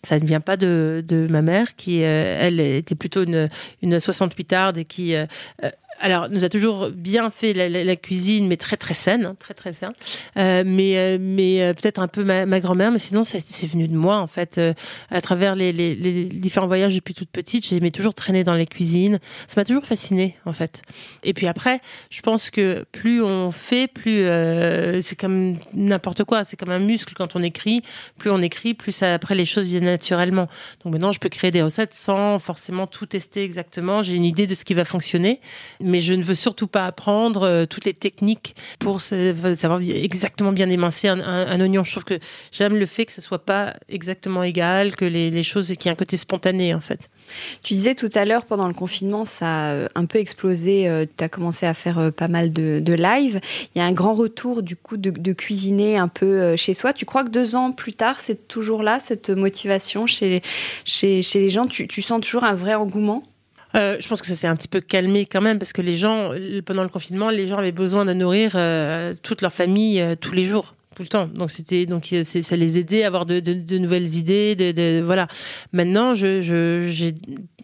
ça 0.02 0.18
ne 0.18 0.24
vient 0.24 0.40
pas 0.40 0.56
de, 0.56 1.04
ma 1.30 1.42
mère 1.42 1.74
qui, 1.76 2.04
euh, 2.04 2.36
elle, 2.38 2.60
était 2.60 2.94
plutôt 2.94 3.24
une, 3.24 3.48
une 3.82 3.98
68 3.98 4.52
arde 4.52 4.78
et 4.78 4.84
qui 4.84 5.14
euh, 5.14 5.26
euh, 5.64 5.70
alors, 6.00 6.28
nous 6.28 6.44
a 6.44 6.48
toujours 6.48 6.90
bien 6.90 7.30
fait 7.30 7.52
la, 7.52 7.96
cuisine, 7.96 8.46
mais 8.46 8.56
très 8.56 8.76
très 8.76 8.94
saine, 8.94 9.26
hein, 9.26 9.36
très 9.38 9.54
très 9.54 9.72
saine. 9.72 9.92
Euh, 10.36 10.62
mais 10.64 10.96
euh, 10.96 11.18
mais 11.20 11.62
euh, 11.62 11.74
peut-être 11.74 11.98
un 11.98 12.08
peu 12.08 12.24
ma, 12.24 12.60
grand-mère, 12.60 12.92
mais 12.92 12.98
sinon 12.98 13.24
c'est 13.24 13.66
venu 13.66 13.88
de 13.88 13.96
moi 13.96 14.18
en 14.18 14.26
fait. 14.26 14.60
à 15.10 15.20
travers 15.20 15.54
les, 15.54 15.72
les, 15.72 16.24
différents 16.24 16.66
voyages 16.66 16.94
depuis 16.94 17.14
toute 17.14 17.30
petite, 17.30 17.66
j'aimais 17.66 17.90
toujours 17.90 18.14
traîner 18.14 18.44
dans 18.44 18.54
les 18.54 18.66
cuisines. 18.66 19.18
Ça 19.46 19.60
m'a 19.60 19.64
toujours 19.64 19.84
fasciné 19.84 20.36
en 20.46 20.52
fait. 20.52 20.82
Et 21.24 21.34
puis 21.34 21.46
après, 21.46 21.80
je 22.10 22.20
pense 22.22 22.50
que 22.50 22.84
plus 22.92 23.22
on 23.22 23.50
fait, 23.50 23.88
plus 23.88 24.24
c'est 25.02 25.16
comme 25.16 25.56
n'importe 25.72 26.24
quoi. 26.24 26.44
C'est 26.44 26.56
comme 26.56 26.70
un 26.70 26.78
muscle 26.78 27.14
quand 27.14 27.36
on 27.36 27.42
écrit. 27.42 27.82
Plus 28.18 28.30
on 28.30 28.40
écrit, 28.42 28.74
plus 28.74 29.02
après 29.02 29.34
les 29.34 29.46
choses 29.46 29.66
viennent 29.66 29.84
naturellement. 29.84 30.48
Donc 30.84 30.92
maintenant, 30.92 31.12
je 31.12 31.18
peux 31.18 31.28
créer 31.28 31.50
des 31.50 31.62
recettes 31.62 31.94
sans 31.94 32.38
forcément 32.38 32.86
tout 32.86 33.06
tester 33.06 33.42
exactement. 33.42 34.02
J'ai 34.02 34.14
une 34.14 34.24
idée 34.24 34.46
de 34.46 34.54
ce 34.54 34.64
qui 34.64 34.74
va 34.74 34.84
fonctionner 34.84 35.40
mais 35.88 36.00
je 36.00 36.14
ne 36.14 36.22
veux 36.22 36.34
surtout 36.34 36.66
pas 36.66 36.86
apprendre 36.86 37.64
toutes 37.66 37.84
les 37.84 37.94
techniques 37.94 38.54
pour 38.78 39.00
savoir 39.00 39.80
exactement 39.80 40.52
bien 40.52 40.68
émincer 40.70 41.08
un, 41.08 41.60
oignon. 41.60 41.84
Je 41.84 41.92
trouve 41.92 42.04
que 42.04 42.18
j'aime 42.52 42.76
le 42.76 42.86
fait 42.86 43.06
que 43.06 43.12
ce 43.12 43.20
soit 43.20 43.44
pas 43.44 43.74
exactement 43.88 44.42
égal, 44.42 44.96
que 44.96 45.04
les, 45.04 45.42
choses, 45.42 45.68
qu'il 45.68 45.86
y 45.86 45.88
ait 45.88 45.92
un 45.92 45.96
côté 45.96 46.16
spontané 46.16 46.74
en 46.74 46.80
fait. 46.80 47.10
Tu 47.62 47.74
disais 47.74 47.94
tout 47.94 48.10
à 48.14 48.24
l'heure, 48.24 48.44
pendant 48.44 48.68
le 48.68 48.74
confinement, 48.74 49.24
ça 49.24 49.84
a 49.84 49.88
un 49.94 50.06
peu 50.06 50.18
explosé. 50.18 50.88
Euh, 50.88 51.04
tu 51.16 51.24
as 51.24 51.28
commencé 51.28 51.66
à 51.66 51.74
faire 51.74 51.98
euh, 51.98 52.10
pas 52.10 52.28
mal 52.28 52.52
de, 52.52 52.92
live. 52.92 53.40
Il 53.74 53.78
y 53.78 53.80
a 53.80 53.84
un 53.84 53.92
grand 53.92 54.14
retour, 54.14 54.62
du 54.62 54.76
coup, 54.76 54.96
de, 54.96 55.32
cuisiner 55.32 55.96
un 55.96 56.08
peu 56.08 56.26
euh, 56.26 56.56
chez 56.56 56.74
soi. 56.74 56.92
Tu 56.92 57.04
crois 57.04 57.24
que 57.24 57.30
deux 57.30 57.54
ans 57.54 57.72
plus 57.72 57.94
tard, 57.94 58.20
c'est 58.20 58.48
toujours 58.48 58.82
là, 58.82 58.98
cette 58.98 59.30
motivation 59.30 60.06
chez, 60.06 60.42
les 61.02 61.48
gens? 61.48 61.66
Tu 61.66 62.02
sens 62.02 62.20
toujours 62.20 62.44
un 62.44 62.54
vrai 62.54 62.74
engouement? 62.74 63.22
Je 63.74 64.08
pense 64.08 64.20
que 64.20 64.26
ça 64.26 64.34
s'est 64.34 64.46
un 64.46 64.56
petit 64.56 64.68
peu 64.68 64.80
calmé 64.80 65.26
quand 65.26 65.40
même 65.40 65.58
parce 65.58 65.72
que 65.72 65.82
les 65.82 65.96
gens, 65.96 66.32
pendant 66.64 66.82
le 66.82 66.88
confinement, 66.88 67.30
les 67.30 67.48
gens 67.48 67.58
avaient 67.58 67.72
besoin 67.72 68.04
de 68.04 68.12
nourrir 68.12 68.52
toute 69.22 69.42
leur 69.42 69.52
famille 69.52 70.04
tous 70.20 70.34
les 70.34 70.44
jours 70.44 70.74
tout 70.98 71.04
le 71.04 71.08
temps. 71.08 71.28
Donc 71.28 71.52
c'était 71.52 71.86
donc 71.86 72.12
ça 72.22 72.56
les 72.56 72.78
aidait 72.78 73.04
à 73.04 73.06
avoir 73.06 73.24
de, 73.24 73.38
de, 73.38 73.78
nouvelles 73.78 74.16
idées. 74.16 74.56
De, 74.56 75.00
voilà. 75.00 75.28
Maintenant, 75.72 76.14
je 76.14 76.40
j'ai 76.40 77.14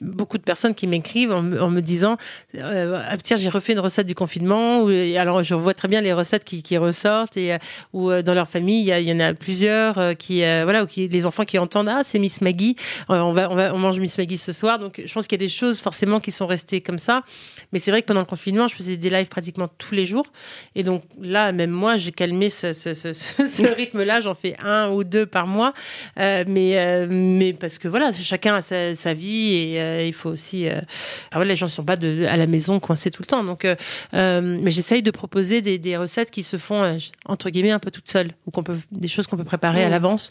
beaucoup 0.04 0.38
de 0.38 0.42
personnes 0.42 0.74
qui 0.74 0.86
m'écrivent 0.86 1.32
en, 1.32 1.42
me 1.42 1.80
disant 1.80 2.16
euh, 2.56 3.00
ah, 3.08 3.16
tiens 3.16 3.36
j'ai 3.36 3.48
refait 3.48 3.72
une 3.72 3.80
recette 3.80 4.06
du 4.06 4.14
confinement 4.14 4.86
alors 5.16 5.42
je 5.42 5.54
vois 5.54 5.74
très 5.74 5.88
bien 5.88 6.00
les 6.00 6.12
recettes 6.12 6.44
qui, 6.44 6.62
qui 6.62 6.76
ressortent 6.76 7.36
et 7.36 7.54
euh, 7.54 7.58
ou 7.92 8.10
euh, 8.10 8.22
dans 8.22 8.34
leur 8.34 8.48
famille 8.48 8.80
il 8.80 8.98
y, 8.98 9.10
y, 9.10 9.12
en 9.12 9.20
a 9.20 9.34
plusieurs 9.34 10.16
qui 10.16 10.40
voilà 10.40 10.84
ou 10.84 10.86
qui 10.86 11.08
les 11.08 11.26
enfants 11.26 11.44
qui 11.44 11.58
entendent 11.58 11.88
ah 11.88 12.02
c'est 12.04 12.18
Miss 12.18 12.40
Maggie 12.40 12.76
on 13.08 13.32
va 13.32 13.50
on 13.50 13.54
va 13.54 13.74
on 13.74 13.78
mange 13.78 13.98
Miss 13.98 14.18
Maggie 14.18 14.38
ce 14.38 14.52
soir. 14.52 14.78
Donc 14.78 15.02
je 15.04 15.12
pense 15.12 15.26
qu'il 15.26 15.40
y 15.40 15.42
a 15.42 15.46
des 15.46 15.52
choses 15.52 15.80
forcément 15.80 16.20
qui 16.20 16.30
sont 16.30 16.46
restées 16.46 16.80
comme 16.80 16.98
ça. 16.98 17.22
Mais 17.72 17.78
c'est 17.78 17.90
vrai 17.90 18.02
que 18.02 18.06
pendant 18.06 18.20
le 18.20 18.26
confinement 18.26 18.68
je 18.68 18.74
faisais 18.74 18.96
des 18.96 19.10
lives 19.10 19.28
pratiquement 19.28 19.68
tous 19.78 19.94
les 19.94 20.06
jours. 20.06 20.26
Et 20.74 20.82
donc 20.82 21.02
là 21.20 21.52
même 21.52 21.70
moi 21.70 21.96
j'ai 21.96 22.12
calmé 22.12 22.50
ce, 22.50 22.72
ce, 22.72 22.94
ce, 22.94 23.12
ce 23.12 23.62
rythme 23.76 24.02
là 24.02 24.20
j'en 24.20 24.34
fais 24.34 24.56
un 24.62 24.90
ou 24.90 25.04
deux 25.04 25.26
par 25.26 25.46
mois. 25.46 25.72
Mais 26.16 27.06
mais 27.08 27.52
parce 27.52 27.78
que 27.78 27.88
voilà 27.88 28.12
chacun 28.12 28.56
a 28.56 28.62
sa, 28.62 28.94
sa 28.94 29.12
vie 29.12 29.54
et 29.54 29.78
il 30.02 30.12
faut 30.12 30.30
aussi. 30.30 30.68
Euh, 30.68 30.80
les 31.42 31.56
gens 31.56 31.66
ne 31.66 31.70
sont 31.70 31.84
pas 31.84 31.96
de, 31.96 32.24
à 32.26 32.36
la 32.36 32.46
maison 32.46 32.80
coincés 32.80 33.10
tout 33.10 33.22
le 33.22 33.26
temps. 33.26 33.44
Donc, 33.44 33.64
euh, 33.64 33.74
mais 34.12 34.70
j'essaye 34.70 35.02
de 35.02 35.10
proposer 35.10 35.60
des, 35.60 35.96
recettes 35.96 36.30
qui 36.30 36.42
se 36.42 36.56
font 36.56 36.98
entre 37.26 37.50
guillemets 37.50 37.70
un 37.70 37.78
peu 37.78 37.90
toutes 37.90 38.10
seules, 38.10 38.32
ou 38.46 38.50
qu'on 38.50 38.62
peut 38.62 38.76
des 38.90 39.08
choses 39.08 39.26
qu'on 39.26 39.36
peut 39.36 39.44
préparer 39.44 39.84
à 39.84 39.88
l'avance. 39.88 40.30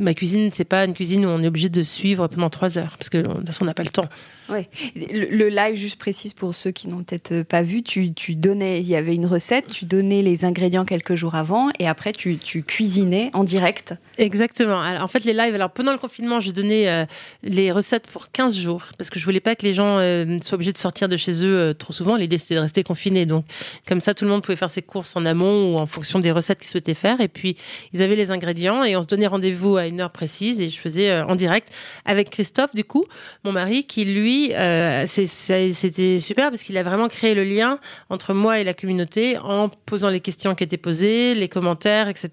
Ma 0.00 0.14
cuisine, 0.14 0.50
c'est 0.52 0.64
pas 0.64 0.84
une 0.84 0.94
cuisine 0.94 1.24
où 1.24 1.28
on 1.28 1.42
est 1.42 1.46
obligé 1.48 1.68
de 1.70 1.82
suivre 1.82 2.26
pendant 2.28 2.50
trois 2.50 2.76
heures, 2.76 2.96
parce 2.98 3.08
que 3.08 3.18
de 3.18 3.28
toute 3.28 3.46
façon, 3.46 3.64
on 3.64 3.66
n'a 3.66 3.74
pas 3.74 3.82
le 3.82 3.90
temps. 3.90 4.08
Ouais. 4.50 4.68
Le, 4.94 5.48
live, 5.48 5.76
juste 5.76 5.98
précise 5.98 6.32
pour 6.32 6.54
ceux 6.54 6.70
qui 6.70 6.88
n'ont 6.88 7.02
peut-être 7.02 7.42
pas 7.42 7.62
vu, 7.62 7.82
tu, 7.82 8.12
tu, 8.12 8.34
donnais, 8.34 8.80
il 8.80 8.88
y 8.88 8.96
avait 8.96 9.14
une 9.14 9.26
recette, 9.26 9.68
tu 9.68 9.84
donnais 9.84 10.22
les 10.22 10.44
ingrédients 10.44 10.84
quelques 10.84 11.14
jours 11.14 11.34
avant, 11.34 11.70
et 11.78 11.88
après 11.88 12.12
tu, 12.12 12.36
tu 12.36 12.62
cuisinais 12.62 13.30
en 13.32 13.44
direct. 13.44 13.94
Exactement. 14.20 14.80
Alors, 14.80 15.02
en 15.02 15.08
fait, 15.08 15.24
les 15.24 15.32
lives, 15.32 15.54
alors 15.54 15.70
pendant 15.70 15.92
le 15.92 15.98
confinement, 15.98 16.40
je 16.40 16.52
donnais 16.52 17.06
les 17.42 17.72
recettes 17.72 18.06
pour 18.06 18.30
15 18.30 18.56
jours 18.56 18.84
parce 18.98 19.10
que 19.10 19.18
je 19.18 19.24
voulais 19.24 19.40
pas 19.40 19.56
que 19.56 19.64
les 19.64 19.74
gens 19.74 19.98
euh, 19.98 20.38
soient 20.42 20.56
obligés 20.56 20.72
de 20.72 20.78
sortir 20.78 21.08
de 21.08 21.16
chez 21.16 21.44
eux 21.44 21.56
euh, 21.56 21.74
trop 21.74 21.92
souvent. 21.92 22.16
L'idée 22.16 22.38
c'était 22.38 22.54
de 22.54 22.60
rester 22.60 22.82
confinés. 22.82 23.26
Donc 23.26 23.44
comme 23.86 24.00
ça, 24.00 24.14
tout 24.14 24.24
le 24.24 24.30
monde 24.30 24.42
pouvait 24.42 24.56
faire 24.56 24.70
ses 24.70 24.82
courses 24.82 25.16
en 25.16 25.24
amont 25.26 25.74
ou 25.74 25.78
en 25.78 25.86
fonction 25.86 26.18
des 26.18 26.30
recettes 26.30 26.58
qu'ils 26.58 26.68
souhaitaient 26.68 26.94
faire. 26.94 27.20
Et 27.20 27.28
puis 27.28 27.56
ils 27.92 28.02
avaient 28.02 28.16
les 28.16 28.30
ingrédients 28.30 28.84
et 28.84 28.96
on 28.96 29.02
se 29.02 29.06
donnait 29.06 29.26
rendez-vous 29.26 29.76
à 29.76 29.86
une 29.86 30.00
heure 30.00 30.10
précise 30.10 30.60
et 30.60 30.70
je 30.70 30.78
faisais 30.78 31.10
euh, 31.10 31.24
en 31.24 31.34
direct 31.34 31.72
avec 32.04 32.30
Christophe 32.30 32.74
du 32.74 32.84
coup, 32.84 33.06
mon 33.44 33.52
mari, 33.52 33.84
qui 33.84 34.04
lui 34.04 34.52
c'était 35.06 36.18
super 36.18 36.50
parce 36.50 36.62
qu'il 36.62 36.76
a 36.76 36.82
vraiment 36.82 37.08
créé 37.08 37.34
le 37.34 37.44
lien 37.44 37.78
entre 38.10 38.34
moi 38.34 38.60
et 38.60 38.64
la 38.64 38.74
communauté 38.74 39.38
en 39.38 39.68
posant 39.68 40.08
les 40.08 40.20
questions 40.20 40.54
qui 40.54 40.64
étaient 40.64 40.76
posées, 40.76 41.34
les 41.34 41.48
commentaires, 41.48 42.08
etc. 42.08 42.28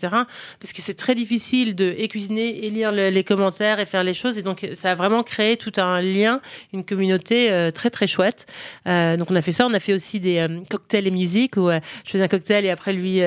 Parce 0.60 0.74
que 0.74 0.82
c'est 0.82 0.94
très 0.94 1.16
difficile 1.16 1.76
de 1.78 1.96
et 1.98 2.08
cuisiner 2.08 2.66
et 2.66 2.70
lire 2.70 2.92
les 2.92 3.24
commentaires 3.24 3.80
et 3.80 3.86
faire 3.86 4.04
les 4.04 4.14
choses. 4.14 4.38
Et 4.38 4.42
donc 4.42 4.68
ça 4.74 4.92
a 4.92 4.96
vraiment 4.96 5.24
créé 5.24 5.56
tout 5.56 5.72
un 5.78 6.02
lien 6.02 6.42
une 6.74 6.84
communauté 6.84 7.52
euh, 7.52 7.72
très 7.72 7.90
très 7.90 8.08
chouette. 8.08 8.46
Euh, 8.88 9.18
donc 9.18 9.32
on 9.32 9.36
a 9.36 9.42
fait 9.42 9.52
ça, 9.52 9.66
on 9.66 9.74
a 9.74 9.80
fait 9.80 9.94
aussi 9.94 10.20
des 10.20 10.40
euh, 10.40 10.60
cocktails 10.70 11.08
et 11.08 11.12
musique 11.12 11.58
où 11.58 11.70
je 11.70 12.12
faisais 12.12 12.24
un 12.24 12.28
cocktail 12.28 12.66
et 12.66 12.70
après 12.70 12.94
lui 12.94 13.18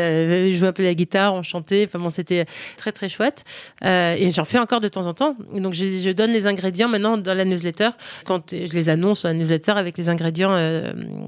jouait 0.56 0.68
un 0.68 0.72
peu 0.72 0.82
la 0.82 0.94
guitare, 0.94 1.34
on 1.34 1.42
chantait. 1.42 1.84
Enfin 1.86 1.98
bon, 1.98 2.10
c'était 2.10 2.46
très 2.76 2.92
très 2.92 3.08
chouette. 3.08 3.44
et 3.82 4.30
j'en 4.32 4.44
fais 4.44 4.58
encore 4.58 4.80
de 4.80 4.88
temps 4.88 5.06
en 5.06 5.14
temps. 5.14 5.36
Donc 5.54 5.74
je, 5.74 6.10
donne 6.12 6.32
les 6.32 6.46
ingrédients 6.46 6.88
maintenant 6.88 7.16
dans 7.16 7.34
la 7.34 7.44
newsletter 7.44 7.90
quand 8.24 8.50
je 8.50 8.72
les 8.72 8.88
annonce 8.88 9.22
dans 9.22 9.28
la 9.30 9.34
newsletter 9.34 9.72
avec 9.72 9.96
les 9.96 10.08
ingrédients. 10.08 10.56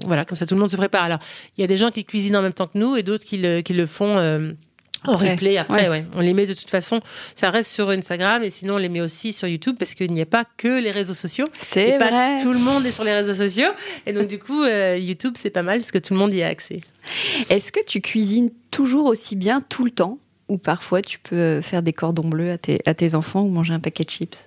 voilà, 0.06 0.24
comme 0.24 0.36
ça 0.36 0.46
tout 0.46 0.54
le 0.54 0.60
monde 0.60 0.70
se 0.70 0.76
prépare. 0.76 1.04
Alors 1.04 1.20
il 1.56 1.60
y 1.60 1.64
a 1.64 1.68
des 1.68 1.76
gens 1.76 1.90
qui 1.90 2.04
cuisinent 2.04 2.36
en 2.36 2.42
même 2.42 2.52
temps 2.52 2.66
que 2.66 2.78
nous 2.78 2.96
et 2.96 3.02
d'autres 3.02 3.24
qui 3.24 3.38
le 3.38 3.86
font 3.86 4.54
en 5.06 5.16
replay 5.16 5.56
après, 5.56 5.88
ouais. 5.88 6.06
On 6.14 6.20
les 6.20 6.32
met 6.32 6.46
de 6.46 6.54
toute 6.54 6.70
façon, 6.70 7.00
ça 7.34 7.50
reste 7.50 7.70
sur 7.70 7.90
Instagram 7.90 8.42
et 8.42 8.50
sinon 8.50 8.74
on 8.74 8.78
les 8.78 8.88
met 8.88 9.00
aussi 9.00 9.32
sur 9.32 9.48
YouTube 9.48 9.76
parce 9.78 9.94
qu'il 9.94 10.12
n'y 10.12 10.20
a 10.20 10.26
pas 10.26 10.44
que 10.56 10.80
les 10.80 10.90
réseaux 10.90 11.14
sociaux. 11.14 11.48
C'est 11.58 11.98
vrai. 11.98 12.10
Pas 12.10 12.36
tout 12.42 12.52
le 12.52 12.58
monde 12.58 12.84
est 12.86 12.90
sur 12.92 13.04
les 13.04 13.14
réseaux 13.14 13.34
sociaux 13.34 13.70
et 14.06 14.12
donc 14.12 14.28
du 14.28 14.38
coup 14.38 14.62
euh, 14.62 14.96
YouTube 14.98 15.34
c'est 15.36 15.50
pas 15.50 15.62
mal 15.62 15.78
parce 15.78 15.90
que 15.90 15.98
tout 15.98 16.14
le 16.14 16.18
monde 16.18 16.32
y 16.32 16.42
a 16.42 16.48
accès. 16.48 16.80
Est-ce 17.50 17.72
que 17.72 17.80
tu 17.84 18.00
cuisines 18.00 18.50
toujours 18.70 19.06
aussi 19.06 19.36
bien 19.36 19.60
tout 19.60 19.84
le 19.84 19.90
temps 19.90 20.18
ou 20.48 20.58
parfois 20.58 21.02
tu 21.02 21.18
peux 21.18 21.60
faire 21.60 21.82
des 21.82 21.92
cordons 21.92 22.28
bleus 22.28 22.50
à 22.50 22.58
tes, 22.58 22.80
à 22.86 22.94
tes 22.94 23.14
enfants 23.14 23.42
ou 23.42 23.48
manger 23.48 23.74
un 23.74 23.80
paquet 23.80 24.04
de 24.04 24.10
chips? 24.10 24.46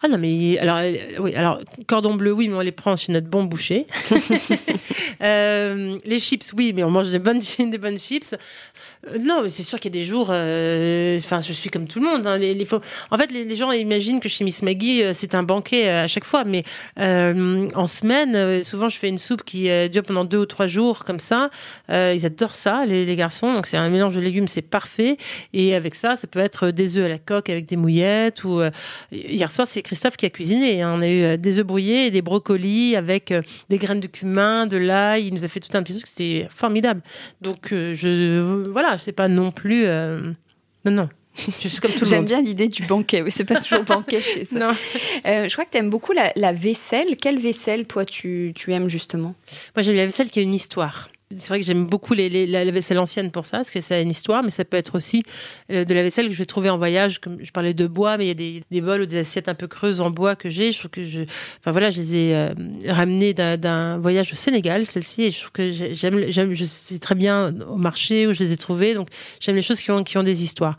Ah 0.00 0.06
non, 0.06 0.18
mais 0.18 0.58
alors, 0.58 0.78
euh, 0.80 0.94
oui, 1.18 1.34
alors, 1.34 1.60
cordon 1.88 2.14
bleu, 2.14 2.30
oui, 2.30 2.46
mais 2.46 2.54
on 2.54 2.60
les 2.60 2.70
prend 2.70 2.94
chez 2.94 3.10
notre 3.10 3.26
bon 3.26 3.42
boucher. 3.42 3.84
euh, 5.22 5.98
les 6.04 6.20
chips, 6.20 6.52
oui, 6.56 6.72
mais 6.72 6.84
on 6.84 6.90
mange 6.90 7.10
des 7.10 7.18
bonnes, 7.18 7.40
des 7.58 7.78
bonnes 7.78 7.98
chips. 7.98 8.36
Euh, 9.08 9.18
non, 9.20 9.42
mais 9.42 9.50
c'est 9.50 9.64
sûr 9.64 9.80
qu'il 9.80 9.92
y 9.92 9.98
a 9.98 10.00
des 10.00 10.06
jours, 10.06 10.28
euh, 10.30 11.18
enfin, 11.18 11.40
je 11.40 11.52
suis 11.52 11.68
comme 11.68 11.88
tout 11.88 11.98
le 11.98 12.06
monde. 12.06 12.28
Hein, 12.28 12.38
les, 12.38 12.54
les 12.54 12.66
En 13.10 13.18
fait, 13.18 13.32
les, 13.32 13.56
gens 13.56 13.72
imaginent 13.72 14.20
que 14.20 14.28
chez 14.28 14.44
Miss 14.44 14.62
Maggie, 14.62 15.02
c'est 15.14 15.34
un 15.34 15.42
banquet 15.42 15.88
à 15.88 16.06
chaque 16.06 16.24
fois, 16.24 16.44
mais 16.44 16.62
en 16.96 17.86
semaine, 17.88 18.62
souvent, 18.62 18.88
je 18.88 18.98
fais 18.98 19.08
une 19.08 19.18
soupe 19.18 19.42
qui 19.42 19.68
dure 19.88 20.04
pendant 20.04 20.24
deux 20.24 20.38
ou 20.38 20.46
trois 20.46 20.68
jours, 20.68 21.04
comme 21.04 21.18
ça. 21.18 21.50
ils 21.88 22.24
adorent 22.24 22.54
ça, 22.54 22.84
les, 22.86 23.04
les 23.04 23.16
garçons. 23.16 23.52
Donc, 23.52 23.66
c'est 23.66 23.76
un 23.76 23.88
mélange 23.88 24.14
de 24.14 24.20
légumes, 24.20 24.46
c'est 24.46 24.62
parfait. 24.62 25.16
Et 25.52 25.74
avec 25.74 25.96
ça, 25.96 26.14
ça 26.14 26.28
peut 26.28 26.38
être 26.38 26.70
des 26.70 26.98
œufs 26.98 27.06
à 27.06 27.08
la 27.08 27.18
coque 27.18 27.50
avec 27.50 27.66
des 27.66 27.76
mouillettes. 27.76 28.44
Ou 28.44 28.60
hier 29.10 29.50
soir, 29.50 29.66
c'est 29.66 29.82
Christophe 29.88 30.18
qui 30.18 30.26
a 30.26 30.30
cuisiné. 30.30 30.82
Hein. 30.82 30.92
On 30.96 31.00
a 31.00 31.08
eu 31.08 31.22
euh, 31.22 31.36
des 31.38 31.58
œufs 31.58 31.64
brouillés 31.64 32.06
et 32.06 32.10
des 32.10 32.20
brocolis 32.20 32.94
avec 32.94 33.32
euh, 33.32 33.40
des 33.70 33.78
graines 33.78 34.00
de 34.00 34.06
cumin, 34.06 34.66
de 34.66 34.76
l'ail. 34.76 35.28
Il 35.28 35.34
nous 35.34 35.44
a 35.44 35.48
fait 35.48 35.60
tout 35.60 35.74
un 35.74 35.82
petit 35.82 35.94
truc. 35.94 36.06
C'était 36.06 36.46
formidable. 36.54 37.00
Donc, 37.40 37.72
euh, 37.72 37.94
je, 37.94 38.68
voilà, 38.70 38.98
c'est 38.98 39.12
pas 39.12 39.28
non 39.28 39.50
plus. 39.50 39.86
Non, 39.86 40.92
non. 40.92 41.08
Comme 41.38 41.54
tout 41.54 41.80
le 41.82 41.88
monde. 41.88 42.06
J'aime 42.06 42.24
bien 42.26 42.42
l'idée 42.42 42.68
du 42.68 42.84
banquet. 42.84 43.22
Oui, 43.22 43.30
c'est 43.30 43.44
pas 43.44 43.60
toujours 43.60 43.84
banquet 43.84 44.20
chez 44.20 44.44
ça. 44.52 44.58
Non. 44.58 44.72
je 45.24 45.52
crois 45.52 45.64
que 45.64 45.70
tu 45.70 45.78
aimes 45.78 45.90
beaucoup 45.90 46.12
la, 46.12 46.32
la, 46.36 46.52
vaisselle. 46.52 47.16
Quelle 47.16 47.38
vaisselle, 47.38 47.86
toi, 47.86 48.04
tu, 48.04 48.52
tu 48.54 48.72
aimes 48.72 48.88
justement? 48.88 49.34
Moi, 49.74 49.82
j'aime 49.82 49.96
la 49.96 50.04
vaisselle 50.04 50.28
qui 50.28 50.40
a 50.40 50.42
une 50.42 50.54
histoire. 50.54 51.08
C'est 51.36 51.48
vrai 51.48 51.60
que 51.60 51.66
j'aime 51.66 51.84
beaucoup 51.84 52.14
les, 52.14 52.46
la, 52.46 52.70
vaisselle 52.70 52.98
ancienne 52.98 53.30
pour 53.30 53.44
ça, 53.44 53.58
parce 53.58 53.70
que 53.70 53.82
ça 53.82 53.96
a 53.96 54.00
une 54.00 54.10
histoire, 54.10 54.42
mais 54.42 54.50
ça 54.50 54.64
peut 54.64 54.78
être 54.78 54.94
aussi 54.94 55.22
euh, 55.70 55.84
de 55.84 55.94
la 55.94 56.02
vaisselle 56.02 56.26
que 56.26 56.32
je 56.32 56.38
vais 56.38 56.46
trouver 56.46 56.70
en 56.70 56.78
voyage. 56.78 57.20
Comme 57.20 57.38
je 57.42 57.50
parlais 57.52 57.74
de 57.74 57.86
bois, 57.86 58.16
mais 58.16 58.24
il 58.24 58.28
y 58.28 58.58
a 58.58 58.62
des, 58.70 58.80
bols 58.80 59.02
ou 59.02 59.06
des 59.06 59.18
assiettes 59.18 59.48
un 59.48 59.54
peu 59.54 59.66
creuses 59.66 60.00
en 60.00 60.10
bois 60.10 60.36
que 60.36 60.48
j'ai. 60.48 60.72
Je 60.72 60.78
trouve 60.78 60.90
que 60.90 61.04
je, 61.04 61.20
enfin 61.60 61.72
voilà, 61.72 61.90
je 61.90 62.00
les 62.00 62.16
ai 62.16 62.34
euh, 62.34 62.54
ramenées 62.86 63.34
d'un 63.34 63.98
voyage 63.98 64.32
au 64.32 64.36
Sénégal, 64.36 64.86
celle-ci, 64.86 65.24
et 65.24 65.30
je 65.30 65.38
trouve 65.38 65.52
que 65.52 65.70
j'aime, 65.70 66.30
j'aime, 66.30 66.54
je 66.54 66.64
sais 66.64 66.98
très 66.98 67.14
bien 67.14 67.54
au 67.68 67.76
marché 67.76 68.26
où 68.26 68.32
je 68.32 68.42
les 68.42 68.52
ai 68.52 68.56
trouvées, 68.56 68.94
donc 68.94 69.08
j'aime 69.40 69.56
les 69.56 69.62
choses 69.62 69.80
qui 69.80 69.90
ont, 69.90 70.04
qui 70.04 70.16
ont 70.16 70.22
des 70.22 70.42
histoires. 70.42 70.76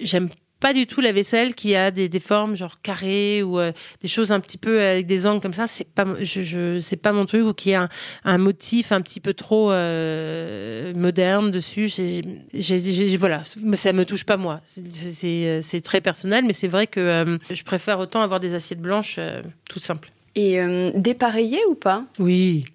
J'aime 0.00 0.30
pas 0.60 0.72
du 0.72 0.86
tout 0.86 1.00
la 1.00 1.12
vaisselle 1.12 1.54
qui 1.54 1.74
a 1.74 1.90
des, 1.90 2.08
des 2.08 2.20
formes 2.20 2.56
genre 2.56 2.80
carrées 2.80 3.42
ou 3.42 3.58
euh, 3.58 3.72
des 4.00 4.08
choses 4.08 4.32
un 4.32 4.40
petit 4.40 4.58
peu 4.58 4.80
avec 4.80 5.06
des 5.06 5.26
angles 5.26 5.40
comme 5.40 5.52
ça. 5.52 5.66
C'est 5.66 5.88
pas 5.88 6.06
je, 6.20 6.42
je 6.42 6.80
c'est 6.80 6.96
pas 6.96 7.12
mon 7.12 7.26
truc 7.26 7.44
ou 7.44 7.52
qui 7.52 7.74
a 7.74 7.82
un, 7.82 7.88
un, 8.24 8.38
motif 8.38 8.92
un 8.92 9.00
petit 9.02 9.20
peu 9.20 9.34
trop 9.34 9.70
euh, 9.70 10.94
moderne 10.94 11.50
dessus. 11.50 11.88
J'ai, 11.88 12.22
j'ai, 12.54 13.16
voilà. 13.16 13.42
Ça 13.74 13.92
me 13.92 14.04
touche 14.04 14.24
pas 14.24 14.36
moi. 14.36 14.60
C'est, 14.66 15.60
c'est, 15.62 15.80
très 15.80 16.00
personnel 16.00 16.44
mais 16.44 16.52
c'est 16.52 16.68
vrai 16.68 16.86
que 16.86 17.00
euh, 17.00 17.38
je 17.52 17.62
préfère 17.62 17.98
autant 17.98 18.22
avoir 18.22 18.40
des 18.40 18.54
assiettes 18.54 18.80
blanches 18.80 19.20
tout 19.68 19.78
simple. 19.78 20.10
Et 20.34 20.58
dépareillées 20.94 21.64
ou 21.70 21.74
pas? 21.74 22.04
Oui 22.18 22.66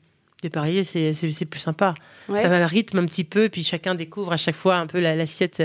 dépareillées 0.41 0.83
c'est, 0.83 1.13
c'est, 1.13 1.31
c'est 1.31 1.45
plus 1.45 1.59
sympa 1.59 1.93
ça 2.35 2.47
va 2.47 2.65
rythme 2.65 2.99
un 2.99 3.05
petit 3.05 3.23
peu, 3.23 3.49
puis 3.49 3.63
chacun 3.63 3.95
découvre 3.95 4.33
à 4.33 4.37
chaque 4.37 4.55
fois 4.55 4.75
un 4.77 4.87
peu 4.87 4.99
l'assiette 4.99 5.63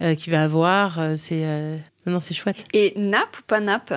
euh, 0.00 0.14
qu'il 0.14 0.32
va 0.32 0.42
avoir. 0.42 0.98
Euh, 0.98 1.14
c'est 1.16 1.42
euh, 1.44 1.76
non, 2.06 2.20
c'est 2.20 2.34
chouette. 2.34 2.64
Et 2.72 2.94
nappe 2.96 3.38
ou 3.38 3.42
pas 3.46 3.60
nappe 3.60 3.94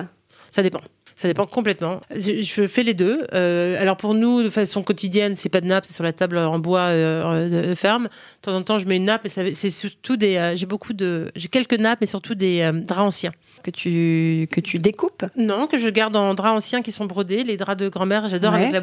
Ça 0.50 0.62
dépend. 0.62 0.80
Ça 1.22 1.28
dépend 1.28 1.46
complètement. 1.46 2.00
Je, 2.10 2.66
fais 2.66 2.82
les 2.82 2.94
deux. 2.94 3.26
Euh, 3.32 3.80
alors 3.80 3.96
pour 3.96 4.12
nous, 4.14 4.42
de 4.42 4.50
façon 4.50 4.82
quotidienne, 4.82 5.34
c'est 5.34 5.50
pas 5.50 5.60
de 5.60 5.66
nappe, 5.66 5.84
c'est 5.84 5.92
sur 5.92 6.04
la 6.04 6.12
table 6.12 6.38
en 6.38 6.58
bois 6.58 6.88
euh, 6.88 7.76
ferme. 7.76 8.04
De 8.04 8.10
temps 8.42 8.56
en 8.56 8.62
temps, 8.62 8.78
je 8.78 8.86
mets 8.86 8.96
une 8.96 9.04
nappe, 9.04 9.22
mais 9.24 9.54
c'est 9.54 9.70
surtout 9.70 10.16
des. 10.16 10.36
Euh, 10.36 10.56
j'ai 10.56 10.66
beaucoup 10.66 10.92
de, 10.92 11.30
j'ai 11.36 11.48
quelques 11.48 11.78
nappes, 11.78 12.00
mais 12.00 12.08
surtout 12.08 12.34
des 12.34 12.68
draps 12.84 13.00
anciens 13.00 13.32
que 13.62 13.70
tu 13.70 14.48
que 14.50 14.60
tu 14.60 14.78
découpes. 14.78 15.24
Non, 15.36 15.66
que 15.66 15.78
je 15.78 15.88
garde 15.88 16.16
en 16.16 16.34
draps 16.34 16.56
anciens 16.56 16.82
qui 16.82 16.92
sont 16.92 17.06
brodés, 17.06 17.44
les 17.44 17.56
draps 17.56 17.80
de 17.80 17.88
grand-mère. 17.88 18.28
J'adore 18.28 18.54
avec 18.54 18.72
la 18.72 18.80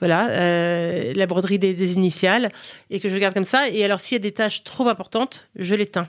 voilà 0.00 1.12
la 1.12 1.26
broderie 1.26 1.58
des, 1.58 1.74
des, 1.74 1.94
initiales 1.94 2.50
et 2.90 3.00
que 3.00 3.08
je 3.08 3.16
garde 3.16 3.34
comme 3.34 3.44
ça. 3.44 3.68
Et 3.68 3.84
alors 3.84 4.00
s'il 4.00 4.14
y 4.14 4.20
a 4.20 4.22
des 4.22 4.32
tâches 4.32 4.64
trop 4.64 4.88
importantes, 4.88 5.46
je 5.56 5.74
les 5.74 5.86
teins. 5.86 6.08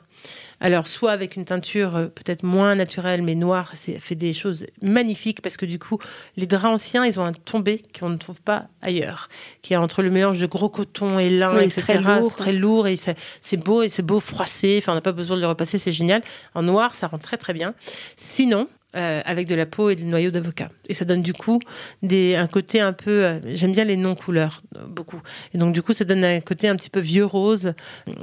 Alors, 0.59 0.87
soit 0.87 1.11
avec 1.11 1.35
une 1.35 1.45
teinture 1.45 1.95
euh, 1.95 2.07
peut-être 2.07 2.43
moins 2.43 2.73
naturelle, 2.73 3.21
mais 3.21 3.35
noire, 3.35 3.71
c'est 3.75 3.99
fait 3.99 4.15
des 4.15 4.33
choses 4.33 4.65
magnifiques 4.81 5.41
parce 5.41 5.55
que 5.55 5.67
du 5.67 5.77
coup, 5.77 5.99
les 6.35 6.47
draps 6.47 6.65
anciens, 6.65 7.05
ils 7.05 7.19
ont 7.19 7.23
un 7.23 7.31
tombé 7.31 7.83
qu'on 7.97 8.09
ne 8.09 8.17
trouve 8.17 8.41
pas 8.41 8.67
ailleurs, 8.81 9.29
qui 9.61 9.73
est 9.73 9.77
entre 9.77 10.01
le 10.01 10.09
mélange 10.09 10.39
de 10.39 10.47
gros 10.47 10.69
coton 10.69 11.19
et 11.19 11.29
lin, 11.29 11.59
etc. 11.59 11.73
C'est 11.75 11.81
très 11.81 12.01
lourd, 12.01 12.35
très 12.35 12.53
lourd 12.53 12.87
et 12.87 12.95
c'est 12.97 13.57
beau 13.57 13.83
et 13.83 13.89
c'est 13.89 14.01
beau 14.01 14.19
froissé. 14.19 14.79
Enfin, 14.81 14.93
on 14.93 14.95
n'a 14.95 15.01
pas 15.01 15.11
besoin 15.11 15.35
de 15.35 15.41
le 15.41 15.47
repasser, 15.47 15.77
c'est 15.77 15.91
génial. 15.91 16.23
En 16.55 16.63
noir, 16.63 16.95
ça 16.95 17.07
rend 17.07 17.19
très 17.19 17.37
très 17.37 17.53
bien. 17.53 17.66
Sinon, 18.15 18.67
euh, 18.95 19.21
avec 19.25 19.47
de 19.47 19.53
la 19.53 19.65
peau 19.65 19.89
et 19.89 19.97
des 19.97 20.05
noyaux 20.05 20.31
d'avocat. 20.31 20.69
Et 20.87 20.93
ça 20.93 21.03
donne 21.03 21.21
du 21.21 21.33
coup 21.33 21.59
des, 22.03 22.37
un 22.37 22.47
côté 22.47 22.79
un 22.79 22.93
peu. 22.93 23.25
Euh, 23.25 23.39
j'aime 23.53 23.73
bien 23.73 23.83
les 23.83 23.97
non-couleurs, 23.97 24.63
euh, 24.77 24.85
beaucoup. 24.87 25.21
Et 25.53 25.57
donc, 25.57 25.73
du 25.73 25.81
coup, 25.81 25.91
ça 25.91 26.05
donne 26.05 26.23
un 26.23 26.39
côté 26.39 26.69
un 26.69 26.75
petit 26.77 26.89
peu 26.89 27.01
vieux 27.01 27.25
rose 27.25 27.73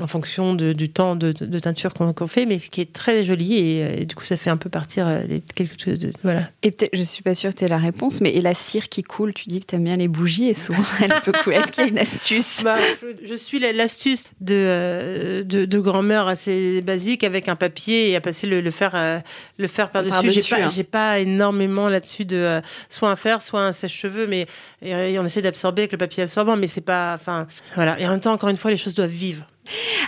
en 0.00 0.06
fonction 0.06 0.54
du 0.54 0.88
temps 0.88 1.16
de, 1.16 1.32
teinture 1.58 1.92
qu'on 1.92 2.26
fait, 2.26 2.46
mais 2.46 2.56
qui 2.58 2.80
est 2.80 2.94
très 2.94 3.24
joli. 3.24 3.54
Et, 3.54 4.06
du 4.06 4.14
coup, 4.14 4.24
ça 4.24 4.38
fait 4.38 4.48
un 4.48 4.56
peu 4.56 4.70
partir 4.70 5.06
les, 5.28 5.42
quelques. 5.54 5.86
voilà. 6.22 6.48
Et 6.62 6.70
peut-être, 6.70 6.96
je 6.96 7.02
suis 7.02 7.22
pas 7.22 7.34
sûre 7.34 7.50
que 7.50 7.58
tu 7.58 7.64
aies 7.64 7.68
la 7.68 7.76
réponse, 7.76 8.22
mais 8.22 8.30
et 8.30 8.40
la 8.40 8.54
cire 8.54 8.88
qui 8.88 9.02
coule, 9.02 9.34
tu 9.34 9.50
dis 9.50 9.60
que 9.60 9.66
tu 9.66 9.76
aimes 9.76 9.84
bien 9.84 9.98
les 9.98 10.08
bougies 10.08 10.48
et 10.48 10.54
souvent 10.54 10.82
elle 11.02 11.12
peut 11.22 11.32
couler. 11.44 11.56
Est-ce 11.56 11.72
qu'il 11.72 11.84
y 11.84 11.86
a 11.88 11.90
une 11.90 11.98
astuce? 11.98 12.62
Bah, 12.64 12.78
je, 13.22 13.34
suis 13.34 13.58
l'astuce 13.58 14.30
de, 14.40 15.44
de, 15.46 15.78
grand-mère 15.78 16.26
assez 16.26 16.80
basique 16.80 17.22
avec 17.22 17.50
un 17.50 17.56
papier 17.56 18.10
et 18.10 18.16
à 18.16 18.22
passer 18.22 18.46
le, 18.46 18.62
le 18.62 18.70
fer, 18.70 19.22
le 19.58 19.68
fer 19.68 19.90
par-dessus. 19.90 20.53
Hein. 20.62 20.70
J'ai 20.74 20.84
pas 20.84 21.18
énormément 21.18 21.88
là-dessus 21.88 22.24
de 22.24 22.36
euh, 22.36 22.60
soit 22.88 23.10
un 23.10 23.16
fer, 23.16 23.42
soit 23.42 23.60
un 23.60 23.72
sèche-cheveux, 23.72 24.26
mais 24.26 24.46
on 24.82 25.24
essaie 25.24 25.42
d'absorber 25.42 25.82
avec 25.82 25.92
le 25.92 25.98
papier 25.98 26.22
absorbant, 26.22 26.56
mais 26.56 26.66
c'est 26.66 26.80
pas, 26.80 27.14
enfin, 27.14 27.46
voilà. 27.74 27.98
Et 28.00 28.06
en 28.06 28.10
même 28.10 28.20
temps, 28.20 28.32
encore 28.32 28.48
une 28.48 28.56
fois, 28.56 28.70
les 28.70 28.76
choses 28.76 28.94
doivent 28.94 29.10
vivre. 29.10 29.46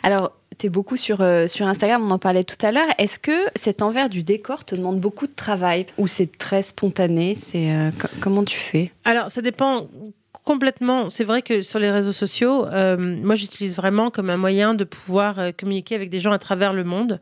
Alors, 0.02 0.32
tu 0.58 0.66
es 0.66 0.70
beaucoup 0.70 0.96
sur, 0.96 1.20
euh, 1.20 1.48
sur 1.48 1.66
Instagram, 1.66 2.04
on 2.08 2.12
en 2.12 2.18
parlait 2.18 2.44
tout 2.44 2.64
à 2.64 2.72
l'heure. 2.72 2.88
Est-ce 2.98 3.18
que 3.18 3.46
cet 3.54 3.82
envers 3.82 4.08
du 4.08 4.22
décor 4.22 4.64
te 4.64 4.74
demande 4.74 5.00
beaucoup 5.00 5.26
de 5.26 5.34
travail 5.34 5.86
ou 5.98 6.06
c'est 6.06 6.38
très 6.38 6.62
spontané? 6.62 7.34
C'est 7.34 7.74
euh, 7.74 7.90
Comment 8.20 8.44
tu 8.44 8.58
fais? 8.58 8.92
Alors, 9.04 9.30
ça 9.30 9.42
dépend 9.42 9.88
complètement. 10.32 11.10
C'est 11.10 11.24
vrai 11.24 11.42
que 11.42 11.62
sur 11.62 11.78
les 11.78 11.90
réseaux 11.90 12.12
sociaux, 12.12 12.66
moi 12.68 13.34
j'utilise 13.34 13.74
vraiment 13.74 14.10
comme 14.10 14.30
un 14.30 14.36
moyen 14.36 14.74
de 14.74 14.84
pouvoir 14.84 15.36
communiquer 15.58 15.96
avec 15.96 16.08
des 16.08 16.20
gens 16.20 16.30
à 16.30 16.38
travers 16.38 16.72
le 16.72 16.84
monde 16.84 17.18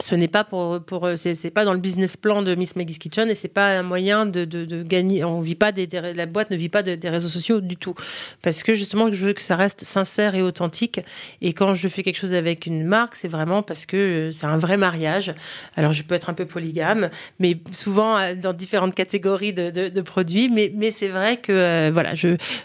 ce 0.00 0.14
n'est 0.14 0.28
pas 0.28 0.44
pour, 0.44 0.80
pour 0.82 1.08
c'est 1.16 1.50
pas 1.50 1.64
dans 1.64 1.74
le 1.74 1.80
business 1.80 2.16
plan 2.16 2.42
de 2.42 2.54
Miss 2.54 2.76
Maggie's 2.76 2.98
Kitchen 2.98 3.28
et 3.28 3.34
c'est 3.34 3.48
pas 3.48 3.78
un 3.78 3.82
moyen 3.82 4.26
de, 4.26 4.82
gagner. 4.82 5.24
On 5.24 5.40
vit 5.40 5.54
pas 5.54 5.72
des, 5.72 5.86
la 5.86 6.26
boîte 6.26 6.50
ne 6.50 6.56
vit 6.56 6.68
pas 6.68 6.82
des 6.82 7.08
réseaux 7.08 7.28
sociaux 7.28 7.60
du 7.60 7.76
tout 7.76 7.94
parce 8.42 8.62
que 8.62 8.74
justement 8.74 9.10
je 9.12 9.26
veux 9.26 9.32
que 9.32 9.40
ça 9.40 9.56
reste 9.56 9.84
sincère 9.84 10.34
et 10.34 10.42
authentique. 10.42 11.00
Et 11.40 11.52
quand 11.52 11.74
je 11.74 11.88
fais 11.88 12.02
quelque 12.02 12.18
chose 12.18 12.34
avec 12.34 12.66
une 12.66 12.84
marque, 12.84 13.14
c'est 13.14 13.28
vraiment 13.28 13.62
parce 13.62 13.86
que 13.86 14.30
c'est 14.32 14.46
un 14.46 14.58
vrai 14.58 14.76
mariage. 14.76 15.34
Alors 15.76 15.92
je 15.92 16.02
peux 16.02 16.14
être 16.14 16.30
un 16.30 16.34
peu 16.34 16.46
polygame, 16.46 17.10
mais 17.38 17.56
souvent 17.72 18.16
euh, 18.16 18.34
dans 18.34 18.52
différentes 18.52 18.94
catégories 18.94 19.52
de, 19.52 20.00
produits. 20.00 20.48
Mais, 20.48 20.90
c'est 20.90 21.08
vrai 21.08 21.36
que 21.36 21.52
euh, 21.52 21.90
voilà, 21.92 22.14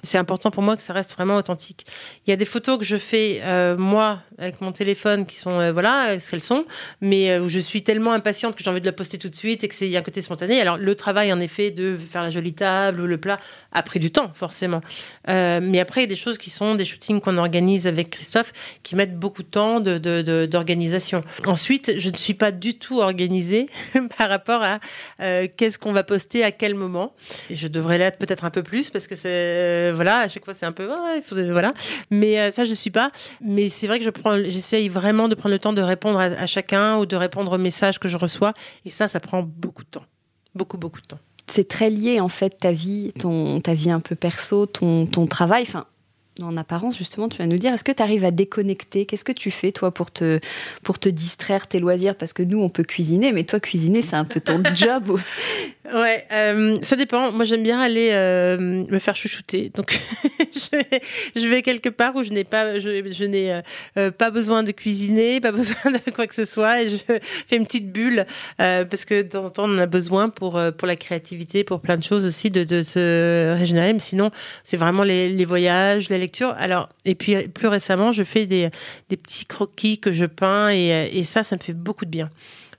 c'est 0.04 0.18
important 0.18 0.52
pour 0.52 0.64
moi 0.64 0.76
que 0.76 0.82
ça 0.82 0.94
reste 0.94 1.12
vraiment 1.12 1.36
authentique. 1.36 1.86
Il 2.26 2.30
y 2.30 2.34
a 2.34 2.38
des 2.38 2.46
photos 2.46 2.80
que 2.80 2.86
je 2.86 2.98
fais 2.98 3.42
euh, 3.44 3.78
moi 3.78 4.20
avec 4.38 4.62
mon 4.62 4.72
téléphone 4.72 5.26
qui 5.26 5.36
sont 5.36 5.72
voilà 5.72 6.20
ce 6.20 6.32
qu'elles 6.32 6.42
sont, 6.42 6.66
mais 7.02 7.25
euh, 7.32 7.42
où 7.42 7.50
je 7.50 7.60
suis 7.60 7.84
tellement 7.84 8.12
impatiente 8.14 8.56
que 8.56 8.64
j'ai 8.64 8.70
envie 8.70 8.82
de 8.82 8.86
la 8.86 8.92
poster 8.92 9.18
tout 9.18 9.30
de 9.30 9.36
suite 9.36 9.64
et 9.64 9.68
que 9.68 9.76
c'est 9.76 9.96
un 9.96 10.02
côté 10.02 10.22
spontané. 10.22 10.62
Alors 10.62 10.78
le 10.78 10.96
travail 10.96 11.32
en 11.32 11.40
effet 11.40 11.72
de 11.72 11.96
faire 11.98 12.24
la 12.24 12.30
jolie 12.30 12.54
table 12.54 13.02
ou 13.02 13.08
le 13.08 13.18
plat 13.18 13.40
a 13.72 13.84
pris 13.84 14.00
du 14.00 14.12
temps 14.12 14.32
forcément. 14.34 14.82
Euh, 15.30 15.60
mais 15.62 15.80
après 15.80 16.02
il 16.02 16.04
y 16.04 16.08
a 16.08 16.10
des 16.10 16.16
choses 16.16 16.38
qui 16.38 16.50
sont 16.50 16.76
des 16.76 16.86
shootings 16.86 17.22
qu'on 17.22 17.38
organise 17.38 17.88
avec 17.88 18.10
Christophe 18.10 18.54
qui 18.84 18.96
mettent 18.96 19.18
beaucoup 19.18 19.44
de 19.44 19.48
temps 19.48 19.80
d'organisation. 19.80 21.24
Ensuite, 21.46 21.94
je 21.98 22.10
ne 22.10 22.18
suis 22.18 22.34
pas 22.34 22.52
du 22.52 22.78
tout 22.78 23.00
organisée 23.00 23.68
par 24.18 24.30
rapport 24.30 24.64
à 24.64 24.80
euh, 25.22 25.48
qu'est-ce 25.56 25.80
qu'on 25.80 25.92
va 25.92 26.04
poster 26.04 26.44
à 26.44 26.52
quel 26.52 26.76
moment. 26.76 27.14
Je 27.50 27.68
devrais 27.68 27.98
l'être 27.98 28.18
peut-être 28.18 28.46
un 28.46 28.52
peu 28.52 28.64
plus 28.64 28.90
parce 28.90 29.08
que 29.08 29.16
c'est 29.16 29.92
voilà 29.92 30.20
à 30.20 30.28
chaque 30.28 30.46
fois 30.46 30.54
c'est 30.54 30.66
un 30.66 30.72
peu 30.72 30.90
voilà. 31.30 31.74
Mais 32.12 32.52
ça 32.52 32.66
je 32.66 32.74
suis 32.74 32.92
pas. 32.92 33.12
Mais 33.42 33.70
c'est 33.70 33.88
vrai 33.88 34.00
que 34.00 34.06
je 34.06 34.10
prends 34.10 34.38
j'essaye 34.44 34.90
vraiment 34.90 35.28
de 35.28 35.36
prendre 35.36 35.54
le 35.54 35.60
temps 35.60 35.74
de 35.74 35.82
répondre 35.82 36.20
à, 36.20 36.26
à 36.26 36.46
chacun 36.48 36.98
ou 36.98 37.06
de 37.06 37.15
répondre 37.18 37.54
aux 37.54 37.58
messages 37.58 38.00
que 38.00 38.08
je 38.08 38.18
reçois. 38.18 38.54
Et 38.86 38.90
ça, 38.90 39.08
ça 39.08 39.20
prend 39.20 39.44
beaucoup 39.44 39.84
de 39.84 39.90
temps. 39.90 40.06
Beaucoup, 40.54 40.78
beaucoup 40.78 41.02
de 41.02 41.06
temps. 41.06 41.20
C'est 41.48 41.68
très 41.68 41.90
lié, 41.90 42.20
en 42.20 42.30
fait, 42.30 42.58
ta 42.58 42.72
vie, 42.72 43.12
ton, 43.20 43.62
ta 43.62 43.74
vie 43.74 43.92
un 43.92 44.00
peu 44.00 44.16
perso, 44.16 44.66
ton, 44.66 45.06
ton 45.06 45.28
travail. 45.28 45.64
Enfin, 45.64 45.86
en 46.42 46.58
apparence, 46.58 46.98
justement, 46.98 47.30
tu 47.30 47.38
vas 47.38 47.48
nous 47.48 47.58
dire, 47.58 47.74
est-ce 47.74 47.84
que 47.84 47.92
tu 47.92 48.04
arrives 48.04 48.26
à 48.26 48.32
déconnecter? 48.32 49.06
Qu'est-ce 49.06 49.24
que 49.24 49.32
tu 49.32 49.52
fais, 49.52 49.72
toi, 49.72 49.92
pour 49.92 50.12
te, 50.12 50.40
pour 50.84 51.00
te 51.00 51.08
distraire, 51.08 51.68
tes 51.68 51.80
loisirs? 51.80 52.16
Parce 52.16 52.34
que 52.34 52.44
nous, 52.44 52.60
on 52.62 52.70
peut 52.70 52.84
cuisiner, 52.84 53.32
mais 53.32 53.44
toi, 53.44 53.60
cuisiner, 53.62 54.02
c'est 54.02 54.18
un 54.18 54.26
peu 54.26 54.42
ton 54.42 54.62
job. 54.76 55.18
Ouais, 55.94 56.26
euh, 56.34 56.76
ça 56.82 56.96
dépend. 56.96 57.32
Moi, 57.32 57.46
j'aime 57.46 57.64
bien 57.64 57.80
aller 57.80 58.10
euh, 58.12 58.58
me 58.58 59.00
faire 59.00 59.16
chouchouter. 59.16 59.72
Donc, 59.74 59.98
je, 60.54 60.78
vais, 60.78 61.02
je, 61.36 61.48
vais, 61.48 61.62
quelque 61.62 61.90
part 61.90 62.16
où 62.16 62.24
je 62.24 62.32
n'ai 62.32 62.44
pas, 62.44 62.80
je, 62.80 63.12
je 63.12 63.26
n'ai 63.26 63.62
euh, 63.98 64.12
pas 64.12 64.30
besoin 64.30 64.64
de 64.64 64.72
cuisiner, 64.72 65.40
pas 65.40 65.52
besoin 65.54 65.92
de 65.92 66.12
quoi 66.12 66.28
que 66.28 66.36
ce 66.36 66.46
soit, 66.46 66.82
et 66.82 66.90
je 66.90 66.98
fais 66.98 67.56
une 67.56 67.66
petite 67.66 67.92
bulle 67.92 68.26
parce 68.58 69.06
que 69.06 69.22
de 69.22 69.28
temps 69.28 69.46
en 69.46 69.50
temps, 69.50 69.70
on 69.70 69.76
en 69.76 69.80
a 69.80 69.86
besoin 69.86 70.30
pour 70.30 70.60
pour 70.78 70.88
la 70.88 70.96
créativité, 70.96 71.64
pour 71.64 71.80
plein 71.80 71.98
de 71.98 72.04
choses 72.04 72.26
aussi, 72.26 72.50
de, 72.50 72.64
de 72.64 72.82
se 72.82 73.56
régénérer. 73.58 73.94
Mais 73.94 74.00
sinon, 74.00 74.32
c'est 74.64 74.78
vraiment 74.78 75.04
les, 75.04 75.30
les 75.30 75.46
voyages, 75.46 76.10
la 76.10 76.18
Alors, 76.58 76.90
et 77.06 77.16
puis 77.16 77.48
plus 77.48 77.68
récemment, 77.68 78.12
je 78.12 78.24
fais 78.24 78.46
des 78.46 78.72
petits 79.10 79.46
croquis 79.46 80.00
que 80.00 80.12
je 80.12 80.26
peins, 80.26 80.70
et 80.70 81.24
ça, 81.24 81.44
ça 81.44 81.56
me 81.56 81.62
fait 81.62 81.74
beaucoup 81.74 82.06
de 82.06 82.12
bien 82.12 82.30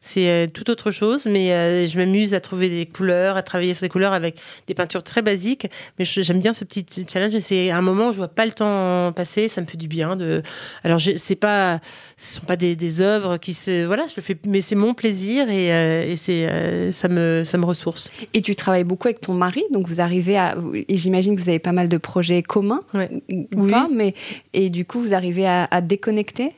c'est 0.07 0.29
euh, 0.29 0.47
tout 0.47 0.71
autre 0.71 0.93
chose, 0.93 1.27
mais 1.27 1.53
euh, 1.53 1.87
je 1.87 1.99
m'amuse 1.99 2.33
à 2.33 2.41
trouver 2.41 2.69
des 2.69 2.87
couleurs, 2.87 3.37
à 3.37 3.43
travailler 3.43 3.75
sur 3.75 3.83
des 3.83 3.89
couleurs 3.89 4.13
avec 4.13 4.37
des 4.69 4.75
peintures 4.75 5.03
très 5.03 5.21
basiques. 5.21 5.67
Mais 5.99 6.05
j'aime 6.05 6.39
bien 6.39 6.53
ce 6.53 6.65
petit 6.65 7.05
challenge. 7.11 7.37
C'est 7.41 7.73
un 7.73 7.83
moment 7.83 8.09
où 8.09 8.13
je 8.13 8.19
vois 8.19 8.29
pas 8.29 8.47
le 8.47 8.53
temps 8.53 9.13
passer, 9.13 9.49
ça 9.49 9.61
me 9.61 9.67
fait 9.67 9.77
du 9.77 9.89
bien. 9.89 10.15
De... 10.15 10.43
Alors 10.85 11.01
c'est 11.01 11.35
pas, 11.35 11.81
ce 12.17 12.37
sont 12.37 12.47
pas 12.47 12.57
des, 12.57 12.77
des, 12.77 13.01
œuvres 13.01 13.37
qui 13.37 13.53
se, 13.53 13.85
voilà, 13.85 14.07
je 14.07 14.13
le 14.17 14.23
fais, 14.23 14.37
mais 14.47 14.61
c'est 14.61 14.77
mon 14.77 14.95
plaisir 14.95 15.51
et, 15.51 15.73
euh, 15.73 16.13
et 16.13 16.17
c'est, 16.17 16.93
ça 16.93 17.09
me, 17.09 17.43
ça 17.45 17.59
me 17.59 17.65
ressource. 17.65 18.13
Et 18.33 18.43
tu 18.43 18.55
travailles 18.55 18.85
beaucoup 18.85 19.09
avec 19.09 19.21
ton 19.21 19.35
mari, 19.35 19.65
donc 19.73 19.89
vous 19.89 20.01
arrivez 20.01 20.39
à, 20.39 20.57
et 20.89 20.97
j'imagine 20.97 21.35
que 21.35 21.41
vous 21.41 21.49
avez 21.49 21.59
pas 21.59 21.73
mal 21.73 21.89
de 21.89 21.99
projets 21.99 22.43
communs, 22.45 22.83
ou, 22.95 23.49
oui. 23.57 23.71
pas, 23.73 23.89
mais 23.93 24.15
et 24.53 24.71
du 24.71 24.85
coup 24.85 25.01
vous 25.01 25.15
arrivez 25.15 25.47
à, 25.47 25.67
à 25.71 25.81
déconnecter? 25.81 26.53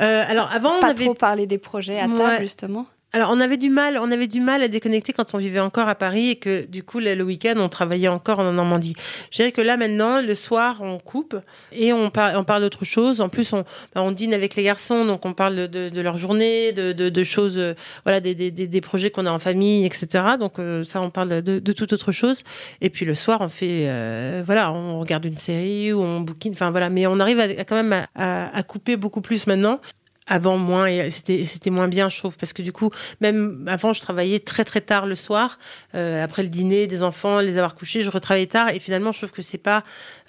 Euh, 0.00 0.24
alors 0.28 0.48
avant, 0.52 0.80
pas 0.80 0.86
on 0.86 0.90
avait 0.90 1.04
trop 1.04 1.14
parlé 1.14 1.46
des 1.46 1.58
projets 1.58 1.98
à 1.98 2.08
table 2.08 2.40
justement. 2.40 2.86
Alors 3.14 3.30
on 3.32 3.40
avait 3.40 3.56
du 3.56 3.70
mal, 3.70 3.98
on 3.98 4.10
avait 4.10 4.26
du 4.26 4.38
mal 4.38 4.62
à 4.62 4.68
déconnecter 4.68 5.14
quand 5.14 5.34
on 5.34 5.38
vivait 5.38 5.60
encore 5.60 5.88
à 5.88 5.94
Paris 5.94 6.28
et 6.28 6.36
que 6.36 6.66
du 6.66 6.82
coup 6.82 6.98
le, 7.00 7.22
week-end 7.22 7.54
on 7.56 7.70
travaillait 7.70 8.08
encore 8.08 8.38
en 8.38 8.52
Normandie. 8.52 8.94
Je 9.30 9.36
dirais 9.36 9.50
que 9.50 9.62
là 9.62 9.78
maintenant 9.78 10.20
le 10.20 10.34
soir 10.34 10.82
on 10.82 10.98
coupe 10.98 11.34
et 11.72 11.94
on, 11.94 12.10
parle 12.10 12.60
d'autre 12.60 12.84
chose. 12.84 13.22
En 13.22 13.30
plus 13.30 13.50
on, 13.54 13.64
bah, 13.94 14.02
on 14.02 14.12
dîne 14.12 14.34
avec 14.34 14.56
les 14.56 14.62
garçons 14.62 15.06
donc 15.06 15.24
on 15.24 15.32
parle 15.32 15.68
de, 15.68 16.00
leur 16.02 16.18
journée, 16.18 16.72
de, 16.74 17.24
choses, 17.24 17.58
euh, 17.58 17.72
voilà 18.04 18.20
des, 18.20 18.80
projets 18.82 19.10
qu'on 19.10 19.24
a 19.24 19.32
en 19.32 19.38
famille, 19.38 19.86
etc. 19.86 20.24
Donc 20.38 20.58
euh, 20.58 20.84
ça 20.84 21.00
on 21.00 21.08
parle 21.08 21.40
de, 21.40 21.72
toute 21.72 21.94
autre 21.94 22.12
chose. 22.12 22.42
Et 22.82 22.90
puis 22.90 23.06
le 23.06 23.14
soir 23.14 23.40
on 23.40 23.48
fait 23.48 23.86
euh, 23.88 24.42
voilà 24.44 24.70
on 24.70 25.00
regarde 25.00 25.24
une 25.24 25.38
série 25.38 25.94
ou 25.94 26.02
on 26.02 26.20
bouquine, 26.20 26.52
enfin 26.52 26.70
voilà. 26.70 26.90
Mais 26.90 27.06
on 27.06 27.20
arrive 27.20 27.38
quand 27.66 27.82
même 27.82 28.06
à 28.14 28.62
couper 28.64 28.96
beaucoup 28.96 29.22
plus 29.22 29.46
maintenant 29.46 29.80
avant 30.28 30.58
moins 30.58 31.10
c'était 31.10 31.44
c'était 31.44 31.70
moins 31.70 31.88
bien 31.88 32.08
je 32.08 32.18
trouve 32.18 32.36
parce 32.36 32.52
que 32.52 32.62
du 32.62 32.72
coup 32.72 32.90
même 33.20 33.66
avant 33.66 33.92
je 33.92 34.00
travaillais 34.00 34.38
très 34.38 34.64
très 34.64 34.80
tard 34.80 35.06
le 35.06 35.14
soir 35.14 35.58
euh, 35.94 36.22
après 36.22 36.42
le 36.42 36.48
dîner 36.48 36.86
des 36.86 37.02
enfants 37.02 37.40
les 37.40 37.56
avoir 37.56 37.74
couchés 37.74 38.02
je 38.02 38.10
retravaillais 38.10 38.46
tard 38.46 38.68
et 38.68 38.78
finalement 38.78 39.12
je 39.12 39.18
trouve 39.18 39.32
que 39.32 39.42
c'est 39.42 39.58
pas 39.58 39.84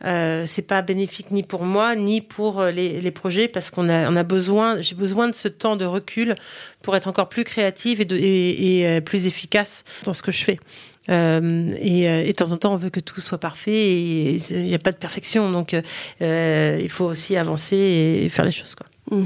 euh, 0.06 0.46
c'est 0.48 0.64
pas 0.64 0.82
bénéfique 0.82 1.32
ni 1.32 1.44
pour 1.44 1.64
moi 1.64 1.96
ni 1.96 2.22
pour 2.22 2.62
euh, 2.62 2.72
les, 2.72 3.02
les 3.02 3.12
projets 3.12 3.48
parce 3.48 3.70
qu'on 3.70 3.90
a 3.90 4.10
on 4.10 4.16
a 4.16 4.24
besoin 4.24 4.82
j'ai 4.82 4.96
besoin 4.96 5.28
de 5.28 5.34
ce 5.34 5.48
temps 5.48 5.76
de 5.76 5.86
recul 5.86 6.36
pour 6.82 6.96
être 6.96 7.08
encore 7.08 7.30
plus 7.30 7.44
créative 7.44 8.02
et, 8.02 9.02
plus 9.06 9.28
efficace 9.28 9.84
dans 10.04 10.14
ce 10.14 10.22
que 10.22 10.32
je 10.32 10.44
fais 10.44 10.60
et, 11.08 11.12
de 11.12 12.32
temps 12.34 12.52
en 12.52 12.58
temps, 12.58 12.74
on 12.74 12.76
veut 12.76 12.92
que 12.92 13.00
tout 13.00 13.20
soit 13.20 13.40
parfait 13.40 13.72
et 13.72 14.36
il 14.52 14.66
n'y 14.66 14.76
a 14.76 14.80
pas 14.80 14.92
de 14.92 14.98
perfection. 14.98 15.52
Donc, 15.52 15.76
il 16.22 16.90
faut 16.90 17.06
aussi 17.06 17.36
avancer 17.36 17.76
et 17.76 18.30
faire 18.30 18.46
les 18.46 18.52
choses. 18.52 18.76
Quoi. 18.76 18.86
Mmh. 19.20 19.24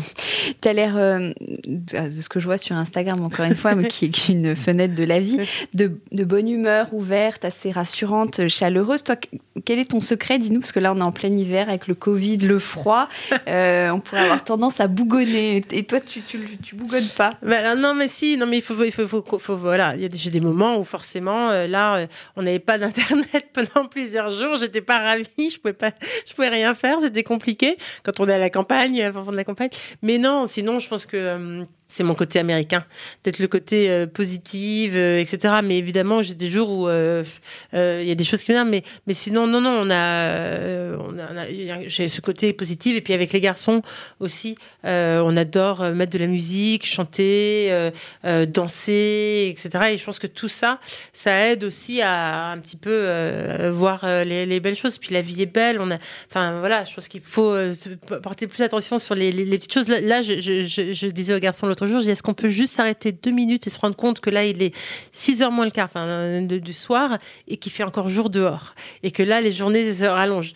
Tu 0.62 0.68
as 0.70 0.74
l'air, 0.74 0.96
euh, 0.96 1.34
de 1.68 2.22
ce 2.22 2.30
que 2.30 2.40
je 2.40 2.46
vois 2.46 2.58
sur 2.58 2.76
Instagram, 2.76 3.22
encore 3.22 3.46
une 3.46 3.56
fois, 3.56 3.76
mais 3.76 3.88
qui 3.88 4.06
est 4.06 4.30
une 4.30 4.56
fenêtre 4.56 4.96
de 4.96 5.04
la 5.04 5.20
vie, 5.20 5.40
de, 5.74 5.92
bonne 6.24 6.48
humeur, 6.48 6.94
ouverte, 6.94 7.44
assez 7.44 7.72
rassurante, 7.72 8.48
chaleureuse. 8.48 9.04
Toi, 9.04 9.18
quel 9.66 9.80
est 9.80 9.92
ton 9.92 10.02
secret? 10.02 10.40
Dis-nous, 10.40 10.60
parce 10.60 10.72
que 10.72 10.80
là, 10.80 10.94
on 10.94 11.00
est 11.00 11.04
en 11.04 11.12
plein 11.12 11.30
hiver 11.30 11.70
avec 11.70 11.88
le 11.88 11.96
Covid, 11.96 12.38
le 12.38 12.60
froid. 12.60 13.08
Euh, 13.48 13.90
on 13.90 14.00
pourrait 14.00 14.22
avoir 14.22 14.44
tendance 14.44 14.80
à 14.80 14.88
bougonner. 14.88 15.64
Et 15.72 15.84
toi, 15.84 16.00
tu, 16.00 16.22
tu, 16.22 16.58
tu 16.64 16.76
bougonnes 16.76 17.10
pas? 17.18 17.34
Bah, 17.42 17.76
Non, 17.76 17.94
mais 17.94 18.08
si. 18.08 18.38
Non, 18.38 18.48
mais 18.48 18.58
il 18.58 18.62
faut, 18.62 18.82
il 18.84 18.92
faut, 18.92 19.08
faut, 19.08 19.58
voilà. 19.58 19.96
Il 19.96 20.02
y 20.02 20.06
a 20.06 20.08
des, 20.08 20.30
des 20.30 20.40
moments 20.40 20.78
où 20.78 20.84
forcément, 20.84 21.50
euh, 21.50 21.68
là, 21.68 22.08
on 22.36 22.42
n'avait 22.42 22.60
pas 22.60 22.78
d'internet 22.78 23.50
pendant 23.54 23.88
plusieurs 23.88 24.32
jours. 24.32 24.58
J'étais 24.58 24.82
pas 24.82 25.00
ravie. 25.00 25.50
Je 25.50 25.60
pouvais 25.60 25.74
pas, 25.74 25.92
je 26.28 26.34
pouvais 26.34 26.50
rien 26.50 26.74
faire. 26.74 27.00
C'était 27.02 27.24
compliqué 27.24 27.78
quand 28.04 28.20
on 28.20 28.28
est 28.28 28.34
à 28.34 28.40
la 28.40 28.50
campagne, 28.50 29.02
à 29.02 29.12
fond 29.12 29.32
de 29.32 29.36
la 29.36 29.44
campagne. 29.44 29.70
Mais 30.02 30.18
non, 30.18 30.48
sinon, 30.48 30.80
je 30.80 30.88
pense 30.88 31.06
que 31.06 31.18
euh, 31.18 31.64
c'est 31.94 32.04
mon 32.04 32.16
côté 32.16 32.40
américain, 32.40 32.86
peut-être 33.22 33.38
le 33.38 33.48
côté 33.48 33.88
euh, 33.88 34.08
positif, 34.08 34.94
euh, 34.96 35.20
etc. 35.20 35.56
Mais 35.64 35.78
évidemment, 35.78 36.24
j'ai 36.24 36.34
des 36.34 36.50
jours 36.50 36.70
où 36.72 36.90
il 36.90 38.08
y 38.08 38.12
a 38.12 38.16
des 38.16 38.24
choses 38.24 38.42
qui 38.42 38.50
m'énervent, 38.50 38.70
mais 38.70 38.84
mais 39.06 39.14
sinon, 39.14 39.46
non, 39.46 39.62
non, 39.62 39.78
on 39.82 39.92
a, 39.92 40.98
on 40.98 41.20
a, 41.20 41.88
j'ai 41.88 42.08
ce 42.08 42.20
côté 42.20 42.52
positif. 42.54 42.98
Et 42.98 43.02
puis 43.02 43.14
avec 43.14 43.32
les 43.32 43.42
garçons 43.42 43.84
aussi, 44.20 44.56
on 44.84 45.38
adore 45.38 45.84
mettre 45.92 46.12
de 46.14 46.18
la 46.18 46.28
musique, 46.28 46.86
chanter, 46.86 47.92
danser, 48.24 49.56
etc. 49.56 49.92
Et 49.92 49.98
je 49.98 50.04
pense 50.04 50.18
que 50.18 50.28
tout 50.28 50.50
ça, 50.50 50.80
ça 51.12 51.48
aide 51.48 51.64
aussi 51.64 52.02
à 52.02 52.50
un 52.50 52.58
petit 52.58 52.78
peu 52.78 53.70
voir 53.70 54.06
les, 54.26 54.48
les, 54.48 54.60
belles 54.60 54.76
choses. 54.76 54.98
Puis 54.98 55.14
la 55.14 55.22
vie 55.22 55.42
est 55.44 55.54
belle. 55.54 55.80
On 55.80 55.92
a, 55.92 55.98
enfin 56.30 56.60
voilà, 56.60 56.86
je 56.86 56.96
pense 56.96 57.08
qu'il 57.08 57.22
faut 57.22 57.56
porter 58.24 58.48
plus 58.48 58.64
attention 58.64 58.98
sur 58.98 59.14
les, 59.14 59.32
petites 59.32 59.74
choses. 59.74 59.88
Là, 59.88 60.24
je, 60.24 60.40
je, 60.40 60.94
je, 60.94 61.08
disais 61.08 61.36
aux 61.36 61.40
garçons 61.40 61.68
l'autre 61.68 61.83
jour, 61.86 62.02
est-ce 62.02 62.24
qu'on 62.24 62.34
peut 62.34 62.50
juste 62.50 62.76
s'arrêter 62.76 63.12
deux 63.12 63.32
minutes 63.32 63.68
et 63.68 63.70
se 63.70 63.80
rendre 63.80 63.96
compte 63.96 64.20
que 64.20 64.30
là, 64.30 64.46
il 64.46 64.62
est 64.62 64.76
6 65.12 65.44
heures 65.44 65.52
moins 65.52 65.66
le 65.66 65.72
quart 65.72 65.86
enfin, 65.86 66.42
du 66.42 66.74
soir 66.74 67.18
et 67.48 67.58
qu'il 67.58 67.72
fait 67.72 67.84
encore 67.84 68.10
jour 68.10 68.30
dehors 68.30 68.76
et 69.04 69.12
que 69.12 69.24
là, 69.24 69.42
les 69.42 69.52
journées 69.52 69.94
se 69.94 70.06
rallongent. 70.06 70.54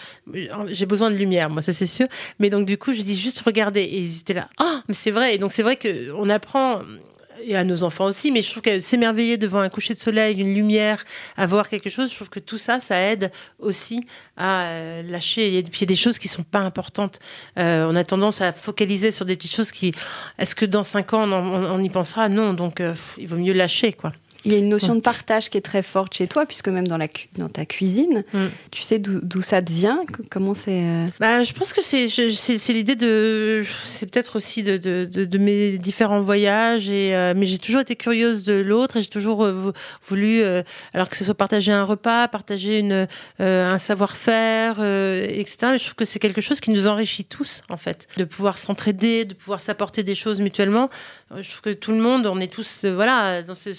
J'ai 0.67 0.85
besoin 0.85 1.11
de 1.11 1.15
lumière, 1.15 1.49
moi, 1.49 1.61
ça 1.61 1.73
c'est 1.73 1.85
sûr. 1.85 2.07
Mais 2.39 2.49
donc, 2.49 2.65
du 2.65 2.77
coup, 2.77 2.93
je 2.93 3.01
dis 3.01 3.17
juste 3.17 3.41
regardez. 3.41 3.81
Et 3.81 3.99
ils 3.99 4.19
étaient 4.19 4.33
là, 4.33 4.47
ah, 4.57 4.81
mais 4.87 4.93
c'est 4.93 5.11
vrai. 5.11 5.35
Et 5.35 5.37
donc, 5.37 5.51
c'est 5.51 5.63
vrai 5.63 5.77
qu'on 5.77 6.29
apprend 6.29 6.81
et 7.43 7.55
à 7.55 7.63
nos 7.63 7.83
enfants 7.83 8.05
aussi, 8.05 8.31
mais 8.31 8.41
je 8.41 8.51
trouve 8.51 8.63
que 8.63 8.79
s'émerveiller 8.79 9.37
devant 9.37 9.59
un 9.59 9.69
coucher 9.69 9.93
de 9.93 9.99
soleil, 9.99 10.39
une 10.39 10.53
lumière, 10.53 11.03
à 11.35 11.45
voir 11.45 11.69
quelque 11.69 11.89
chose, 11.89 12.09
je 12.09 12.15
trouve 12.15 12.29
que 12.29 12.39
tout 12.39 12.57
ça, 12.57 12.79
ça 12.79 12.99
aide 12.99 13.31
aussi 13.59 14.05
à 14.35 14.63
euh, 14.63 15.03
lâcher. 15.03 15.47
Il 15.47 15.55
y 15.55 15.85
des 15.85 15.95
choses 15.95 16.19
qui 16.19 16.27
sont 16.27 16.43
pas 16.43 16.59
importantes. 16.59 17.19
Euh, 17.57 17.87
on 17.89 17.95
a 17.95 18.03
tendance 18.03 18.41
à 18.41 18.53
focaliser 18.53 19.11
sur 19.11 19.25
des 19.25 19.35
petites 19.35 19.55
choses 19.55 19.71
qui, 19.71 19.93
est-ce 20.37 20.55
que 20.55 20.65
dans 20.65 20.83
cinq 20.83 21.13
ans 21.13 21.27
on, 21.31 21.83
y 21.83 21.89
pensera? 21.89 22.29
Non, 22.29 22.53
donc 22.53 22.81
euh, 22.81 22.93
il 23.17 23.27
vaut 23.27 23.37
mieux 23.37 23.53
lâcher, 23.53 23.93
quoi. 23.93 24.13
Il 24.47 24.53
y 24.53 24.55
a 24.55 24.59
une 24.59 24.69
notion 24.69 24.95
de 24.95 25.01
partage 25.01 25.49
qui 25.49 25.57
est 25.57 25.61
très 25.61 25.81
forte 25.81 26.13
chez 26.13 26.25
toi, 26.25 26.45
puisque 26.45 26.69
même 26.69 26.87
dans, 26.87 26.95
la 26.95 27.07
dans 27.37 27.49
ta 27.49 27.65
cuisine, 27.65 28.23
mm. 28.31 28.45
tu 28.71 28.81
sais 28.81 28.97
d'où 28.97 29.41
ça 29.41 29.61
te 29.61 29.73
vient 29.73 30.05
Comment 30.31 30.53
c'est 30.53 30.85
euh 30.85 31.05
bah, 31.19 31.43
Je 31.43 31.51
pense 31.51 31.73
que 31.73 31.81
c'est 31.81 32.73
l'idée 32.73 32.95
de. 32.95 33.65
C'est 33.83 34.09
peut-être 34.09 34.37
aussi 34.37 34.63
de, 34.63 34.77
de, 34.77 35.25
de, 35.25 35.37
mes 35.37 35.77
différents 35.77 36.21
voyages. 36.21 36.87
Et, 36.87 37.13
euh, 37.13 37.33
mais 37.35 37.45
j'ai 37.45 37.57
toujours 37.57 37.81
été 37.81 37.97
curieuse 37.97 38.45
de 38.45 38.53
l'autre 38.53 38.95
et 38.95 39.01
j'ai 39.01 39.09
toujours 39.09 39.43
euh, 39.43 39.73
voulu, 40.07 40.41
alors 40.93 41.09
que 41.09 41.17
ce 41.17 41.25
soit 41.25 41.35
partager 41.35 41.73
un 41.73 41.83
repas, 41.83 42.29
partager 42.29 42.79
une, 42.79 43.05
un 43.39 43.77
savoir-faire, 43.77 44.79
etc. 44.79 45.57
Mais 45.71 45.77
je 45.77 45.83
trouve 45.83 45.95
que 45.95 46.05
c'est 46.05 46.19
quelque 46.19 46.39
chose 46.39 46.61
qui 46.61 46.71
nous 46.71 46.87
enrichit 46.87 47.25
tous, 47.25 47.63
en 47.67 47.75
fait. 47.75 48.07
De 48.15 48.23
pouvoir 48.23 48.57
s'entraider, 48.57 49.25
de 49.25 49.33
pouvoir 49.33 49.59
s'apporter 49.59 50.03
des 50.03 50.15
choses 50.15 50.39
mutuellement. 50.39 50.89
Je 51.35 51.49
trouve 51.49 51.61
que 51.61 51.73
tout 51.73 51.91
le 51.91 51.99
monde, 51.99 52.27
on 52.27 52.39
est 52.39 52.51
tous, 52.51 52.85
voilà, 52.85 53.43
dans 53.43 53.55
ce, 53.55 53.73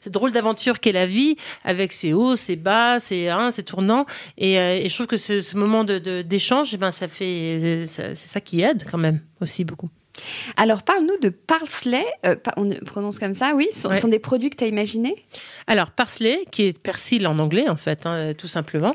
cette 0.00 0.12
drôle 0.12 0.32
d'aventure 0.32 0.80
qu'est 0.80 0.92
la 0.92 1.06
vie, 1.06 1.36
avec 1.64 1.92
ses 1.92 2.12
hauts, 2.12 2.36
ses 2.36 2.56
bas, 2.56 2.98
ses, 2.98 3.28
hein, 3.28 3.50
ses 3.50 3.62
tournants. 3.62 4.06
Et, 4.38 4.58
euh, 4.58 4.80
et, 4.82 4.88
je 4.88 4.94
trouve 4.94 5.06
que 5.06 5.16
ce, 5.16 5.40
ce 5.40 5.56
moment 5.56 5.84
d'échange, 5.84 6.70
de, 6.70 6.76
eh 6.76 6.78
ben, 6.78 6.90
ça 6.90 7.08
fait, 7.08 7.84
c'est 7.86 8.16
ça 8.16 8.40
qui 8.40 8.62
aide 8.62 8.84
quand 8.90 8.98
même 8.98 9.20
aussi 9.40 9.64
beaucoup. 9.64 9.90
Alors, 10.56 10.82
parle-nous 10.82 11.18
de 11.18 11.28
parsley. 11.28 12.04
Euh, 12.26 12.36
on 12.56 12.68
prononce 12.84 13.18
comme 13.18 13.34
ça, 13.34 13.54
oui. 13.54 13.68
Ce 13.72 13.92
sont 13.92 14.08
des 14.08 14.18
produits 14.18 14.50
que 14.50 14.56
tu 14.56 14.64
as 14.64 14.68
imaginés? 14.68 15.16
Alors, 15.66 15.90
parsley, 15.90 16.44
qui 16.50 16.64
est 16.64 16.78
persil 16.78 17.26
en 17.26 17.38
anglais, 17.38 17.68
en 17.68 17.76
fait, 17.76 18.06
hein, 18.06 18.32
tout 18.36 18.46
simplement. 18.46 18.94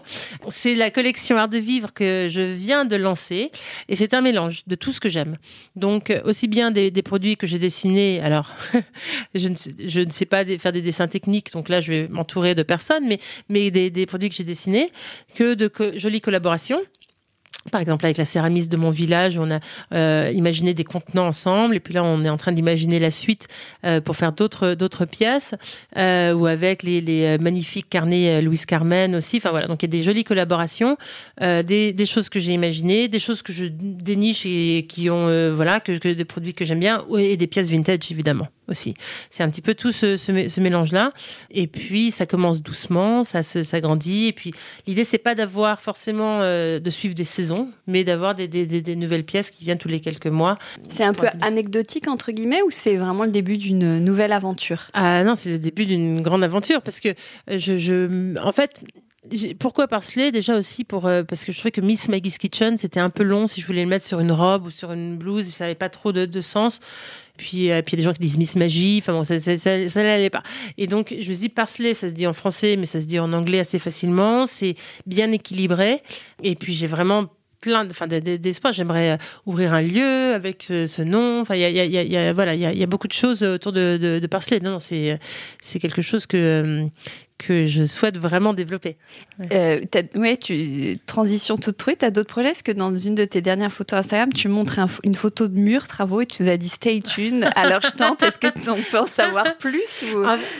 C'est 0.49 0.75
la 0.75 0.91
collection 0.91 1.37
Art 1.37 1.49
de 1.49 1.57
Vivre 1.57 1.93
que 1.93 2.27
je 2.29 2.41
viens 2.41 2.85
de 2.85 2.95
lancer. 2.95 3.51
Et 3.89 3.95
c'est 3.95 4.13
un 4.13 4.21
mélange 4.21 4.63
de 4.67 4.75
tout 4.75 4.91
ce 4.91 4.99
que 4.99 5.09
j'aime. 5.09 5.37
Donc, 5.75 6.09
euh, 6.09 6.21
aussi 6.25 6.47
bien 6.47 6.71
des, 6.71 6.91
produits 7.01 7.37
que 7.37 7.47
j'ai 7.47 7.59
dessinés. 7.59 8.21
Alors, 8.21 8.51
je, 9.35 9.49
ne, 9.49 10.09
sais 10.09 10.25
pas 10.25 10.45
faire 10.57 10.71
des 10.71 10.81
dessins 10.81 11.07
techniques. 11.07 11.51
Donc 11.51 11.69
là, 11.69 11.81
je 11.81 11.91
vais 11.91 12.07
m'entourer 12.07 12.55
de 12.55 12.63
personnes. 12.63 13.07
Mais, 13.07 13.19
mais 13.49 13.71
des, 13.71 14.05
produits 14.05 14.29
que 14.29 14.35
j'ai 14.35 14.43
dessinés, 14.43 14.91
que 15.35 15.53
de 15.53 15.71
jolies 15.97 16.21
collaborations 16.21 16.81
par 17.71 17.81
exemple, 17.81 18.05
avec 18.05 18.17
la 18.17 18.25
céramiste 18.25 18.71
de 18.71 18.77
mon 18.77 18.91
village, 18.91 19.37
on 19.39 19.49
a 19.49 19.59
euh, 19.93 20.31
imaginé 20.33 20.73
des 20.73 20.83
contenants 20.83 21.27
ensemble, 21.27 21.75
et 21.75 21.79
puis 21.79 21.93
là, 21.93 22.03
on 22.03 22.23
est 22.23 22.29
en 22.29 22.37
train 22.37 22.51
d'imaginer 22.51 22.99
la 22.99 23.11
suite 23.11 23.47
euh, 23.85 24.01
pour 24.01 24.15
faire 24.15 24.33
d'autres 24.33 25.05
pièces, 25.05 25.55
euh, 25.97 26.33
ou 26.33 26.45
avec 26.45 26.83
les, 26.83 27.01
les 27.01 27.37
magnifiques 27.37 27.89
carnets 27.89 28.41
Louise 28.41 28.65
Carmen 28.65 29.15
aussi. 29.15 29.37
Enfin 29.37 29.49
voilà, 29.49 29.67
donc 29.67 29.81
il 29.81 29.87
y 29.87 29.89
a 29.89 29.97
des 29.97 30.03
jolies 30.03 30.23
collaborations, 30.23 30.97
des, 31.41 31.93
des, 31.93 32.05
choses 32.05 32.29
que 32.29 32.39
j'ai 32.39 32.53
imaginées, 32.53 33.07
des 33.07 33.19
choses 33.19 33.41
que 33.41 33.51
je 33.51 33.65
déniche 33.65 34.45
et 34.45 34.85
qui 34.87 35.09
ont 35.09 35.25
voilà 35.53 35.79
que, 35.79 35.97
que 35.97 36.09
des 36.09 36.25
produits 36.25 36.53
que 36.53 36.65
j'aime 36.65 36.79
bien, 36.79 37.03
et 37.17 37.35
des 37.37 37.47
pièces 37.47 37.69
vintage 37.69 38.11
évidemment 38.11 38.47
aussi. 38.67 38.93
C'est 39.29 39.43
un 39.43 39.49
petit 39.49 39.61
peu 39.61 39.75
tout 39.75 39.91
ce, 39.91 40.17
ce, 40.17 40.59
mélange-là. 40.59 41.09
Et 41.51 41.67
puis, 41.67 42.11
ça 42.11 42.25
commence 42.25 42.61
doucement, 42.61 43.23
ça 43.23 43.43
s'agrandit. 43.43 44.27
Et 44.27 44.33
puis, 44.33 44.53
l'idée, 44.87 45.03
c'est 45.03 45.17
pas 45.17 45.35
d'avoir 45.35 45.81
forcément 45.81 46.41
euh, 46.41 46.79
de 46.79 46.89
suivre 46.89 47.15
des 47.15 47.23
saisons, 47.23 47.69
mais 47.87 48.03
d'avoir 48.03 48.35
des, 48.35 48.47
des, 48.47 48.65
des, 48.65 48.95
nouvelles 48.95 49.25
pièces 49.25 49.51
qui 49.51 49.63
viennent 49.63 49.77
tous 49.77 49.87
les 49.87 49.99
quelques 49.99 50.27
mois. 50.27 50.57
C'est 50.89 51.03
un 51.03 51.13
peu 51.13 51.27
anecdotique, 51.41 52.07
entre 52.07 52.31
guillemets, 52.31 52.61
ou 52.61 52.71
c'est 52.71 52.95
vraiment 52.95 53.23
le 53.23 53.31
début 53.31 53.57
d'une 53.57 53.99
nouvelle 53.99 54.31
aventure? 54.31 54.87
Ah 54.93 55.23
non, 55.23 55.35
c'est 55.35 55.49
le 55.49 55.59
début 55.59 55.85
d'une 55.85 56.21
grande 56.21 56.43
aventure 56.43 56.81
parce 56.81 56.99
que 56.99 57.09
je, 57.47 57.77
je 57.77 58.37
en 58.39 58.51
fait, 58.51 58.79
pourquoi 59.59 59.87
Parsley 59.87 60.31
Déjà 60.31 60.55
aussi 60.55 60.83
pour 60.83 61.05
euh, 61.05 61.23
parce 61.23 61.45
que 61.45 61.51
je 61.51 61.59
trouvais 61.59 61.71
que 61.71 61.81
Miss 61.81 62.09
Maggie's 62.09 62.37
Kitchen 62.37 62.77
c'était 62.77 62.99
un 62.99 63.09
peu 63.09 63.23
long 63.23 63.47
si 63.47 63.61
je 63.61 63.67
voulais 63.67 63.83
le 63.83 63.89
mettre 63.89 64.05
sur 64.05 64.19
une 64.19 64.31
robe 64.31 64.65
ou 64.65 64.71
sur 64.71 64.91
une 64.91 65.17
blouse, 65.17 65.51
ça 65.51 65.65
n'avait 65.65 65.75
pas 65.75 65.89
trop 65.89 66.11
de, 66.11 66.25
de 66.25 66.41
sens. 66.41 66.79
Puis, 67.37 67.71
euh, 67.71 67.81
puis 67.81 67.93
il 67.93 67.95
y 67.95 67.95
a 67.95 67.97
des 67.97 68.03
gens 68.03 68.13
qui 68.13 68.19
disent 68.19 68.37
Miss 68.37 68.55
Magie, 68.55 68.99
enfin 69.01 69.13
bon, 69.13 69.23
ça, 69.23 69.37
n'allait 70.03 70.29
pas. 70.29 70.43
Et 70.77 70.87
donc 70.87 71.13
je 71.19 71.29
me 71.29 71.35
dis 71.35 71.49
Parsley, 71.49 71.93
ça 71.93 72.09
se 72.09 72.13
dit 72.13 72.27
en 72.27 72.33
français, 72.33 72.75
mais 72.77 72.85
ça 72.85 73.01
se 73.01 73.05
dit 73.05 73.19
en 73.19 73.33
anglais 73.33 73.59
assez 73.59 73.79
facilement. 73.79 74.45
C'est 74.45 74.75
bien 75.05 75.31
équilibré. 75.31 76.01
Et 76.43 76.55
puis 76.55 76.73
j'ai 76.73 76.87
vraiment 76.87 77.29
plein 77.61 77.85
d'espoir. 77.85 78.73
J'aimerais 78.73 79.11
euh, 79.11 79.17
ouvrir 79.45 79.73
un 79.73 79.81
lieu 79.81 80.33
avec 80.33 80.63
ce, 80.63 81.01
nom. 81.01 81.41
Enfin, 81.41 81.55
il 81.55 81.61
y 81.61 82.17
a, 82.17 82.33
voilà, 82.33 82.53
il 82.53 82.61
y 82.61 82.83
a, 82.83 82.85
beaucoup 82.85 83.07
de 83.07 83.13
choses 83.13 83.43
autour 83.43 83.71
de, 83.71 83.97
de, 83.99 84.19
de 84.19 84.27
Parsley. 84.27 84.59
Non, 84.59 84.71
non 84.71 84.79
c'est 84.79 85.79
quelque 85.79 86.01
chose 86.01 86.27
que 86.27 86.87
que 87.37 87.65
je 87.65 87.85
souhaite 87.85 88.17
vraiment 88.17 88.53
développer. 88.53 88.97
Euh, 89.51 89.81
ouais, 90.15 90.37
tu, 90.37 90.95
transition 91.05 91.57
toute 91.57 91.77
truite. 91.77 91.99
Tu 91.99 92.05
as 92.05 92.11
d'autres 92.11 92.29
projets? 92.29 92.49
Est-ce 92.49 92.63
que 92.63 92.71
dans 92.71 92.95
une 92.97 93.15
de 93.15 93.25
tes 93.25 93.41
dernières 93.41 93.71
photos 93.71 93.99
Instagram, 93.99 94.31
tu 94.31 94.47
montres 94.47 94.79
une 95.03 95.15
photo 95.15 95.47
de 95.47 95.57
mur, 95.57 95.87
travaux, 95.87 96.21
et 96.21 96.25
tu 96.25 96.43
nous 96.43 96.49
as 96.49 96.57
dit 96.57 96.69
stay 96.69 97.01
tuned. 97.01 97.47
Alors 97.55 97.81
je 97.81 97.89
tente, 97.89 98.23
est-ce 98.23 98.39
que 98.39 98.47
tu 98.47 98.61
peux 98.89 98.99
en 98.99 99.05
savoir 99.05 99.57
plus 99.57 100.05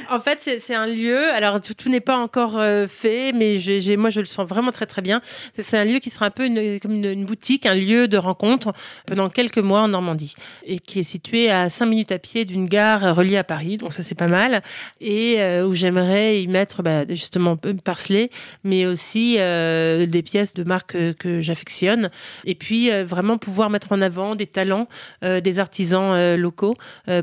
en, 0.09 0.19
fait, 0.19 0.39
c'est 0.61 0.76
un 0.76 0.88
lieu, 0.88 1.30
alors 1.32 1.59
tout, 1.61 1.89
n'est 1.89 1.99
pas 1.99 2.17
encore 2.17 2.57
euh, 2.57 2.88
fait, 2.88 3.32
mais 3.34 3.59
moi 3.97 4.09
je 4.09 4.19
le 4.19 4.26
sens 4.26 4.47
vraiment 4.47 4.71
très 4.71 4.86
très 4.86 5.01
bien. 5.01 5.21
C'est 5.57 5.78
un 5.78 5.86
lieu 5.86 5.99
qui 5.99 6.09
sera 6.09 6.26
un 6.26 6.32
peu 6.32 6.45
une, 6.45 6.80
comme 6.80 6.91
une, 6.91 7.26
boutique, 7.26 7.65
un 7.65 7.76
lieu 7.76 8.07
de 8.07 8.17
rencontre 8.17 8.73
pendant 9.05 9.30
quelques 9.30 9.59
mois 9.59 9.82
en 9.82 9.88
Normandie, 9.88 10.36
et 10.65 10.80
qui 10.80 10.99
est 10.99 11.03
situé 11.03 11.49
à 11.49 11.69
5 11.69 11.86
minutes 11.86 12.11
à 12.11 12.19
pied 12.19 12.45
d'une 12.45 12.65
gare 12.65 13.15
reliée 13.15 13.38
à 13.38 13.43
Paris, 13.43 13.78
donc 13.78 13.93
ça 13.93 14.03
c'est 14.03 14.15
pas 14.15 14.28
mal, 14.28 14.61
et 14.99 15.41
euh, 15.41 15.67
où 15.67 15.73
j'aimerais 15.73 16.41
y 16.41 16.47
mettre 16.47 16.64
bah, 16.84 17.05
justement 17.09 17.57
parsley, 17.84 18.30
mais 18.63 18.86
aussi 18.86 19.36
euh, 19.39 20.05
des 20.05 20.22
pièces 20.22 20.53
de 20.53 20.63
marques 20.63 20.97
que, 21.16 21.41
j'affectionne. 21.41 22.09
Et 22.45 22.55
puis 22.55 22.91
euh, 22.91 23.03
vraiment 23.03 23.38
pouvoir 23.38 23.70
mettre 23.70 23.91
en 23.91 24.01
avant 24.01 24.36
des 24.36 24.47
talents 24.47 24.88
euh, 25.24 25.41
des 25.41 25.59
artisans 25.59 26.36
locaux 26.36 26.76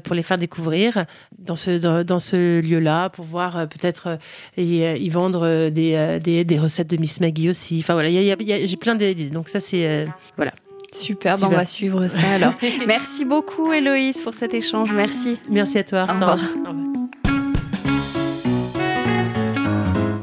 pour 0.05 0.14
les 0.14 0.22
faire 0.22 0.36
découvrir 0.36 1.07
dans 1.38 1.55
ce, 1.55 2.03
dans, 2.03 2.18
ce 2.18 2.61
lieu-là, 2.61 3.11
pouvoir 3.11 3.68
peut-être 3.68 4.18
y, 4.57 5.09
vendre 5.09 5.70
des, 5.70 6.20
des, 6.20 6.59
recettes 6.59 6.90
de 6.90 6.97
Miss 6.97 7.20
Maggie 7.20 7.49
aussi. 7.49 7.78
Enfin 7.80 7.95
voilà, 7.95 8.11
j'ai 8.11 8.76
plein 8.76 8.95
d'idées. 8.95 9.30
Donc 9.30 9.49
ça, 9.49 9.61
c'est... 9.61 10.07
voilà. 10.36 10.53
Super, 10.93 11.36
on 11.43 11.49
va 11.49 11.64
suivre 11.64 12.07
ça 12.07 12.28
alors. 12.34 12.53
Merci 12.86 13.24
beaucoup 13.24 13.72
Héloïse 13.72 14.20
pour 14.22 14.34
cet 14.34 14.53
échange. 14.53 14.93
Merci. 14.93 15.38
Merci 15.51 15.78
à 15.78 15.84
toi. 15.84 16.05
Au 16.09 16.12
revoir. 16.12 16.38